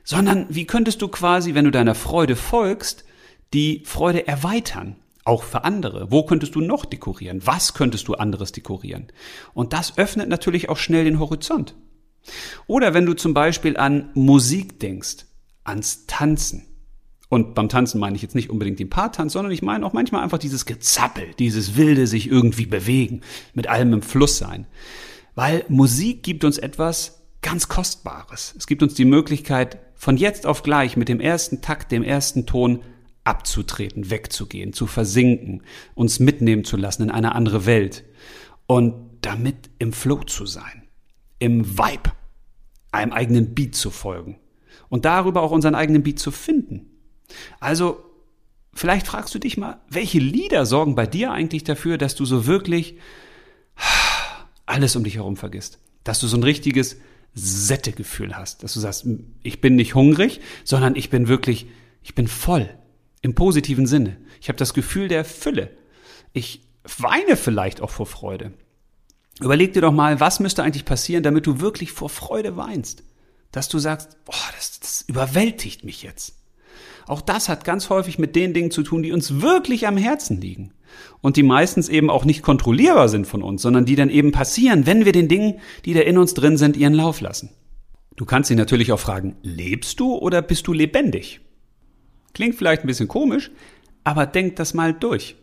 sondern 0.05 0.47
wie 0.51 0.67
könntest 0.67 1.03
du 1.03 1.09
quasi, 1.09 1.55
wenn 1.55 1.65
du 1.65 1.73
deiner 1.73 1.97
Freude 1.97 2.37
folgst, 2.37 3.05
die 3.53 3.83
Freude 3.87 4.29
erweitern? 4.29 5.02
Auch 5.25 5.45
für 5.45 5.65
andere. 5.65 6.11
Wo 6.11 6.25
könntest 6.25 6.55
du 6.55 6.61
noch 6.61 6.85
dekorieren? 6.85 7.41
Was 7.45 7.75
könntest 7.75 8.09
du 8.09 8.15
anderes 8.15 8.53
dekorieren? 8.53 9.09
Und 9.55 9.73
das 9.73 9.97
öffnet 9.99 10.29
natürlich 10.29 10.69
auch 10.69 10.79
schnell 10.79 11.05
den 11.05 11.21
Horizont. 11.21 11.75
Oder 12.67 12.95
wenn 12.95 13.07
du 13.07 13.15
zum 13.15 13.35
Beispiel 13.35 13.77
an 13.77 14.11
Musik 14.15 14.81
denkst, 14.81 15.27
ans 15.65 16.07
Tanzen. 16.07 16.67
Und 17.29 17.55
beim 17.55 17.69
Tanzen 17.69 17.99
meine 17.99 18.17
ich 18.17 18.23
jetzt 18.23 18.35
nicht 18.35 18.51
unbedingt 18.51 18.79
den 18.79 18.91
Paartanz, 18.91 19.33
sondern 19.33 19.53
ich 19.53 19.63
meine 19.63 19.87
auch 19.87 19.93
manchmal 19.93 20.23
einfach 20.23 20.39
dieses 20.39 20.67
Gezappel, 20.67 21.29
dieses 21.39 21.77
wilde 21.77 22.07
sich 22.07 22.31
irgendwie 22.31 22.67
bewegen, 22.67 23.23
mit 23.55 23.69
allem 23.69 23.95
im 23.95 24.03
Fluss 24.03 24.39
sein. 24.39 24.67
Weil 25.35 25.65
Musik 25.69 26.23
gibt 26.23 26.45
uns 26.45 26.59
etwas 26.59 27.23
ganz 27.41 27.69
Kostbares. 27.69 28.55
Es 28.59 28.67
gibt 28.67 28.83
uns 28.83 28.95
die 28.95 29.05
Möglichkeit, 29.05 29.79
von 29.95 30.17
jetzt 30.17 30.47
auf 30.47 30.63
gleich 30.63 30.97
mit 30.97 31.09
dem 31.09 31.21
ersten 31.21 31.63
Takt, 31.63 31.91
dem 31.91 32.03
ersten 32.03 32.45
Ton 32.45 32.81
abzutreten, 33.25 34.11
wegzugehen, 34.11 34.73
zu 34.73 34.87
versinken, 34.87 35.63
uns 35.95 36.19
mitnehmen 36.19 36.65
zu 36.65 36.77
lassen 36.77 37.05
in 37.05 37.11
eine 37.11 37.35
andere 37.35 37.67
Welt 37.67 38.05
und 38.67 38.95
damit 39.21 39.71
im 39.79 39.93
Flow 39.93 40.25
zu 40.25 40.47
sein, 40.47 40.89
im 41.39 41.79
Vibe, 41.79 42.13
einem 42.91 43.13
eigenen 43.13 43.55
Beat 43.55 43.75
zu 43.75 43.91
folgen 43.91 44.39
und 44.89 45.05
darüber 45.05 45.43
auch 45.43 45.53
unseren 45.53 45.75
eigenen 45.75 46.03
Beat 46.03 46.19
zu 46.19 46.31
finden. 46.31 46.91
Also, 47.61 48.05
vielleicht 48.75 49.07
fragst 49.07 49.35
du 49.35 49.39
dich 49.39 49.57
mal, 49.57 49.81
welche 49.89 50.19
Lieder 50.19 50.67
sorgen 50.67 50.95
bei 50.95 51.07
dir 51.07 51.31
eigentlich 51.31 51.65
dafür, 51.65 51.99
dass 51.99 52.15
du 52.15 52.25
so 52.25 52.47
wirklich 52.47 52.97
alles 54.67 54.97
um 54.97 55.05
dich 55.05 55.17
herum 55.17 55.37
vergisst? 55.37 55.79
Dass 56.05 56.21
du 56.21 56.27
so 56.27 56.37
ein 56.37 56.43
richtiges 56.43 56.97
Sättegefühl 57.35 58.37
hast, 58.37 58.63
dass 58.63 58.75
du 58.75 58.81
sagst, 58.81 59.07
ich 59.43 59.61
bin 59.61 59.77
nicht 59.77 59.95
hungrig, 59.95 60.41
sondern 60.65 60.97
ich 60.97 61.09
bin 61.09 61.29
wirklich, 61.29 61.67
ich 62.03 62.15
bin 62.15 62.27
voll. 62.27 62.69
Im 63.23 63.35
positiven 63.35 63.87
Sinne. 63.87 64.19
Ich 64.41 64.49
habe 64.49 64.59
das 64.59 64.75
Gefühl 64.75 65.09
der 65.09 65.25
Fülle. 65.25 65.71
Ich 66.33 66.63
weine 66.99 67.37
vielleicht 67.37 67.81
auch 67.81 67.91
vor 67.91 68.07
Freude. 68.07 68.53
Überleg 69.41 69.73
dir 69.73 69.81
doch 69.81 69.93
mal, 69.93 70.21
was 70.21 70.41
müsste 70.41 70.63
eigentlich 70.63 70.85
passieren, 70.85 71.23
damit 71.23 71.47
du 71.47 71.61
wirklich 71.61 71.93
vor 71.93 72.09
Freude 72.09 72.57
weinst? 72.57 73.05
Dass 73.53 73.69
du 73.69 73.79
sagst, 73.79 74.19
boah, 74.25 74.35
das, 74.57 74.81
das 74.81 75.03
überwältigt 75.03 75.85
mich 75.85 76.03
jetzt. 76.03 76.37
Auch 77.07 77.21
das 77.21 77.49
hat 77.49 77.65
ganz 77.65 77.91
häufig 77.91 78.19
mit 78.19 78.37
den 78.37 78.55
Dingen 78.55 78.71
zu 78.71 78.83
tun, 78.83 79.03
die 79.03 79.13
uns 79.13 79.41
wirklich 79.41 79.87
am 79.87 79.97
Herzen 79.97 80.41
liegen. 80.41 80.73
Und 81.21 81.37
die 81.37 81.43
meistens 81.43 81.89
eben 81.89 82.11
auch 82.11 82.25
nicht 82.25 82.43
kontrollierbar 82.43 83.09
sind 83.09 83.27
von 83.27 83.43
uns, 83.43 83.63
sondern 83.63 83.85
die 83.85 83.97
dann 83.97 84.11
eben 84.11 84.33
passieren, 84.33 84.87
wenn 84.87 85.05
wir 85.05 85.13
den 85.13 85.29
Dingen, 85.29 85.61
die 85.85 85.95
da 85.95 86.01
in 86.01 86.19
uns 86.19 86.35
drin 86.35 86.57
sind, 86.57 86.77
ihren 86.77 86.95
Lauf 86.95 87.21
lassen. 87.21 87.51
Du 88.17 88.25
kannst 88.25 88.51
dich 88.51 88.57
natürlich 88.57 88.93
auch 88.93 89.01
fragen, 89.01 89.37
lebst 89.43 89.99
du 90.01 90.15
oder 90.15 90.43
bist 90.43 90.67
du 90.67 90.73
lebendig? 90.73 91.41
Klingt 92.35 92.55
vielleicht 92.55 92.83
ein 92.83 92.87
bisschen 92.87 93.09
komisch, 93.09 93.51
aber 94.05 94.27
denk 94.27 94.57
das 94.57 94.75
mal 94.75 94.93
durch. 94.93 95.37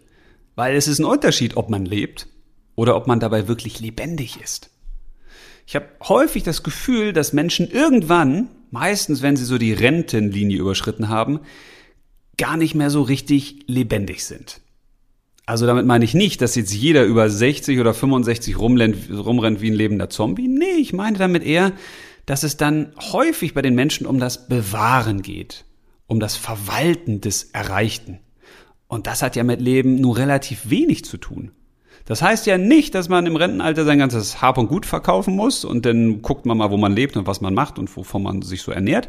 Weil 0.55 0.75
es 0.75 0.87
ist 0.87 0.99
ein 0.99 1.05
Unterschied, 1.05 1.55
ob 1.57 1.69
man 1.69 1.85
lebt 1.85 2.27
oder 2.75 2.95
ob 2.95 3.07
man 3.07 3.19
dabei 3.19 3.47
wirklich 3.47 3.79
lebendig 3.79 4.39
ist. 4.41 4.69
Ich 5.65 5.75
habe 5.75 5.85
häufig 6.01 6.43
das 6.43 6.63
Gefühl, 6.63 7.13
dass 7.13 7.31
Menschen 7.31 7.69
irgendwann, 7.69 8.49
meistens 8.71 9.21
wenn 9.21 9.35
sie 9.35 9.45
so 9.45 9.57
die 9.57 9.73
Rentenlinie 9.73 10.57
überschritten 10.57 11.09
haben, 11.09 11.41
gar 12.37 12.57
nicht 12.57 12.73
mehr 12.73 12.89
so 12.89 13.01
richtig 13.01 13.59
lebendig 13.67 14.25
sind. 14.25 14.61
Also 15.45 15.65
damit 15.65 15.85
meine 15.85 16.05
ich 16.05 16.13
nicht, 16.13 16.41
dass 16.41 16.55
jetzt 16.55 16.73
jeder 16.73 17.05
über 17.05 17.29
60 17.29 17.79
oder 17.79 17.93
65 17.93 18.57
rumrennt, 18.57 19.09
rumrennt 19.11 19.61
wie 19.61 19.69
ein 19.69 19.75
lebender 19.75 20.09
Zombie. 20.09 20.47
Nee, 20.47 20.79
ich 20.79 20.93
meine 20.93 21.17
damit 21.17 21.43
eher, 21.43 21.73
dass 22.25 22.43
es 22.43 22.57
dann 22.57 22.93
häufig 23.11 23.53
bei 23.53 23.61
den 23.61 23.75
Menschen 23.75 24.05
um 24.05 24.19
das 24.19 24.47
Bewahren 24.47 25.21
geht 25.21 25.65
um 26.09 26.19
das 26.19 26.35
Verwalten 26.35 27.21
des 27.21 27.43
Erreichten. 27.51 28.19
Und 28.87 29.07
das 29.07 29.21
hat 29.21 29.35
ja 29.35 29.43
mit 29.43 29.61
Leben 29.61 30.01
nur 30.01 30.17
relativ 30.17 30.69
wenig 30.69 31.05
zu 31.05 31.17
tun. 31.17 31.51
Das 32.05 32.23
heißt 32.23 32.47
ja 32.47 32.57
nicht, 32.57 32.95
dass 32.95 33.07
man 33.07 33.27
im 33.27 33.35
Rentenalter 33.35 33.85
sein 33.85 33.99
ganzes 33.99 34.41
Hab 34.41 34.57
und 34.57 34.67
Gut 34.67 34.87
verkaufen 34.87 35.35
muss 35.35 35.63
und 35.63 35.85
dann 35.85 36.23
guckt 36.23 36.47
man 36.47 36.57
mal, 36.57 36.71
wo 36.71 36.77
man 36.77 36.93
lebt 36.93 37.15
und 37.15 37.27
was 37.27 37.39
man 37.39 37.53
macht 37.53 37.77
und 37.77 37.95
wovon 37.95 38.23
man 38.23 38.41
sich 38.41 38.63
so 38.63 38.71
ernährt. 38.71 39.07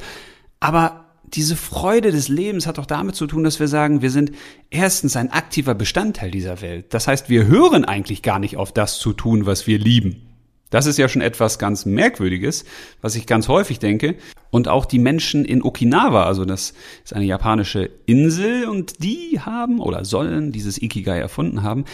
Aber 0.60 1.06
diese 1.24 1.56
Freude 1.56 2.12
des 2.12 2.28
Lebens 2.28 2.66
hat 2.66 2.78
auch 2.78 2.86
damit 2.86 3.14
zu 3.14 3.26
tun, 3.26 3.42
dass 3.42 3.58
wir 3.58 3.68
sagen, 3.68 4.02
wir 4.02 4.10
sind 4.10 4.32
erstens 4.68 5.16
ein 5.16 5.32
aktiver 5.32 5.74
Bestandteil 5.74 6.30
dieser 6.30 6.60
Welt. 6.60 6.92
Das 6.92 7.08
heißt, 7.08 7.30
wir 7.30 7.46
hören 7.46 7.86
eigentlich 7.86 8.20
gar 8.22 8.38
nicht 8.38 8.58
auf 8.58 8.72
das 8.72 8.98
zu 8.98 9.14
tun, 9.14 9.46
was 9.46 9.66
wir 9.66 9.78
lieben. 9.78 10.29
Das 10.70 10.86
ist 10.86 10.98
ja 10.98 11.08
schon 11.08 11.22
etwas 11.22 11.58
ganz 11.58 11.84
Merkwürdiges, 11.84 12.64
was 13.02 13.16
ich 13.16 13.26
ganz 13.26 13.48
häufig 13.48 13.80
denke. 13.80 14.16
Und 14.50 14.68
auch 14.68 14.84
die 14.84 14.98
Menschen 14.98 15.44
in 15.44 15.62
Okinawa, 15.62 16.24
also 16.24 16.44
das 16.44 16.74
ist 17.04 17.12
eine 17.12 17.24
japanische 17.24 17.90
Insel 18.06 18.68
und 18.68 19.02
die 19.02 19.40
haben 19.40 19.80
oder 19.80 20.04
sollen 20.04 20.52
dieses 20.52 20.80
Ikigai 20.80 21.18
erfunden 21.18 21.62
haben, 21.62 21.84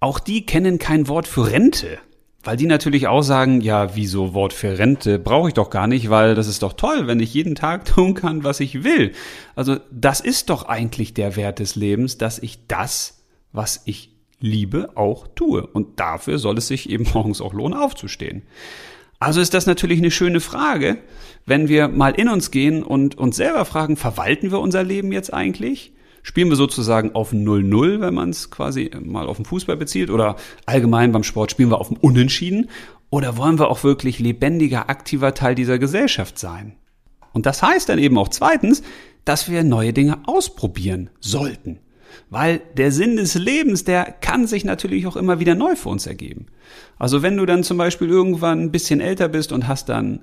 auch 0.00 0.18
die 0.18 0.44
kennen 0.44 0.78
kein 0.78 1.08
Wort 1.08 1.26
für 1.26 1.50
Rente. 1.50 1.98
Weil 2.42 2.58
die 2.58 2.66
natürlich 2.66 3.06
auch 3.06 3.22
sagen, 3.22 3.62
ja, 3.62 3.96
wieso 3.96 4.34
Wort 4.34 4.52
für 4.52 4.78
Rente 4.78 5.18
brauche 5.18 5.48
ich 5.48 5.54
doch 5.54 5.70
gar 5.70 5.86
nicht, 5.86 6.10
weil 6.10 6.34
das 6.34 6.46
ist 6.46 6.62
doch 6.62 6.74
toll, 6.74 7.06
wenn 7.06 7.18
ich 7.20 7.32
jeden 7.32 7.54
Tag 7.54 7.84
tun 7.86 8.14
kann, 8.14 8.44
was 8.44 8.60
ich 8.60 8.84
will. 8.84 9.12
Also 9.56 9.78
das 9.90 10.20
ist 10.20 10.50
doch 10.50 10.66
eigentlich 10.66 11.14
der 11.14 11.36
Wert 11.36 11.58
des 11.58 11.74
Lebens, 11.74 12.18
dass 12.18 12.38
ich 12.38 12.66
das, 12.66 13.24
was 13.52 13.82
ich 13.86 14.13
Liebe 14.44 14.90
auch 14.96 15.26
tue. 15.34 15.66
Und 15.66 15.98
dafür 15.98 16.38
soll 16.38 16.58
es 16.58 16.68
sich 16.68 16.90
eben 16.90 17.06
morgens 17.14 17.40
auch 17.40 17.52
lohnen, 17.52 17.78
aufzustehen. 17.78 18.42
Also 19.18 19.40
ist 19.40 19.54
das 19.54 19.66
natürlich 19.66 19.98
eine 19.98 20.10
schöne 20.10 20.40
Frage, 20.40 20.98
wenn 21.46 21.68
wir 21.68 21.88
mal 21.88 22.12
in 22.12 22.28
uns 22.28 22.50
gehen 22.50 22.82
und 22.82 23.16
uns 23.16 23.36
selber 23.36 23.64
fragen, 23.64 23.96
verwalten 23.96 24.50
wir 24.50 24.60
unser 24.60 24.82
Leben 24.82 25.12
jetzt 25.12 25.32
eigentlich? 25.32 25.92
Spielen 26.22 26.48
wir 26.48 26.56
sozusagen 26.56 27.14
auf 27.14 27.32
0-0, 27.32 28.00
wenn 28.00 28.14
man 28.14 28.30
es 28.30 28.50
quasi 28.50 28.90
mal 29.02 29.26
auf 29.26 29.36
den 29.36 29.44
Fußball 29.44 29.76
bezieht 29.76 30.10
oder 30.10 30.36
allgemein 30.66 31.12
beim 31.12 31.22
Sport 31.22 31.50
spielen 31.50 31.70
wir 31.70 31.80
auf 31.80 31.88
dem 31.88 31.98
Unentschieden? 31.98 32.70
Oder 33.10 33.36
wollen 33.36 33.58
wir 33.58 33.68
auch 33.68 33.84
wirklich 33.84 34.18
lebendiger, 34.18 34.90
aktiver 34.90 35.34
Teil 35.34 35.54
dieser 35.54 35.78
Gesellschaft 35.78 36.38
sein? 36.38 36.76
Und 37.32 37.46
das 37.46 37.62
heißt 37.62 37.88
dann 37.88 37.98
eben 37.98 38.18
auch 38.18 38.28
zweitens, 38.28 38.82
dass 39.24 39.50
wir 39.50 39.64
neue 39.64 39.92
Dinge 39.92 40.18
ausprobieren 40.26 41.10
sollten. 41.20 41.78
Weil 42.34 42.62
der 42.76 42.90
Sinn 42.90 43.14
des 43.14 43.36
Lebens, 43.36 43.84
der 43.84 44.06
kann 44.20 44.48
sich 44.48 44.64
natürlich 44.64 45.06
auch 45.06 45.14
immer 45.14 45.38
wieder 45.38 45.54
neu 45.54 45.76
für 45.76 45.88
uns 45.88 46.04
ergeben. 46.04 46.46
Also 46.98 47.22
wenn 47.22 47.36
du 47.36 47.46
dann 47.46 47.62
zum 47.62 47.78
Beispiel 47.78 48.08
irgendwann 48.08 48.58
ein 48.60 48.72
bisschen 48.72 49.00
älter 49.00 49.28
bist 49.28 49.52
und 49.52 49.68
hast 49.68 49.88
dann 49.88 50.18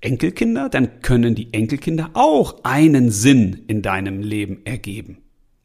Enkelkinder, 0.00 0.68
dann 0.68 1.02
können 1.02 1.34
die 1.34 1.52
Enkelkinder 1.52 2.10
auch 2.12 2.62
einen 2.62 3.10
Sinn 3.10 3.64
in 3.66 3.82
deinem 3.82 4.20
Leben 4.20 4.60
ergeben. 4.64 5.18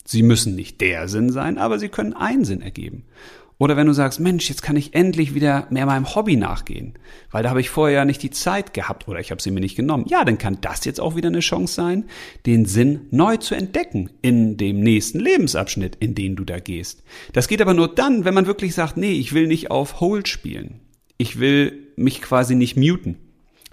Sie 0.03 0.23
müssen 0.23 0.55
nicht 0.55 0.81
der 0.81 1.07
Sinn 1.07 1.31
sein, 1.31 1.59
aber 1.59 1.77
sie 1.77 1.89
können 1.89 2.13
einen 2.13 2.45
Sinn 2.45 2.63
ergeben. 2.63 3.03
Oder 3.57 3.77
wenn 3.77 3.87
du 3.87 3.93
sagst, 3.93 4.19
Mensch, 4.19 4.49
jetzt 4.49 4.61
kann 4.61 4.75
ich 4.75 4.93
endlich 4.93 5.33
wieder 5.33 5.67
mehr 5.69 5.85
meinem 5.85 6.13
Hobby 6.13 6.35
nachgehen, 6.35 6.93
weil 7.31 7.41
da 7.41 7.49
habe 7.49 7.61
ich 7.61 7.69
vorher 7.69 7.99
ja 7.99 8.05
nicht 8.05 8.21
die 8.21 8.29
Zeit 8.29 8.73
gehabt 8.73 9.07
oder 9.07 9.19
ich 9.19 9.31
habe 9.31 9.41
sie 9.41 9.51
mir 9.51 9.61
nicht 9.61 9.77
genommen. 9.77 10.05
Ja, 10.09 10.25
dann 10.25 10.37
kann 10.37 10.57
das 10.59 10.83
jetzt 10.83 10.99
auch 10.99 11.15
wieder 11.15 11.29
eine 11.29 11.39
Chance 11.39 11.73
sein, 11.73 12.05
den 12.45 12.65
Sinn 12.65 13.07
neu 13.11 13.37
zu 13.37 13.55
entdecken 13.55 14.09
in 14.21 14.57
dem 14.57 14.81
nächsten 14.81 15.19
Lebensabschnitt, 15.19 15.95
in 16.01 16.15
den 16.15 16.35
du 16.35 16.43
da 16.43 16.59
gehst. 16.59 17.03
Das 17.31 17.47
geht 17.47 17.61
aber 17.61 17.73
nur 17.73 17.87
dann, 17.87 18.25
wenn 18.25 18.33
man 18.33 18.45
wirklich 18.45 18.75
sagt, 18.75 18.97
nee, 18.97 19.13
ich 19.13 19.33
will 19.33 19.47
nicht 19.47 19.71
auf 19.71 20.01
Hold 20.01 20.27
spielen. 20.27 20.81
Ich 21.17 21.39
will 21.39 21.87
mich 21.95 22.21
quasi 22.21 22.55
nicht 22.55 22.75
muten. 22.75 23.17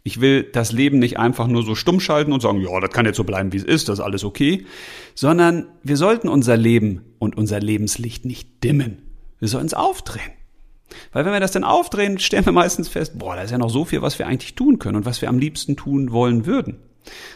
Ich 0.05 0.21
will 0.21 0.45
das 0.45 0.73
Leben 0.73 1.01
nicht 1.01 1.19
einfach 1.19 1.49
nur 1.49 1.65
so 1.65 1.75
stumm 1.75 1.99
schalten 1.99 2.33
und 2.33 2.41
sagen, 2.41 2.61
ja, 2.61 2.81
das 2.81 2.91
kann 2.91 3.07
jetzt 3.07 3.17
so 3.17 3.25
bleiben, 3.25 3.53
wie 3.53 3.57
es 3.57 3.65
ist, 3.65 3.89
das 3.89 3.99
ist 3.99 4.05
alles 4.05 4.25
okay, 4.25 4.65
sondern 5.15 5.67
wir 5.83 5.97
sollten 5.97 6.29
unser 6.29 6.57
Leben 6.57 7.03
und 7.19 7.37
unser 7.37 7.61
Lebenslicht 7.61 8.25
nicht 8.25 8.65
dimmen. 8.65 9.12
Wir 9.43 9.49
sollen 9.49 9.67
es 9.67 9.75
aufdrehen. 9.75 10.31
Weil 11.13 11.25
wenn 11.25 11.33
wir 11.33 11.41
das 11.41 11.51
dann 11.51 11.65
aufdrehen, 11.65 12.21
stellen 12.21 12.47
wir 12.47 12.53
meistens 12.53 12.87
fest, 12.87 13.19
boah, 13.19 13.35
da 13.35 13.43
ist 13.43 13.51
ja 13.51 13.59
noch 13.59 13.71
so 13.71 13.85
viel, 13.85 14.01
was 14.01 14.17
wir 14.21 14.29
eigentlich 14.29 14.55
tun 14.55 14.79
können 14.79 14.95
und 14.95 15.05
was 15.05 15.21
wir 15.21 15.29
am 15.29 15.41
liebsten 15.41 15.75
tun 15.75 16.13
wollen 16.13 16.47
würden. 16.47 16.77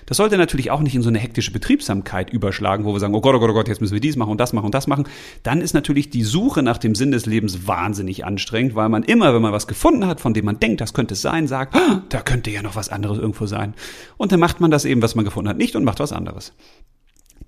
Das 0.06 0.18
sollte 0.18 0.38
natürlich 0.38 0.70
auch 0.70 0.82
nicht 0.82 0.94
in 0.94 1.02
so 1.02 1.08
eine 1.08 1.18
hektische 1.18 1.50
Betriebsamkeit 1.50 2.30
überschlagen, 2.30 2.84
wo 2.84 2.92
wir 2.92 3.00
sagen, 3.00 3.16
oh 3.16 3.20
Gott, 3.20 3.34
oh 3.34 3.40
Gott, 3.40 3.50
oh 3.50 3.54
Gott, 3.54 3.66
jetzt 3.66 3.80
müssen 3.80 3.94
wir 3.94 4.00
dies 4.00 4.14
machen 4.14 4.30
und 4.30 4.38
das 4.38 4.52
machen 4.52 4.66
und 4.66 4.74
das 4.76 4.86
machen. 4.86 5.08
Dann 5.42 5.60
ist 5.60 5.74
natürlich 5.74 6.08
die 6.08 6.22
Suche 6.22 6.62
nach 6.62 6.78
dem 6.78 6.94
Sinn 6.94 7.10
des 7.10 7.26
Lebens 7.26 7.66
wahnsinnig 7.66 8.24
anstrengend, 8.24 8.76
weil 8.76 8.88
man 8.88 9.02
immer, 9.02 9.34
wenn 9.34 9.42
man 9.42 9.52
was 9.52 9.66
gefunden 9.66 10.06
hat, 10.06 10.20
von 10.20 10.32
dem 10.32 10.44
man 10.44 10.60
denkt, 10.60 10.80
das 10.80 10.94
könnte 10.94 11.14
es 11.14 11.22
sein, 11.22 11.48
sagt, 11.48 11.74
ah, 11.74 12.04
da 12.08 12.20
könnte 12.20 12.52
ja 12.52 12.62
noch 12.62 12.76
was 12.76 12.88
anderes 12.88 13.18
irgendwo 13.18 13.46
sein. 13.46 13.74
Und 14.16 14.30
dann 14.30 14.38
macht 14.38 14.60
man 14.60 14.70
das 14.70 14.84
eben, 14.84 15.02
was 15.02 15.16
man 15.16 15.24
gefunden 15.24 15.48
hat, 15.48 15.58
nicht 15.58 15.74
und 15.74 15.82
macht 15.82 15.98
was 15.98 16.12
anderes. 16.12 16.52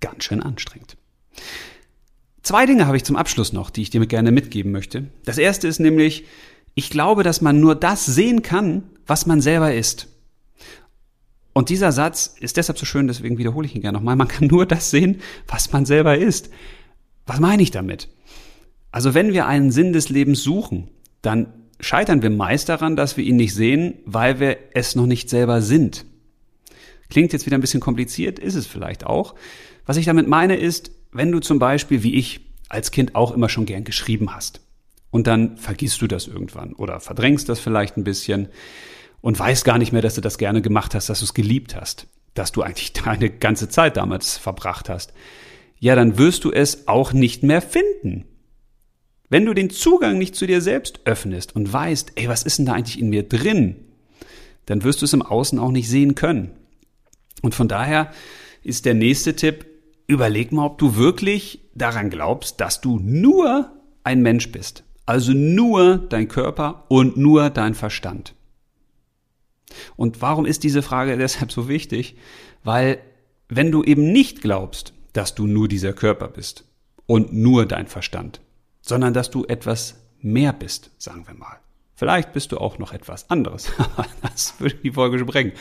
Ganz 0.01 0.24
schön 0.24 0.43
anstrengend. 0.43 0.97
Zwei 2.49 2.64
Dinge 2.64 2.86
habe 2.86 2.96
ich 2.96 3.05
zum 3.05 3.16
Abschluss 3.16 3.53
noch, 3.53 3.68
die 3.68 3.82
ich 3.82 3.90
dir 3.90 4.07
gerne 4.07 4.32
mitgeben 4.32 4.72
möchte. 4.72 5.05
Das 5.26 5.36
erste 5.36 5.68
ist 5.68 5.80
nämlich, 5.80 6.24
ich 6.74 6.88
glaube, 6.88 7.22
dass 7.22 7.42
man 7.42 7.61
nur 7.61 7.74
das 7.74 8.07
sehen 8.07 8.40
kann, 8.40 8.84
was 9.07 9.26
man 9.26 9.42
selber 9.42 9.74
ist. 9.74 10.09
Und 11.53 11.68
dieser 11.68 11.92
Satz 11.92 12.36
ist 12.40 12.57
deshalb 12.57 12.78
so 12.78 12.86
schön, 12.86 13.07
deswegen 13.07 13.36
wiederhole 13.36 13.66
ich 13.66 13.74
ihn 13.74 13.82
gerne 13.82 13.99
nochmal. 13.99 14.16
Man 14.16 14.28
kann 14.28 14.46
nur 14.46 14.64
das 14.64 14.90
sehen, 14.90 15.20
was 15.46 15.74
man 15.74 15.84
selber 15.84 16.16
ist. 16.16 16.49
Was 17.26 17.38
meine 17.38 17.62
ich 17.62 17.70
damit? 17.70 18.09
Also 18.92 19.12
wenn 19.12 19.34
wir 19.34 19.44
einen 19.44 19.70
Sinn 19.70 19.92
des 19.92 20.09
Lebens 20.09 20.42
suchen, 20.42 20.88
dann 21.20 21.53
scheitern 21.80 22.22
wir 22.22 22.30
meist 22.30 22.70
daran, 22.70 22.96
dass 22.96 23.18
wir 23.18 23.24
ihn 23.24 23.36
nicht 23.36 23.55
sehen, 23.55 23.99
weil 24.07 24.40
wir 24.40 24.57
es 24.72 24.96
noch 24.96 25.05
nicht 25.05 25.28
selber 25.28 25.61
sind. 25.61 26.07
Klingt 27.11 27.34
jetzt 27.34 27.44
wieder 27.44 27.59
ein 27.59 27.61
bisschen 27.61 27.80
kompliziert, 27.80 28.38
ist 28.38 28.55
es 28.55 28.66
vielleicht 28.66 29.05
auch. 29.05 29.34
Was 29.84 29.99
ich 29.99 30.07
damit 30.07 30.28
meine 30.28 30.57
ist, 30.57 30.92
wenn 31.12 31.32
du 31.32 31.40
zum 31.40 31.59
Beispiel, 31.59 32.02
wie 32.02 32.14
ich, 32.14 32.40
als 32.68 32.90
Kind 32.90 33.14
auch 33.14 33.32
immer 33.32 33.48
schon 33.48 33.66
gern 33.66 33.84
geschrieben 33.84 34.34
hast. 34.34 34.61
Und 35.11 35.26
dann 35.26 35.56
vergisst 35.56 36.02
du 36.02 36.06
das 36.06 36.26
irgendwann 36.26 36.74
oder 36.74 37.00
verdrängst 37.00 37.48
das 37.48 37.61
vielleicht 37.61 37.96
ein 37.96 38.04
bisschen 38.04 38.48
und 39.20 39.38
weißt 39.38 39.64
gar 39.64 39.78
nicht 39.78 39.92
mehr, 39.92 40.02
dass 40.02 40.14
du 40.14 40.20
das 40.20 40.38
gerne 40.38 40.61
gemacht 40.61 40.94
hast, 40.94 41.09
dass 41.09 41.20
du 41.20 41.24
es 41.24 41.34
geliebt 41.34 41.74
hast, 41.74 42.06
dass 42.34 42.52
du 42.52 42.62
eigentlich 42.62 42.92
deine 43.04 43.30
ganze 43.30 43.68
Zeit 43.68 43.96
damals 43.96 44.36
verbracht 44.36 44.88
hast. 44.88 45.12
Ja, 45.80 45.94
dann 45.94 46.18
wirst 46.18 46.44
du 46.44 46.50
es 46.52 46.88
auch 46.88 47.12
nicht 47.12 47.42
mehr 47.42 47.62
finden. 47.62 48.26
Wenn 49.30 49.44
du 49.44 49.54
den 49.54 49.70
Zugang 49.70 50.18
nicht 50.18 50.34
zu 50.34 50.46
dir 50.46 50.61
selbst 50.61 51.00
öffnest 51.04 51.54
und 51.54 51.72
weißt, 51.72 52.12
ey, 52.16 52.28
was 52.28 52.42
ist 52.42 52.59
denn 52.59 52.66
da 52.66 52.72
eigentlich 52.72 52.98
in 52.98 53.11
mir 53.11 53.22
drin, 53.22 53.76
dann 54.66 54.84
wirst 54.84 55.00
du 55.00 55.04
es 55.04 55.12
im 55.12 55.22
Außen 55.22 55.59
auch 55.59 55.70
nicht 55.70 55.88
sehen 55.88 56.14
können. 56.14 56.50
Und 57.42 57.54
von 57.54 57.68
daher 57.68 58.11
ist 58.62 58.84
der 58.84 58.94
nächste 58.94 59.36
Tipp, 59.36 59.66
überleg 60.09 60.50
mal, 60.50 60.66
ob 60.66 60.78
du 60.78 60.96
wirklich 60.96 61.61
daran 61.74 62.11
glaubst, 62.11 62.61
dass 62.61 62.80
du 62.80 62.98
nur 62.98 63.70
ein 64.02 64.22
Mensch 64.22 64.50
bist. 64.50 64.82
Also 65.06 65.32
nur 65.32 65.98
dein 65.98 66.28
Körper 66.28 66.84
und 66.88 67.16
nur 67.16 67.50
dein 67.50 67.74
Verstand. 67.74 68.34
Und 69.96 70.20
warum 70.20 70.46
ist 70.46 70.64
diese 70.64 70.82
Frage 70.82 71.16
deshalb 71.18 71.52
so 71.52 71.68
wichtig? 71.68 72.16
Weil 72.64 72.98
wenn 73.48 73.70
du 73.70 73.84
eben 73.84 74.12
nicht 74.12 74.40
glaubst, 74.40 74.92
dass 75.12 75.34
du 75.34 75.46
nur 75.46 75.68
dieser 75.68 75.92
Körper 75.92 76.28
bist 76.28 76.64
und 77.06 77.32
nur 77.32 77.66
dein 77.66 77.86
Verstand, 77.86 78.40
sondern 78.80 79.14
dass 79.14 79.30
du 79.30 79.44
etwas 79.44 79.96
mehr 80.20 80.52
bist, 80.52 80.90
sagen 80.98 81.26
wir 81.26 81.34
mal. 81.34 81.59
Vielleicht 81.94 82.32
bist 82.32 82.52
du 82.52 82.59
auch 82.59 82.78
noch 82.78 82.92
etwas 82.92 83.28
anderes. 83.28 83.72
das 84.22 84.59
würde 84.59 84.76
die 84.76 84.92
Folge 84.92 85.18
sprengen. 85.18 85.52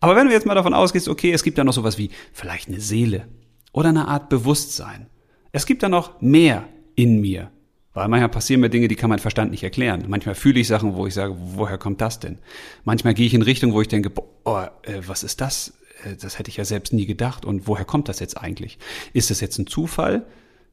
Aber 0.00 0.16
wenn 0.16 0.26
du 0.26 0.32
jetzt 0.32 0.46
mal 0.46 0.54
davon 0.54 0.74
ausgehst, 0.74 1.08
okay, 1.08 1.32
es 1.32 1.42
gibt 1.42 1.58
da 1.58 1.64
noch 1.64 1.72
sowas 1.72 1.98
wie 1.98 2.10
vielleicht 2.32 2.68
eine 2.68 2.80
Seele 2.80 3.26
oder 3.72 3.88
eine 3.88 4.08
Art 4.08 4.28
Bewusstsein. 4.28 5.06
Es 5.50 5.66
gibt 5.66 5.82
da 5.82 5.88
noch 5.88 6.20
mehr 6.20 6.68
in 6.94 7.20
mir. 7.20 7.50
Weil 7.94 8.08
manchmal 8.08 8.30
passieren 8.30 8.62
mir 8.62 8.70
Dinge, 8.70 8.88
die 8.88 8.96
kann 8.96 9.10
mein 9.10 9.18
Verstand 9.18 9.50
nicht 9.50 9.62
erklären. 9.62 10.04
Manchmal 10.08 10.34
fühle 10.34 10.60
ich 10.60 10.66
Sachen, 10.66 10.96
wo 10.96 11.06
ich 11.06 11.12
sage, 11.12 11.36
woher 11.38 11.76
kommt 11.76 12.00
das 12.00 12.20
denn? 12.20 12.38
Manchmal 12.84 13.12
gehe 13.12 13.26
ich 13.26 13.34
in 13.34 13.42
Richtung, 13.42 13.74
wo 13.74 13.82
ich 13.82 13.88
denke, 13.88 14.08
boah, 14.08 14.72
äh, 14.82 15.02
was 15.06 15.22
ist 15.22 15.42
das? 15.42 15.74
Äh, 16.04 16.16
das 16.16 16.38
hätte 16.38 16.48
ich 16.48 16.56
ja 16.56 16.64
selbst 16.64 16.94
nie 16.94 17.04
gedacht. 17.04 17.44
Und 17.44 17.66
woher 17.66 17.84
kommt 17.84 18.08
das 18.08 18.18
jetzt 18.18 18.38
eigentlich? 18.38 18.78
Ist 19.12 19.30
das 19.30 19.40
jetzt 19.40 19.58
ein 19.58 19.66
Zufall? 19.66 20.24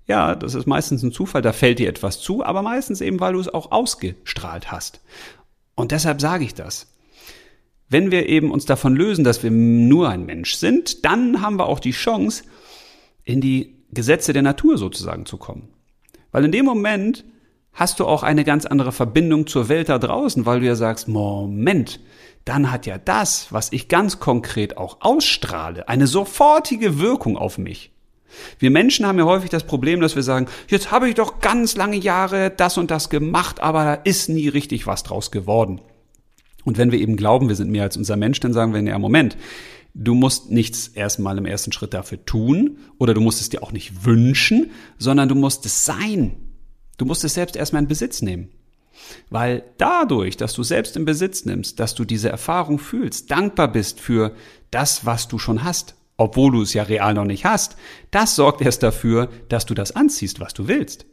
Ja, 0.07 0.33
das 0.33 0.55
ist 0.55 0.65
meistens 0.65 1.03
ein 1.03 1.11
Zufall, 1.11 1.41
da 1.41 1.53
fällt 1.53 1.77
dir 1.77 1.87
etwas 1.87 2.19
zu, 2.19 2.43
aber 2.43 2.63
meistens 2.63 2.99
eben, 2.99 3.19
weil 3.19 3.33
du 3.33 3.39
es 3.39 3.53
auch 3.53 3.71
ausgestrahlt 3.71 4.71
hast. 4.71 5.01
Und 5.75 5.91
deshalb 5.91 6.19
sage 6.19 6.45
ich 6.45 6.55
das. 6.55 6.87
Wenn 7.89 8.11
wir 8.11 8.27
eben 8.27 8.49
uns 8.49 8.65
davon 8.65 8.95
lösen, 8.95 9.23
dass 9.23 9.43
wir 9.43 9.51
nur 9.51 10.09
ein 10.09 10.25
Mensch 10.25 10.55
sind, 10.55 11.05
dann 11.05 11.41
haben 11.41 11.57
wir 11.57 11.67
auch 11.67 11.79
die 11.79 11.91
Chance, 11.91 12.43
in 13.29 13.41
die 13.41 13.75
Gesetze 13.91 14.33
der 14.33 14.41
Natur 14.41 14.79
sozusagen 14.79 15.27
zu 15.27 15.37
kommen. 15.37 15.69
Weil 16.31 16.45
in 16.45 16.51
dem 16.51 16.65
Moment 16.65 17.25
hast 17.73 17.99
du 17.99 18.07
auch 18.07 18.23
eine 18.23 18.43
ganz 18.43 18.65
andere 18.65 18.91
Verbindung 18.91 19.45
zur 19.45 19.69
Welt 19.69 19.89
da 19.89 19.99
draußen, 19.99 20.47
weil 20.47 20.61
du 20.61 20.65
ja 20.65 20.75
sagst, 20.75 21.07
Moment, 21.07 21.99
dann 22.43 22.71
hat 22.71 22.87
ja 22.87 22.97
das, 22.97 23.53
was 23.53 23.71
ich 23.71 23.87
ganz 23.87 24.19
konkret 24.19 24.77
auch 24.77 24.97
ausstrahle, 25.01 25.87
eine 25.87 26.07
sofortige 26.07 26.99
Wirkung 26.99 27.37
auf 27.37 27.59
mich. 27.59 27.91
Wir 28.57 28.71
Menschen 28.71 29.05
haben 29.05 29.19
ja 29.19 29.25
häufig 29.25 29.51
das 29.51 29.63
Problem, 29.63 30.01
dass 30.01 30.15
wir 30.15 30.23
sagen, 30.23 30.47
jetzt 30.67 30.89
habe 30.89 31.07
ich 31.07 31.13
doch 31.13 31.39
ganz 31.39 31.75
lange 31.75 31.97
Jahre 31.97 32.49
das 32.49 32.79
und 32.79 32.89
das 32.89 33.09
gemacht, 33.09 33.59
aber 33.59 33.83
da 33.83 33.93
ist 33.93 34.29
nie 34.29 34.47
richtig 34.47 34.87
was 34.87 35.03
draus 35.03 35.29
geworden. 35.29 35.81
Und 36.65 36.79
wenn 36.79 36.91
wir 36.91 36.99
eben 36.99 37.15
glauben, 37.15 37.47
wir 37.47 37.55
sind 37.55 37.69
mehr 37.69 37.83
als 37.83 37.97
unser 37.97 38.17
Mensch, 38.17 38.39
dann 38.39 38.53
sagen 38.53 38.73
wir, 38.73 38.81
ja, 38.81 38.97
Moment, 38.97 39.37
du 39.93 40.13
musst 40.13 40.51
nichts 40.51 40.87
erstmal 40.87 41.37
im 41.37 41.45
ersten 41.45 41.71
Schritt 41.71 41.93
dafür 41.93 42.23
tun 42.25 42.77
oder 42.97 43.13
du 43.13 43.21
musst 43.21 43.41
es 43.41 43.49
dir 43.49 43.63
auch 43.63 43.71
nicht 43.71 44.05
wünschen, 44.05 44.71
sondern 44.97 45.29
du 45.29 45.35
musst 45.35 45.65
es 45.65 45.85
sein. 45.85 46.35
Du 46.97 47.05
musst 47.05 47.23
es 47.23 47.33
selbst 47.33 47.55
erstmal 47.55 47.81
in 47.81 47.87
Besitz 47.87 48.21
nehmen. 48.21 48.49
Weil 49.29 49.63
dadurch, 49.77 50.37
dass 50.37 50.53
du 50.53 50.63
selbst 50.63 50.95
in 50.97 51.05
Besitz 51.05 51.45
nimmst, 51.45 51.79
dass 51.79 51.95
du 51.95 52.05
diese 52.05 52.29
Erfahrung 52.29 52.79
fühlst, 52.79 53.31
dankbar 53.31 53.71
bist 53.71 53.99
für 53.99 54.35
das, 54.71 55.05
was 55.05 55.27
du 55.27 55.39
schon 55.39 55.63
hast, 55.63 55.95
obwohl 56.17 56.51
du 56.51 56.61
es 56.61 56.73
ja 56.73 56.83
real 56.83 57.13
noch 57.13 57.25
nicht 57.25 57.45
hast, 57.45 57.77
das 58.11 58.35
sorgt 58.35 58.61
erst 58.61 58.83
dafür, 58.83 59.29
dass 59.47 59.65
du 59.65 59.73
das 59.73 59.95
anziehst, 59.95 60.39
was 60.39 60.53
du 60.53 60.67
willst. 60.67 61.05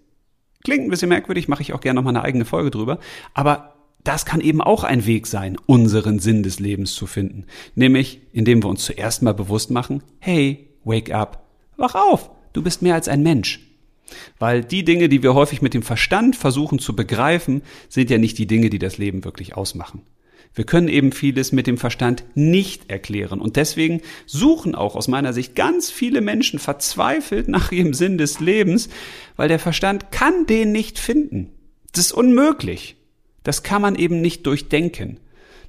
Klingt 0.64 0.84
ein 0.84 0.90
bisschen 0.90 1.08
merkwürdig, 1.08 1.46
mache 1.46 1.62
ich 1.62 1.72
auch 1.72 1.80
gerne 1.80 1.96
noch 1.98 2.04
mal 2.04 2.10
eine 2.10 2.22
eigene 2.22 2.44
Folge 2.44 2.70
drüber, 2.70 2.98
aber 3.32 3.75
das 4.06 4.24
kann 4.24 4.40
eben 4.40 4.60
auch 4.60 4.84
ein 4.84 5.06
Weg 5.06 5.26
sein, 5.26 5.56
unseren 5.66 6.18
Sinn 6.18 6.42
des 6.42 6.60
Lebens 6.60 6.94
zu 6.94 7.06
finden. 7.06 7.44
Nämlich, 7.74 8.20
indem 8.32 8.62
wir 8.62 8.68
uns 8.68 8.84
zuerst 8.84 9.22
mal 9.22 9.34
bewusst 9.34 9.70
machen, 9.70 10.02
hey, 10.18 10.68
wake 10.84 11.12
up, 11.14 11.46
wach 11.76 11.94
auf, 11.94 12.30
du 12.52 12.62
bist 12.62 12.82
mehr 12.82 12.94
als 12.94 13.08
ein 13.08 13.22
Mensch. 13.22 13.60
Weil 14.38 14.62
die 14.62 14.84
Dinge, 14.84 15.08
die 15.08 15.22
wir 15.22 15.34
häufig 15.34 15.62
mit 15.62 15.74
dem 15.74 15.82
Verstand 15.82 16.36
versuchen 16.36 16.78
zu 16.78 16.94
begreifen, 16.94 17.62
sind 17.88 18.10
ja 18.10 18.18
nicht 18.18 18.38
die 18.38 18.46
Dinge, 18.46 18.70
die 18.70 18.78
das 18.78 18.98
Leben 18.98 19.24
wirklich 19.24 19.56
ausmachen. 19.56 20.02
Wir 20.54 20.64
können 20.64 20.88
eben 20.88 21.12
vieles 21.12 21.52
mit 21.52 21.66
dem 21.66 21.76
Verstand 21.76 22.24
nicht 22.34 22.88
erklären. 22.88 23.40
Und 23.40 23.56
deswegen 23.56 24.00
suchen 24.24 24.74
auch 24.74 24.96
aus 24.96 25.08
meiner 25.08 25.32
Sicht 25.32 25.54
ganz 25.54 25.90
viele 25.90 26.20
Menschen 26.20 26.58
verzweifelt 26.58 27.48
nach 27.48 27.72
ihrem 27.72 27.92
Sinn 27.92 28.16
des 28.16 28.40
Lebens, 28.40 28.88
weil 29.36 29.48
der 29.48 29.58
Verstand 29.58 30.12
kann 30.12 30.46
den 30.46 30.72
nicht 30.72 30.98
finden. 30.98 31.50
Das 31.92 32.06
ist 32.06 32.12
unmöglich. 32.12 32.96
Das 33.46 33.62
kann 33.62 33.80
man 33.80 33.94
eben 33.94 34.20
nicht 34.20 34.44
durchdenken. 34.44 35.20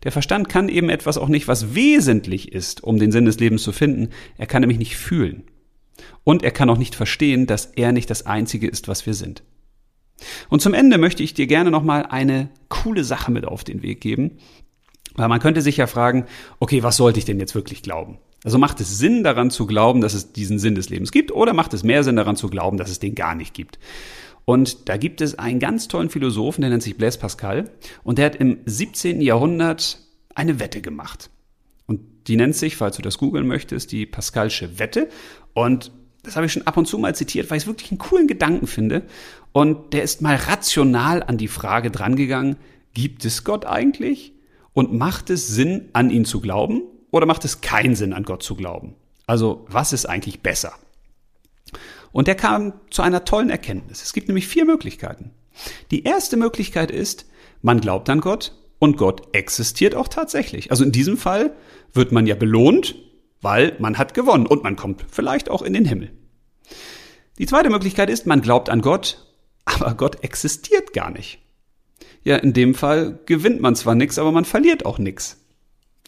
Der 0.03 0.11
Verstand 0.11 0.49
kann 0.49 0.67
eben 0.67 0.89
etwas 0.89 1.19
auch 1.19 1.27
nicht, 1.27 1.47
was 1.47 1.75
wesentlich 1.75 2.51
ist, 2.51 2.83
um 2.83 2.97
den 2.97 3.11
Sinn 3.11 3.25
des 3.25 3.39
Lebens 3.39 3.61
zu 3.61 3.71
finden. 3.71 4.09
Er 4.35 4.47
kann 4.47 4.61
nämlich 4.61 4.79
nicht 4.79 4.97
fühlen. 4.97 5.43
Und 6.23 6.41
er 6.41 6.49
kann 6.49 6.71
auch 6.71 6.79
nicht 6.79 6.95
verstehen, 6.95 7.45
dass 7.45 7.67
er 7.67 7.91
nicht 7.91 8.09
das 8.09 8.25
Einzige 8.25 8.67
ist, 8.67 8.87
was 8.87 9.05
wir 9.05 9.13
sind. 9.13 9.43
Und 10.49 10.63
zum 10.63 10.73
Ende 10.73 10.97
möchte 10.97 11.21
ich 11.21 11.35
dir 11.35 11.45
gerne 11.45 11.69
nochmal 11.69 12.07
eine 12.07 12.49
coole 12.67 13.03
Sache 13.03 13.31
mit 13.31 13.45
auf 13.45 13.63
den 13.63 13.83
Weg 13.83 14.01
geben, 14.01 14.39
weil 15.13 15.27
man 15.27 15.39
könnte 15.39 15.61
sich 15.61 15.77
ja 15.77 15.85
fragen, 15.85 16.25
okay, 16.57 16.81
was 16.81 16.97
sollte 16.97 17.19
ich 17.19 17.25
denn 17.25 17.39
jetzt 17.39 17.53
wirklich 17.53 17.83
glauben? 17.83 18.17
Also 18.43 18.57
macht 18.57 18.81
es 18.81 18.97
Sinn 18.97 19.23
daran 19.23 19.51
zu 19.51 19.67
glauben, 19.67 20.01
dass 20.01 20.15
es 20.15 20.33
diesen 20.33 20.57
Sinn 20.57 20.73
des 20.73 20.89
Lebens 20.89 21.11
gibt 21.11 21.31
oder 21.31 21.53
macht 21.53 21.75
es 21.75 21.83
mehr 21.83 22.03
Sinn 22.03 22.15
daran 22.15 22.37
zu 22.37 22.49
glauben, 22.49 22.77
dass 22.77 22.89
es 22.89 22.97
den 22.97 23.13
gar 23.13 23.35
nicht 23.35 23.53
gibt? 23.53 23.77
Und 24.49 24.87
da 24.87 24.95
gibt 24.95 25.19
es 25.19 25.37
einen 25.37 25.59
ganz 25.59 25.89
tollen 25.89 26.09
Philosophen, 26.09 26.61
der 26.61 26.69
nennt 26.69 26.81
sich 26.81 26.95
Blaise 26.95 27.19
Pascal 27.19 27.69
und 28.05 28.17
der 28.17 28.27
hat 28.27 28.37
im 28.37 28.59
17. 28.65 29.19
Jahrhundert 29.19 29.99
eine 30.35 30.61
Wette 30.61 30.79
gemacht. 30.79 31.29
Und 31.85 31.99
die 32.27 32.37
nennt 32.37 32.55
sich, 32.55 32.77
falls 32.77 32.95
du 32.95 33.01
das 33.01 33.17
googeln 33.17 33.45
möchtest, 33.45 33.91
die 33.91 34.05
Pascalsche 34.05 34.79
Wette. 34.79 35.09
Und 35.53 35.91
das 36.23 36.37
habe 36.37 36.45
ich 36.45 36.53
schon 36.53 36.65
ab 36.65 36.77
und 36.77 36.87
zu 36.87 36.97
mal 36.97 37.13
zitiert, 37.13 37.49
weil 37.49 37.57
ich 37.57 37.63
es 37.63 37.67
wirklich 37.67 37.91
einen 37.91 37.97
coolen 37.97 38.25
Gedanken 38.25 38.67
finde. 38.67 39.03
Und 39.51 39.91
der 39.91 40.03
ist 40.03 40.21
mal 40.21 40.37
rational 40.37 41.23
an 41.23 41.37
die 41.37 41.49
Frage 41.49 41.91
drangegangen, 41.91 42.55
gibt 42.93 43.25
es 43.25 43.43
Gott 43.43 43.65
eigentlich? 43.65 44.31
Und 44.71 44.93
macht 44.93 45.29
es 45.29 45.47
Sinn, 45.47 45.89
an 45.91 46.09
ihn 46.09 46.23
zu 46.23 46.39
glauben 46.39 46.83
oder 47.11 47.25
macht 47.25 47.43
es 47.43 47.59
keinen 47.59 47.95
Sinn, 47.95 48.13
an 48.13 48.23
Gott 48.23 48.43
zu 48.43 48.55
glauben? 48.55 48.95
Also 49.25 49.65
was 49.67 49.91
ist 49.91 50.05
eigentlich 50.05 50.39
besser? 50.39 50.71
Und 52.11 52.27
er 52.27 52.35
kam 52.35 52.73
zu 52.89 53.01
einer 53.01 53.25
tollen 53.25 53.49
Erkenntnis. 53.49 54.03
Es 54.03 54.13
gibt 54.13 54.27
nämlich 54.27 54.47
vier 54.47 54.65
Möglichkeiten. 54.65 55.31
Die 55.91 56.03
erste 56.03 56.37
Möglichkeit 56.37 56.91
ist, 56.91 57.25
man 57.61 57.81
glaubt 57.81 58.09
an 58.09 58.21
Gott 58.21 58.53
und 58.79 58.97
Gott 58.97 59.35
existiert 59.35 59.95
auch 59.95 60.07
tatsächlich. 60.07 60.71
Also 60.71 60.83
in 60.83 60.91
diesem 60.91 61.17
Fall 61.17 61.55
wird 61.93 62.11
man 62.11 62.27
ja 62.27 62.35
belohnt, 62.35 62.95
weil 63.41 63.75
man 63.79 63.97
hat 63.97 64.13
gewonnen 64.13 64.45
und 64.45 64.63
man 64.63 64.75
kommt 64.75 65.05
vielleicht 65.09 65.49
auch 65.49 65.61
in 65.61 65.73
den 65.73 65.85
Himmel. 65.85 66.11
Die 67.37 67.45
zweite 67.45 67.69
Möglichkeit 67.69 68.09
ist, 68.09 68.25
man 68.25 68.41
glaubt 68.41 68.69
an 68.69 68.81
Gott, 68.81 69.25
aber 69.65 69.93
Gott 69.95 70.23
existiert 70.23 70.93
gar 70.93 71.11
nicht. 71.11 71.39
Ja, 72.23 72.37
in 72.37 72.53
dem 72.53 72.73
Fall 72.73 73.19
gewinnt 73.25 73.61
man 73.61 73.75
zwar 73.75 73.95
nichts, 73.95 74.19
aber 74.19 74.31
man 74.31 74.45
verliert 74.45 74.85
auch 74.85 74.97
nichts. 74.97 75.37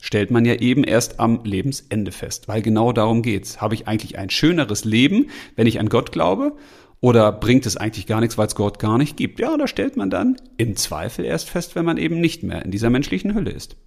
Stellt 0.01 0.31
man 0.31 0.45
ja 0.45 0.55
eben 0.55 0.83
erst 0.83 1.19
am 1.19 1.41
Lebensende 1.43 2.11
fest, 2.11 2.47
weil 2.47 2.61
genau 2.61 2.93
darum 2.93 3.21
geht's. 3.21 3.59
Habe 3.61 3.75
ich 3.75 3.87
eigentlich 3.87 4.17
ein 4.17 4.29
schöneres 4.29 4.85
Leben, 4.85 5.29
wenn 5.55 5.67
ich 5.67 5.79
an 5.79 5.89
Gott 5.89 6.11
glaube? 6.11 6.55
Oder 7.01 7.31
bringt 7.31 7.65
es 7.65 7.77
eigentlich 7.77 8.07
gar 8.07 8.19
nichts, 8.19 8.37
weil 8.37 8.47
es 8.47 8.55
Gott 8.55 8.79
gar 8.79 8.97
nicht 8.97 9.15
gibt? 9.15 9.39
Ja, 9.39 9.55
da 9.55 9.67
stellt 9.67 9.95
man 9.95 10.09
dann 10.09 10.35
im 10.57 10.75
Zweifel 10.75 11.23
erst 11.23 11.49
fest, 11.49 11.75
wenn 11.75 11.85
man 11.85 11.97
eben 11.97 12.19
nicht 12.19 12.43
mehr 12.43 12.63
in 12.63 12.71
dieser 12.71 12.89
menschlichen 12.89 13.33
Hülle 13.33 13.51
ist. 13.51 13.77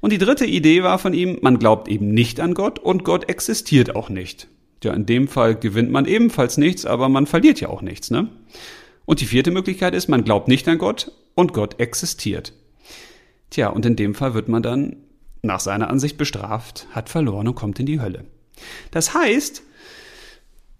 Und 0.00 0.12
die 0.12 0.18
dritte 0.18 0.46
Idee 0.46 0.82
war 0.82 0.98
von 0.98 1.12
ihm, 1.12 1.38
man 1.42 1.58
glaubt 1.58 1.88
eben 1.88 2.12
nicht 2.12 2.40
an 2.40 2.54
Gott 2.54 2.78
und 2.78 3.04
Gott 3.04 3.28
existiert 3.28 3.94
auch 3.94 4.08
nicht. 4.08 4.48
Ja, 4.82 4.94
in 4.94 5.04
dem 5.04 5.26
Fall 5.26 5.56
gewinnt 5.56 5.90
man 5.90 6.06
ebenfalls 6.06 6.58
nichts, 6.58 6.86
aber 6.86 7.08
man 7.08 7.26
verliert 7.26 7.60
ja 7.60 7.68
auch 7.68 7.82
nichts, 7.82 8.10
ne? 8.10 8.28
Und 9.04 9.20
die 9.20 9.26
vierte 9.26 9.50
Möglichkeit 9.50 9.94
ist, 9.94 10.08
man 10.08 10.24
glaubt 10.24 10.48
nicht 10.48 10.68
an 10.68 10.78
Gott 10.78 11.12
und 11.34 11.52
Gott 11.52 11.78
existiert. 11.80 12.52
Tja, 13.50 13.68
und 13.68 13.86
in 13.86 13.96
dem 13.96 14.14
Fall 14.14 14.34
wird 14.34 14.48
man 14.48 14.62
dann 14.62 14.96
nach 15.46 15.60
seiner 15.60 15.88
Ansicht 15.88 16.18
bestraft, 16.18 16.86
hat 16.92 17.08
verloren 17.08 17.48
und 17.48 17.54
kommt 17.54 17.78
in 17.80 17.86
die 17.86 18.00
Hölle. 18.00 18.24
Das 18.90 19.14
heißt, 19.14 19.62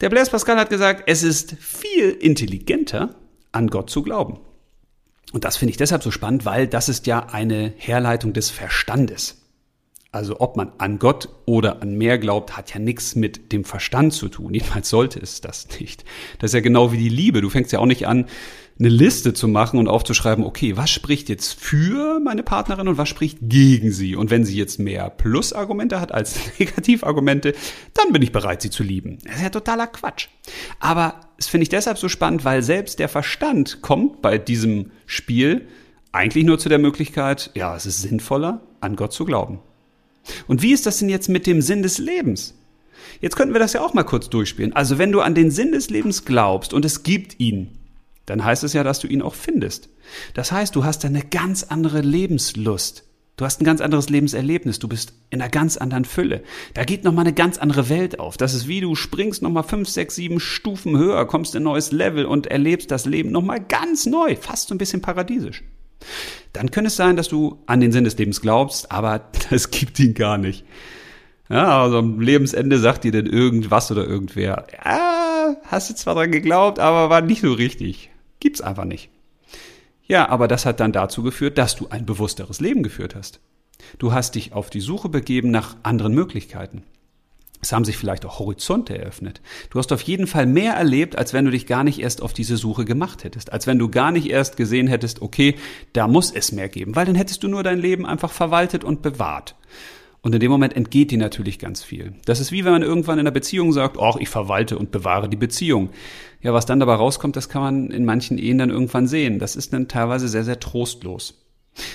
der 0.01 0.11
Blaise 0.11 0.31
Pascal 0.31 0.59
hat 0.59 0.71
gesagt, 0.71 1.05
es 1.07 1.23
ist 1.23 1.57
viel 1.59 2.11
intelligenter, 2.11 3.15
an 3.53 3.69
Gott 3.69 3.89
zu 3.89 4.03
glauben. 4.03 4.39
Und 5.33 5.45
das 5.45 5.57
finde 5.57 5.71
ich 5.71 5.77
deshalb 5.77 6.03
so 6.03 6.11
spannend, 6.11 6.45
weil 6.45 6.69
das 6.69 6.89
ist 6.89 7.07
ja 7.07 7.27
eine 7.27 7.73
Herleitung 7.77 8.33
des 8.33 8.51
Verstandes. 8.51 9.43
Also 10.13 10.41
ob 10.41 10.57
man 10.57 10.73
an 10.79 10.99
Gott 10.99 11.29
oder 11.45 11.83
an 11.83 11.97
mehr 11.97 12.19
glaubt, 12.19 12.57
hat 12.57 12.73
ja 12.73 12.79
nichts 12.79 13.17
mit 13.17 13.53
dem 13.53 13.65
Verstand 13.65 14.15
zu 14.15 14.29
tun. 14.29 14.55
Jedenfalls 14.55 14.89
sollte 14.89 15.19
es 15.21 15.41
das 15.41 15.69
nicht. 15.81 16.05
Das 16.39 16.51
ist 16.51 16.55
ja 16.55 16.61
genau 16.61 16.93
wie 16.93 16.97
die 16.97 17.09
Liebe. 17.09 17.41
Du 17.41 17.51
fängst 17.51 17.73
ja 17.73 17.81
auch 17.81 17.87
nicht 17.87 18.07
an, 18.07 18.27
eine 18.79 18.89
Liste 18.89 19.33
zu 19.33 19.49
machen 19.49 19.79
und 19.79 19.89
aufzuschreiben, 19.89 20.45
okay, 20.45 20.77
was 20.77 20.91
spricht 20.91 21.31
jetzt 21.31 21.59
für 21.59 22.21
meine 22.21 22.43
Partnerin 22.43 22.89
und 22.89 22.99
was 22.99 23.09
spricht 23.09 23.39
gegen 23.43 23.91
sie? 23.91 24.17
Und 24.17 24.31
wenn 24.31 24.45
sie 24.45 24.57
jetzt 24.57 24.79
mehr 24.79 25.09
Plusargumente 25.09 25.99
hat 26.01 26.13
als 26.13 26.39
Negativargumente, 26.59 27.55
dann 27.95 28.13
bin 28.13 28.21
ich 28.21 28.33
bereit, 28.33 28.61
sie 28.61 28.71
zu 28.71 28.83
lieben. 28.83 29.19
Das 29.25 29.37
ist 29.37 29.43
ja 29.43 29.51
totaler 29.51 29.87
Quatsch. 29.87 30.29
Aber 30.79 31.21
das 31.39 31.49
finde 31.49 31.63
ich 31.63 31.69
deshalb 31.71 31.97
so 31.97 32.09
spannend, 32.09 32.45
weil 32.45 32.63
selbst 32.63 32.99
der 32.99 33.09
Verstand 33.09 33.81
kommt 33.81 34.21
bei 34.21 34.37
diesem 34.37 34.91
Spiel 35.07 35.67
eigentlich 36.13 36.45
nur 36.45 36.59
zu 36.59 36.69
der 36.69 36.79
Möglichkeit, 36.79 37.51
ja, 37.55 37.77
es 37.77 37.87
ist 37.87 38.03
sinnvoller, 38.03 38.61
an 38.81 38.97
Gott 38.97 39.13
zu 39.13 39.25
glauben. 39.25 39.59
Und 40.47 40.63
wie 40.63 40.73
ist 40.73 40.87
das 40.87 40.99
denn 40.99 41.09
jetzt 41.09 41.29
mit 41.29 41.47
dem 41.47 41.63
Sinn 41.63 41.83
des 41.83 41.99
Lebens? 41.99 42.55
Jetzt 43.21 43.37
könnten 43.37 43.55
wir 43.55 43.61
das 43.61 43.73
ja 43.73 43.83
auch 43.83 43.95
mal 43.95 44.03
kurz 44.03 44.29
durchspielen. 44.29 44.75
Also 44.75 44.99
wenn 44.99 45.13
du 45.13 45.21
an 45.21 45.35
den 45.35 45.51
Sinn 45.51 45.73
des 45.73 45.89
Lebens 45.89 46.25
glaubst 46.25 46.75
und 46.75 46.85
es 46.85 47.03
gibt 47.03 47.39
ihn, 47.39 47.79
dann 48.27 48.45
heißt 48.45 48.65
es 48.65 48.73
ja, 48.73 48.85
dass 48.85 48.99
du 48.99 49.07
ihn 49.07 49.23
auch 49.23 49.35
findest. 49.35 49.89
Das 50.35 50.53
heißt, 50.53 50.75
du 50.77 50.85
hast 50.85 51.05
eine 51.05 51.23
ganz 51.23 51.63
andere 51.63 52.01
Lebenslust. 52.01 53.05
Du 53.37 53.45
hast 53.45 53.61
ein 53.61 53.65
ganz 53.65 53.83
anderes 53.83 54.09
Lebenserlebnis. 54.09 54.79
Du 54.79 54.89
bist 54.89 55.13
in 55.29 55.43
einer 55.43 55.51
ganz 55.51 55.77
anderen 55.77 56.07
Fülle. 56.07 56.43
Da 56.73 56.85
geht 56.85 57.05
nochmal 57.05 57.27
eine 57.27 57.35
ganz 57.35 57.59
andere 57.59 57.91
Welt 57.91 58.19
auf. 58.19 58.37
Das 58.39 58.55
ist 58.55 58.67
wie 58.67 58.81
du 58.81 58.95
springst 58.95 59.43
nochmal 59.43 59.63
fünf, 59.63 59.89
sechs, 59.89 60.17
sieben 60.17 60.41
Stufen 60.41 60.97
höher, 60.97 61.27
kommst 61.27 61.55
in 61.55 61.61
ein 61.61 61.65
neues 61.65 61.93
Level 61.93 62.25
und 62.25 62.47
erlebst 62.47 62.91
das 62.91 63.05
Leben 63.05 63.31
nochmal 63.31 63.61
ganz 63.61 64.07
neu. 64.07 64.37
Fast 64.37 64.69
so 64.69 64.75
ein 64.75 64.79
bisschen 64.79 65.03
paradiesisch. 65.03 65.63
Dann 66.55 66.71
könnte 66.71 66.89
es 66.89 66.97
sein, 66.97 67.17
dass 67.17 67.29
du 67.29 67.63
an 67.67 67.81
den 67.81 67.93
Sinn 67.93 68.05
des 68.05 68.17
Lebens 68.17 68.41
glaubst, 68.41 68.91
aber 68.91 69.29
es 69.51 69.71
gibt 69.71 69.99
ihn 70.01 70.15
gar 70.15 70.39
nicht. 70.39 70.65
Ja, 71.51 71.83
also 71.83 71.99
am 71.99 72.21
Lebensende 72.21 72.79
sagt 72.79 73.05
dir 73.05 73.13
denn 73.13 73.27
irgendwas 73.27 73.91
oder 73.93 74.05
irgendwer, 74.05 74.67
ja, 74.85 75.57
hast 75.65 75.91
du 75.91 75.95
zwar 75.95 76.15
dran 76.15 76.33
geglaubt, 76.33 76.81
aber 76.81 77.09
war 77.09 77.21
nicht 77.21 77.43
so 77.43 77.53
richtig. 77.53 78.11
Gibt's 78.41 78.61
einfach 78.61 78.85
nicht. 78.85 79.11
Ja, 80.07 80.29
aber 80.29 80.49
das 80.49 80.67
hat 80.67 80.81
dann 80.81 80.93
dazu 80.93 81.23
geführt, 81.23 81.59
dass 81.59 81.77
du 81.77 81.89
ein 81.89 82.07
bewussteres 82.07 82.61
Leben 82.61 82.83
geführt 82.83 83.15
hast. 83.15 83.41
Du 83.99 84.13
hast 84.13 84.35
dich 84.35 84.53
auf 84.53 84.71
die 84.71 84.81
Suche 84.81 85.09
begeben 85.09 85.51
nach 85.51 85.77
anderen 85.83 86.15
Möglichkeiten. 86.15 86.83
Es 87.63 87.73
haben 87.73 87.85
sich 87.85 87.97
vielleicht 87.97 88.25
auch 88.25 88.39
Horizonte 88.39 88.97
eröffnet. 88.97 89.41
Du 89.71 89.79
hast 89.79 89.91
auf 89.93 90.03
jeden 90.03 90.27
Fall 90.27 90.47
mehr 90.47 90.75
erlebt, 90.75 91.17
als 91.17 91.33
wenn 91.33 91.47
du 91.47 91.51
dich 91.51 91.67
gar 91.67 91.85
nicht 91.85 91.99
erst 91.99 92.23
auf 92.23 92.33
diese 92.33 92.57
Suche 92.57 92.85
gemacht 92.85 93.25
hättest. 93.25 93.53
Als 93.53 93.67
wenn 93.67 93.79
du 93.79 93.89
gar 93.89 94.13
nicht 94.13 94.31
erst 94.31 94.57
gesehen 94.57 94.87
hättest, 94.87 95.23
okay, 95.23 95.57
da 95.93 96.07
muss 96.07 96.31
es 96.31 96.53
mehr 96.53 96.69
geben. 96.69 96.95
Weil 96.95 97.07
dann 97.07 97.15
hättest 97.15 97.43
du 97.43 97.49
nur 97.49 97.63
dein 97.63 97.81
Leben 97.81 98.07
einfach 98.07 98.31
verwaltet 98.31 98.85
und 98.85 99.03
bewahrt. 99.03 99.57
Und 100.27 100.35
in 100.35 100.41
dem 100.41 100.51
Moment 100.51 100.75
entgeht 100.75 101.13
dir 101.13 101.19
natürlich 101.19 101.61
ganz 101.61 101.85
viel. 101.85 102.15
Das 102.25 102.41
ist 102.41 102.51
wie 102.51 102.65
wenn 102.65 102.73
man 102.73 102.83
irgendwann 102.83 103.21
in 103.21 103.21
einer 103.21 103.31
Beziehung 103.31 103.73
sagt, 103.73 103.97
ach, 103.97 104.17
ich 104.17 104.29
verwalte 104.29 104.77
und 104.77 104.91
bewahre 104.91 105.29
die 105.29 105.37
Beziehung. 105.37 105.91
Ja, 106.41 106.53
was 106.53 106.67
dann 106.67 106.81
dabei 106.81 106.95
rauskommt, 106.95 107.37
das 107.37 107.49
kann 107.49 107.63
man 107.63 107.91
in 107.93 108.05
manchen 108.05 108.37
Ehen 108.37 108.59
dann 108.59 108.71
irgendwann 108.71 109.07
sehen. 109.07 109.39
Das 109.39 109.55
ist 109.55 109.73
dann 109.73 109.87
teilweise 109.87 110.27
sehr, 110.27 110.43
sehr 110.43 110.59
trostlos. 110.59 111.47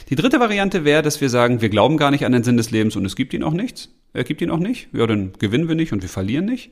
Die 0.09 0.15
dritte 0.15 0.39
Variante 0.39 0.85
wäre, 0.85 1.01
dass 1.01 1.19
wir 1.19 1.27
sagen, 1.27 1.59
wir 1.59 1.67
glauben 1.67 1.97
gar 1.97 2.09
nicht 2.09 2.23
an 2.23 2.31
den 2.31 2.45
Sinn 2.45 2.55
des 2.55 2.71
Lebens 2.71 2.95
und 2.95 3.03
es 3.03 3.17
gibt 3.17 3.33
ihn 3.33 3.43
auch 3.43 3.51
nichts. 3.51 3.89
Er 4.13 4.23
gibt 4.23 4.41
ihn 4.41 4.49
auch 4.49 4.59
nicht. 4.59 4.87
Ja, 4.93 5.05
dann 5.07 5.33
gewinnen 5.37 5.67
wir 5.67 5.75
nicht 5.75 5.91
und 5.91 6.01
wir 6.01 6.07
verlieren 6.07 6.45
nicht. 6.45 6.71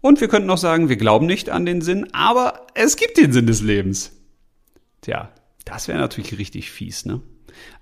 Und 0.00 0.22
wir 0.22 0.28
könnten 0.28 0.48
auch 0.48 0.56
sagen, 0.56 0.88
wir 0.88 0.96
glauben 0.96 1.26
nicht 1.26 1.50
an 1.50 1.66
den 1.66 1.82
Sinn, 1.82 2.08
aber 2.14 2.66
es 2.72 2.96
gibt 2.96 3.18
den 3.18 3.34
Sinn 3.34 3.46
des 3.46 3.60
Lebens. 3.60 4.12
Tja, 5.02 5.34
das 5.66 5.86
wäre 5.86 5.98
natürlich 5.98 6.38
richtig 6.38 6.70
fies, 6.70 7.04
ne? 7.04 7.20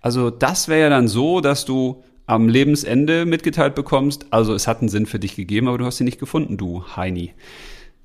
Also 0.00 0.30
das 0.30 0.66
wäre 0.66 0.80
ja 0.80 0.88
dann 0.88 1.06
so, 1.06 1.40
dass 1.40 1.64
du 1.64 2.02
am 2.30 2.48
Lebensende 2.48 3.26
mitgeteilt 3.26 3.74
bekommst, 3.74 4.26
also 4.30 4.54
es 4.54 4.68
hat 4.68 4.78
einen 4.78 4.88
Sinn 4.88 5.06
für 5.06 5.18
dich 5.18 5.34
gegeben, 5.34 5.66
aber 5.66 5.78
du 5.78 5.84
hast 5.84 6.00
ihn 6.00 6.04
nicht 6.04 6.20
gefunden, 6.20 6.56
du 6.56 6.84
Heini, 6.96 7.34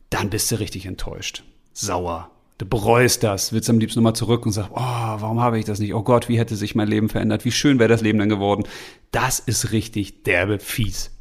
dann 0.10 0.32
bist 0.32 0.52
du 0.52 0.60
richtig 0.60 0.88
enttäuscht, 0.88 1.44
sauer. 1.74 2.32
Du 2.58 2.66
bereust 2.66 3.22
das, 3.22 3.54
willst 3.54 3.70
am 3.70 3.80
liebsten 3.80 4.00
nochmal 4.00 4.16
zurück 4.16 4.46
und 4.46 4.54
sagst, 4.54 4.72
oh, 4.74 4.80
warum 4.80 5.42
habe 5.42 5.60
ich 5.60 5.66
das 5.66 5.80
nicht? 5.80 5.94
Oh 5.94 6.04
Gott, 6.04 6.30
wie 6.30 6.40
hätte 6.40 6.56
sich 6.56 6.74
mein 6.74 6.88
Leben 6.88 7.10
verändert? 7.10 7.44
Wie 7.44 7.52
schön 7.52 7.80
wäre 7.80 7.90
das 7.90 8.02
Leben 8.02 8.18
dann 8.18 8.30
geworden? 8.30 8.64
Das 9.12 9.40
ist 9.40 9.74
richtig 9.74 10.24
derbe 10.24 10.60
fies. 10.60 11.12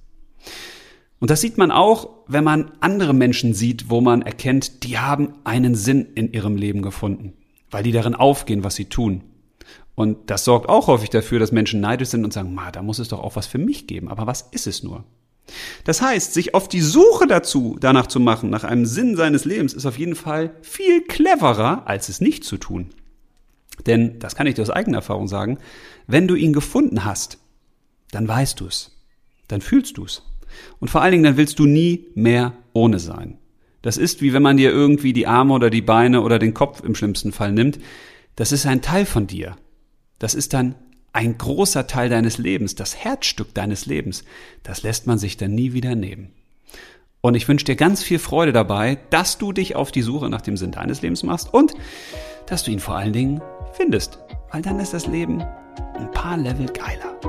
Und 1.19 1.31
das 1.31 1.41
sieht 1.41 1.59
man 1.59 1.73
auch, 1.73 2.09
wenn 2.29 2.45
man 2.45 2.71
andere 2.81 3.13
Menschen 3.13 3.53
sieht, 3.53 3.91
wo 3.91 4.01
man 4.01 4.23
erkennt, 4.23 4.85
die 4.85 4.99
haben 4.99 5.35
einen 5.43 5.75
Sinn 5.75 6.07
in 6.15 6.33
ihrem 6.33 6.57
Leben 6.57 6.83
gefunden, 6.83 7.35
weil 7.71 7.83
die 7.83 7.93
darin 7.93 8.15
aufgehen, 8.15 8.65
was 8.65 8.77
sie 8.77 8.87
tun. 8.87 9.25
Und 9.95 10.31
das 10.31 10.45
sorgt 10.45 10.69
auch 10.69 10.89
häufig 10.89 11.11
dafür, 11.11 11.39
dass 11.39 11.53
Menschen 11.53 11.81
neidisch 11.81 12.09
sind 12.09 12.25
und 12.25 12.33
sagen, 12.33 12.55
ma, 12.55 12.71
da 12.73 12.83
muss 12.83 12.99
es 12.99 13.09
doch 13.09 13.21
auch 13.21 13.37
was 13.37 13.47
für 13.47 13.59
mich 13.59 13.87
geben. 13.87 14.09
Aber 14.09 14.27
was 14.27 14.43
ist 14.51 14.67
es 14.67 14.83
nur? 14.83 15.05
Das 15.85 16.01
heißt, 16.01 16.33
sich 16.33 16.55
auf 16.55 16.69
die 16.69 16.81
Suche 16.81 17.27
dazu, 17.27 17.77
danach 17.79 18.07
zu 18.07 18.19
machen, 18.19 18.51
nach 18.51 18.65
einem 18.65 18.87
Sinn 18.87 19.15
seines 19.15 19.45
Lebens, 19.45 19.75
ist 19.75 19.87
auf 19.87 19.99
jeden 19.99 20.15
Fall 20.15 20.55
viel 20.63 21.03
cleverer, 21.03 21.87
als 21.87 22.09
es 22.09 22.21
nicht 22.21 22.45
zu 22.45 22.57
tun. 22.57 22.91
Denn, 23.87 24.19
das 24.19 24.37
kann 24.37 24.47
ich 24.47 24.55
dir 24.55 24.63
aus 24.63 24.71
eigener 24.71 24.99
Erfahrung 24.99 25.29
sagen, 25.29 25.59
wenn 26.07 26.29
du 26.29 26.35
ihn 26.35 26.53
gefunden 26.53 27.05
hast, 27.05 27.39
dann 28.11 28.27
weißt 28.27 28.61
du 28.61 28.67
es. 28.67 28.97
Dann 29.49 29.61
fühlst 29.61 29.99
du 29.99 30.05
es. 30.05 30.23
Und 30.81 30.89
vor 30.89 31.03
allen 31.03 31.13
Dingen, 31.13 31.25
dann 31.25 31.37
willst 31.37 31.59
du 31.59 31.67
nie 31.67 32.07
mehr 32.15 32.55
ohne 32.73 32.99
sein. 32.99 33.39
Das 33.83 33.97
ist 33.99 34.23
wie 34.23 34.33
wenn 34.33 34.43
man 34.43 34.57
dir 34.57 34.71
irgendwie 34.71 35.13
die 35.13 35.27
Arme 35.27 35.53
oder 35.53 35.69
die 35.69 35.83
Beine 35.83 36.23
oder 36.23 36.39
den 36.39 36.55
Kopf 36.55 36.83
im 36.83 36.95
schlimmsten 36.95 37.33
Fall 37.33 37.53
nimmt. 37.53 37.79
Das 38.37 38.51
ist 38.51 38.65
ein 38.65 38.81
Teil 38.81 39.05
von 39.05 39.27
dir. 39.27 39.57
Das 40.25 40.33
ist 40.33 40.55
dann 40.55 40.75
ein 41.13 41.37
großer 41.37 41.87
Teil 41.87 42.09
deines 42.09 42.39
Lebens, 42.39 42.75
das 42.75 42.97
Herzstück 42.97 43.53
deines 43.53 43.85
Lebens. 43.85 44.25
Das 44.63 44.83
lässt 44.83 45.07
man 45.07 45.19
sich 45.19 45.37
dann 45.37 45.55
nie 45.55 45.75
wieder 45.75 45.95
nehmen. 45.95 46.31
Und 47.21 47.35
ich 47.35 47.47
wünsche 47.47 47.67
dir 47.67 47.77
ganz 47.77 48.03
viel 48.03 48.19
Freude 48.19 48.55
dabei, 48.55 48.97
dass 49.11 49.37
du 49.37 49.53
dich 49.53 49.77
auf 49.77 49.93
die 49.93 50.01
Suche 50.01 50.31
nach 50.31 50.41
dem 50.41 50.57
Sinn 50.57 50.71
deines 50.71 51.03
Lebens 51.03 51.25
machst 51.25 51.53
und 51.53 51.75
dass 52.47 52.63
du 52.63 52.71
ihn 52.71 52.81
vor 52.81 52.97
allen 52.97 53.13
Dingen 53.13 53.43
findest. 53.75 54.19
Weil 54.51 54.63
dann 54.63 54.81
ist 54.81 54.95
das 54.95 55.07
Leben 55.07 55.43
ein 55.95 56.11
paar 56.13 56.39
Level 56.39 56.69
geiler. 56.69 57.21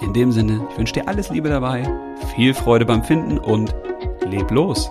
In 0.00 0.14
dem 0.14 0.32
Sinne, 0.32 0.66
ich 0.70 0.78
wünsche 0.78 0.94
dir 0.94 1.08
alles 1.08 1.28
Liebe 1.28 1.50
dabei, 1.50 1.86
viel 2.34 2.54
Freude 2.54 2.86
beim 2.86 3.04
Finden 3.04 3.36
und 3.36 3.74
leb 4.26 4.50
los. 4.50 4.90